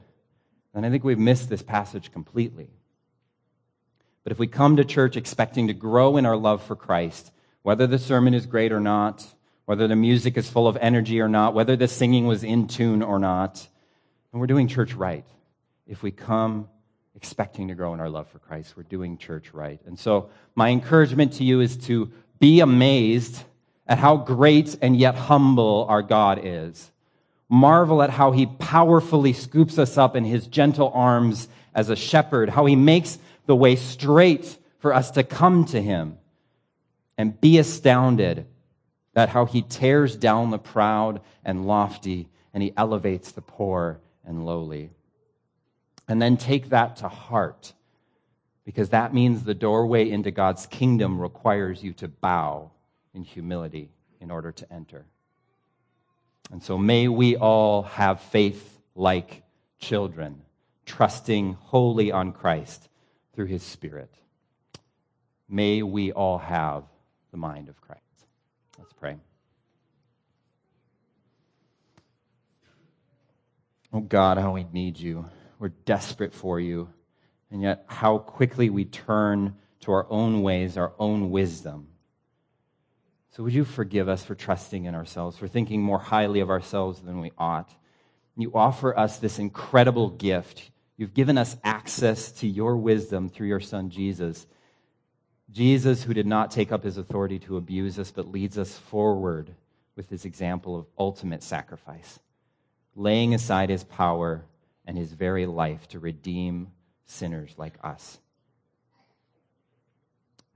then 0.74 0.84
I 0.84 0.90
think 0.90 1.04
we've 1.04 1.18
missed 1.18 1.48
this 1.48 1.62
passage 1.62 2.10
completely. 2.10 2.68
But 4.24 4.32
if 4.32 4.38
we 4.38 4.48
come 4.48 4.76
to 4.76 4.84
church 4.84 5.16
expecting 5.16 5.68
to 5.68 5.72
grow 5.74 6.16
in 6.16 6.26
our 6.26 6.36
love 6.36 6.62
for 6.64 6.74
Christ, 6.74 7.30
whether 7.62 7.86
the 7.86 7.98
sermon 7.98 8.34
is 8.34 8.46
great 8.46 8.72
or 8.72 8.80
not, 8.80 9.24
whether 9.66 9.86
the 9.86 9.96
music 9.96 10.36
is 10.36 10.50
full 10.50 10.66
of 10.66 10.76
energy 10.78 11.20
or 11.20 11.28
not, 11.28 11.54
whether 11.54 11.76
the 11.76 11.88
singing 11.88 12.26
was 12.26 12.42
in 12.42 12.66
tune 12.66 13.02
or 13.02 13.18
not, 13.18 13.54
then 14.32 14.40
we're 14.40 14.46
doing 14.46 14.66
church 14.66 14.94
right. 14.94 15.24
If 15.86 16.02
we 16.02 16.10
come 16.10 16.68
expecting 17.18 17.66
to 17.66 17.74
grow 17.74 17.92
in 17.94 17.98
our 17.98 18.08
love 18.08 18.28
for 18.28 18.38
Christ. 18.38 18.76
We're 18.76 18.84
doing 18.84 19.18
church 19.18 19.52
right. 19.52 19.80
And 19.86 19.98
so, 19.98 20.30
my 20.54 20.68
encouragement 20.68 21.32
to 21.34 21.44
you 21.44 21.60
is 21.60 21.76
to 21.88 22.12
be 22.38 22.60
amazed 22.60 23.42
at 23.88 23.98
how 23.98 24.18
great 24.18 24.78
and 24.80 24.96
yet 24.96 25.16
humble 25.16 25.84
our 25.88 26.00
God 26.00 26.40
is. 26.44 26.92
Marvel 27.48 28.02
at 28.02 28.10
how 28.10 28.30
he 28.30 28.46
powerfully 28.46 29.32
scoops 29.32 29.80
us 29.80 29.98
up 29.98 30.14
in 30.14 30.24
his 30.24 30.46
gentle 30.46 30.92
arms 30.94 31.48
as 31.74 31.90
a 31.90 31.96
shepherd, 31.96 32.50
how 32.50 32.66
he 32.66 32.76
makes 32.76 33.18
the 33.46 33.56
way 33.56 33.74
straight 33.74 34.56
for 34.78 34.94
us 34.94 35.10
to 35.10 35.24
come 35.24 35.64
to 35.64 35.82
him. 35.82 36.18
And 37.16 37.40
be 37.40 37.58
astounded 37.58 38.46
at 39.16 39.28
how 39.28 39.44
he 39.44 39.62
tears 39.62 40.14
down 40.14 40.50
the 40.50 40.58
proud 40.58 41.20
and 41.44 41.66
lofty 41.66 42.28
and 42.54 42.62
he 42.62 42.72
elevates 42.76 43.32
the 43.32 43.42
poor 43.42 43.98
and 44.24 44.46
lowly. 44.46 44.90
And 46.08 46.20
then 46.20 46.36
take 46.36 46.70
that 46.70 46.96
to 46.96 47.08
heart 47.08 47.72
because 48.64 48.90
that 48.90 49.14
means 49.14 49.44
the 49.44 49.54
doorway 49.54 50.10
into 50.10 50.30
God's 50.30 50.66
kingdom 50.66 51.20
requires 51.20 51.82
you 51.82 51.92
to 51.94 52.08
bow 52.08 52.70
in 53.14 53.22
humility 53.22 53.90
in 54.20 54.30
order 54.30 54.52
to 54.52 54.72
enter. 54.72 55.06
And 56.50 56.62
so 56.62 56.78
may 56.78 57.08
we 57.08 57.36
all 57.36 57.82
have 57.82 58.20
faith 58.20 58.78
like 58.94 59.42
children, 59.78 60.42
trusting 60.86 61.54
wholly 61.54 62.10
on 62.10 62.32
Christ 62.32 62.88
through 63.34 63.46
his 63.46 63.62
Spirit. 63.62 64.12
May 65.48 65.82
we 65.82 66.12
all 66.12 66.38
have 66.38 66.84
the 67.30 67.36
mind 67.36 67.68
of 67.68 67.80
Christ. 67.80 68.02
Let's 68.78 68.92
pray. 68.92 69.16
Oh 73.92 74.00
God, 74.00 74.36
how 74.36 74.52
we 74.52 74.66
need 74.72 74.98
you. 74.98 75.24
We're 75.58 75.68
desperate 75.68 76.32
for 76.32 76.60
you. 76.60 76.88
And 77.50 77.62
yet, 77.62 77.84
how 77.86 78.18
quickly 78.18 78.70
we 78.70 78.84
turn 78.84 79.56
to 79.80 79.92
our 79.92 80.06
own 80.10 80.42
ways, 80.42 80.76
our 80.76 80.92
own 80.98 81.30
wisdom. 81.30 81.88
So, 83.30 83.42
would 83.42 83.54
you 83.54 83.64
forgive 83.64 84.08
us 84.08 84.24
for 84.24 84.34
trusting 84.34 84.84
in 84.84 84.94
ourselves, 84.94 85.38
for 85.38 85.48
thinking 85.48 85.82
more 85.82 85.98
highly 85.98 86.40
of 86.40 86.50
ourselves 86.50 87.00
than 87.00 87.20
we 87.20 87.32
ought? 87.38 87.70
You 88.36 88.52
offer 88.54 88.96
us 88.96 89.18
this 89.18 89.38
incredible 89.38 90.10
gift. 90.10 90.70
You've 90.96 91.14
given 91.14 91.38
us 91.38 91.56
access 91.64 92.32
to 92.32 92.46
your 92.46 92.76
wisdom 92.76 93.28
through 93.28 93.48
your 93.48 93.60
Son, 93.60 93.90
Jesus. 93.90 94.46
Jesus, 95.50 96.02
who 96.02 96.14
did 96.14 96.26
not 96.26 96.50
take 96.50 96.70
up 96.70 96.84
his 96.84 96.98
authority 96.98 97.38
to 97.40 97.56
abuse 97.56 97.98
us, 97.98 98.10
but 98.10 98.30
leads 98.30 98.58
us 98.58 98.76
forward 98.76 99.54
with 99.96 100.10
his 100.10 100.24
example 100.24 100.76
of 100.76 100.86
ultimate 100.98 101.42
sacrifice, 101.42 102.20
laying 102.94 103.34
aside 103.34 103.70
his 103.70 103.84
power 103.84 104.44
and 104.88 104.96
his 104.96 105.12
very 105.12 105.44
life 105.44 105.86
to 105.88 105.98
redeem 105.98 106.72
sinners 107.04 107.54
like 107.58 107.74
us. 107.84 108.18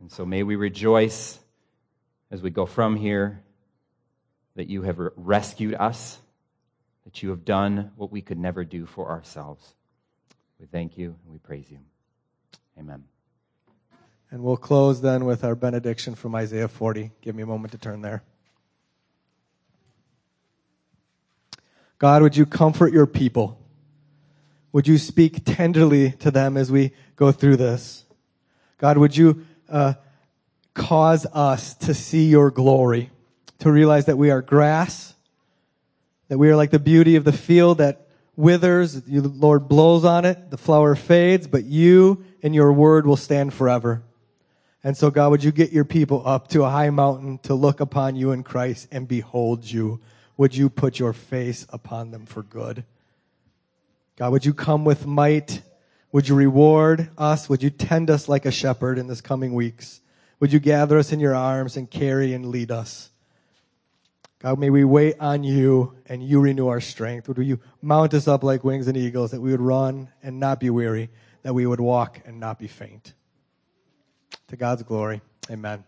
And 0.00 0.10
so 0.10 0.24
may 0.24 0.42
we 0.42 0.56
rejoice 0.56 1.38
as 2.30 2.40
we 2.40 2.48
go 2.48 2.64
from 2.64 2.96
here 2.96 3.42
that 4.56 4.68
you 4.68 4.82
have 4.82 4.98
rescued 5.16 5.74
us, 5.74 6.18
that 7.04 7.22
you 7.22 7.28
have 7.28 7.44
done 7.44 7.92
what 7.96 8.10
we 8.10 8.22
could 8.22 8.38
never 8.38 8.64
do 8.64 8.86
for 8.86 9.10
ourselves. 9.10 9.74
We 10.58 10.64
thank 10.64 10.96
you 10.96 11.14
and 11.24 11.32
we 11.32 11.38
praise 11.38 11.70
you. 11.70 11.78
Amen. 12.78 13.04
And 14.30 14.42
we'll 14.42 14.56
close 14.56 15.02
then 15.02 15.26
with 15.26 15.44
our 15.44 15.54
benediction 15.54 16.14
from 16.14 16.34
Isaiah 16.34 16.68
40. 16.68 17.10
Give 17.20 17.34
me 17.34 17.42
a 17.42 17.46
moment 17.46 17.72
to 17.72 17.78
turn 17.78 18.00
there. 18.00 18.22
God, 21.98 22.22
would 22.22 22.34
you 22.34 22.46
comfort 22.46 22.94
your 22.94 23.06
people? 23.06 23.61
Would 24.72 24.88
you 24.88 24.98
speak 24.98 25.44
tenderly 25.44 26.12
to 26.12 26.30
them 26.30 26.56
as 26.56 26.72
we 26.72 26.92
go 27.16 27.30
through 27.30 27.56
this? 27.56 28.04
God, 28.78 28.98
would 28.98 29.16
you 29.16 29.44
uh, 29.68 29.94
cause 30.74 31.26
us 31.26 31.74
to 31.74 31.94
see 31.94 32.26
your 32.26 32.50
glory, 32.50 33.10
to 33.60 33.70
realize 33.70 34.06
that 34.06 34.18
we 34.18 34.30
are 34.30 34.42
grass, 34.42 35.14
that 36.28 36.38
we 36.38 36.50
are 36.50 36.56
like 36.56 36.70
the 36.70 36.78
beauty 36.78 37.16
of 37.16 37.24
the 37.24 37.32
field 37.32 37.78
that 37.78 38.08
withers, 38.36 38.94
the 39.02 39.20
Lord 39.20 39.68
blows 39.68 40.04
on 40.04 40.24
it, 40.24 40.50
the 40.50 40.56
flower 40.56 40.94
fades, 40.94 41.46
but 41.46 41.64
you 41.64 42.24
and 42.42 42.54
your 42.54 42.72
word 42.72 43.06
will 43.06 43.16
stand 43.16 43.52
forever. 43.52 44.02
And 44.82 44.96
so, 44.96 45.10
God, 45.10 45.30
would 45.30 45.44
you 45.44 45.52
get 45.52 45.70
your 45.70 45.84
people 45.84 46.26
up 46.26 46.48
to 46.48 46.64
a 46.64 46.70
high 46.70 46.90
mountain 46.90 47.38
to 47.44 47.54
look 47.54 47.80
upon 47.80 48.16
you 48.16 48.32
in 48.32 48.42
Christ 48.42 48.88
and 48.90 49.06
behold 49.06 49.70
you? 49.70 50.00
Would 50.36 50.56
you 50.56 50.70
put 50.70 50.98
your 50.98 51.12
face 51.12 51.66
upon 51.68 52.10
them 52.10 52.26
for 52.26 52.42
good? 52.42 52.84
God, 54.16 54.32
would 54.32 54.44
you 54.44 54.54
come 54.54 54.84
with 54.84 55.06
might? 55.06 55.62
Would 56.12 56.28
you 56.28 56.34
reward 56.34 57.10
us? 57.16 57.48
Would 57.48 57.62
you 57.62 57.70
tend 57.70 58.10
us 58.10 58.28
like 58.28 58.44
a 58.44 58.50
shepherd 58.50 58.98
in 58.98 59.06
this 59.06 59.20
coming 59.20 59.54
weeks? 59.54 60.00
Would 60.40 60.52
you 60.52 60.60
gather 60.60 60.98
us 60.98 61.12
in 61.12 61.20
your 61.20 61.34
arms 61.34 61.76
and 61.76 61.90
carry 61.90 62.34
and 62.34 62.46
lead 62.46 62.70
us? 62.70 63.10
God, 64.40 64.58
may 64.58 64.70
we 64.70 64.82
wait 64.82 65.14
on 65.20 65.44
you 65.44 65.94
and 66.06 66.22
you 66.22 66.40
renew 66.40 66.66
our 66.66 66.80
strength. 66.80 67.28
Would 67.28 67.38
you 67.38 67.60
mount 67.80 68.12
us 68.12 68.26
up 68.26 68.42
like 68.42 68.64
wings 68.64 68.88
and 68.88 68.96
eagles 68.96 69.30
that 69.30 69.40
we 69.40 69.52
would 69.52 69.60
run 69.60 70.08
and 70.20 70.40
not 70.40 70.58
be 70.58 70.68
weary, 70.68 71.10
that 71.42 71.54
we 71.54 71.64
would 71.64 71.80
walk 71.80 72.20
and 72.26 72.40
not 72.40 72.58
be 72.58 72.66
faint? 72.66 73.14
To 74.48 74.56
God's 74.56 74.82
glory, 74.82 75.22
amen. 75.48 75.84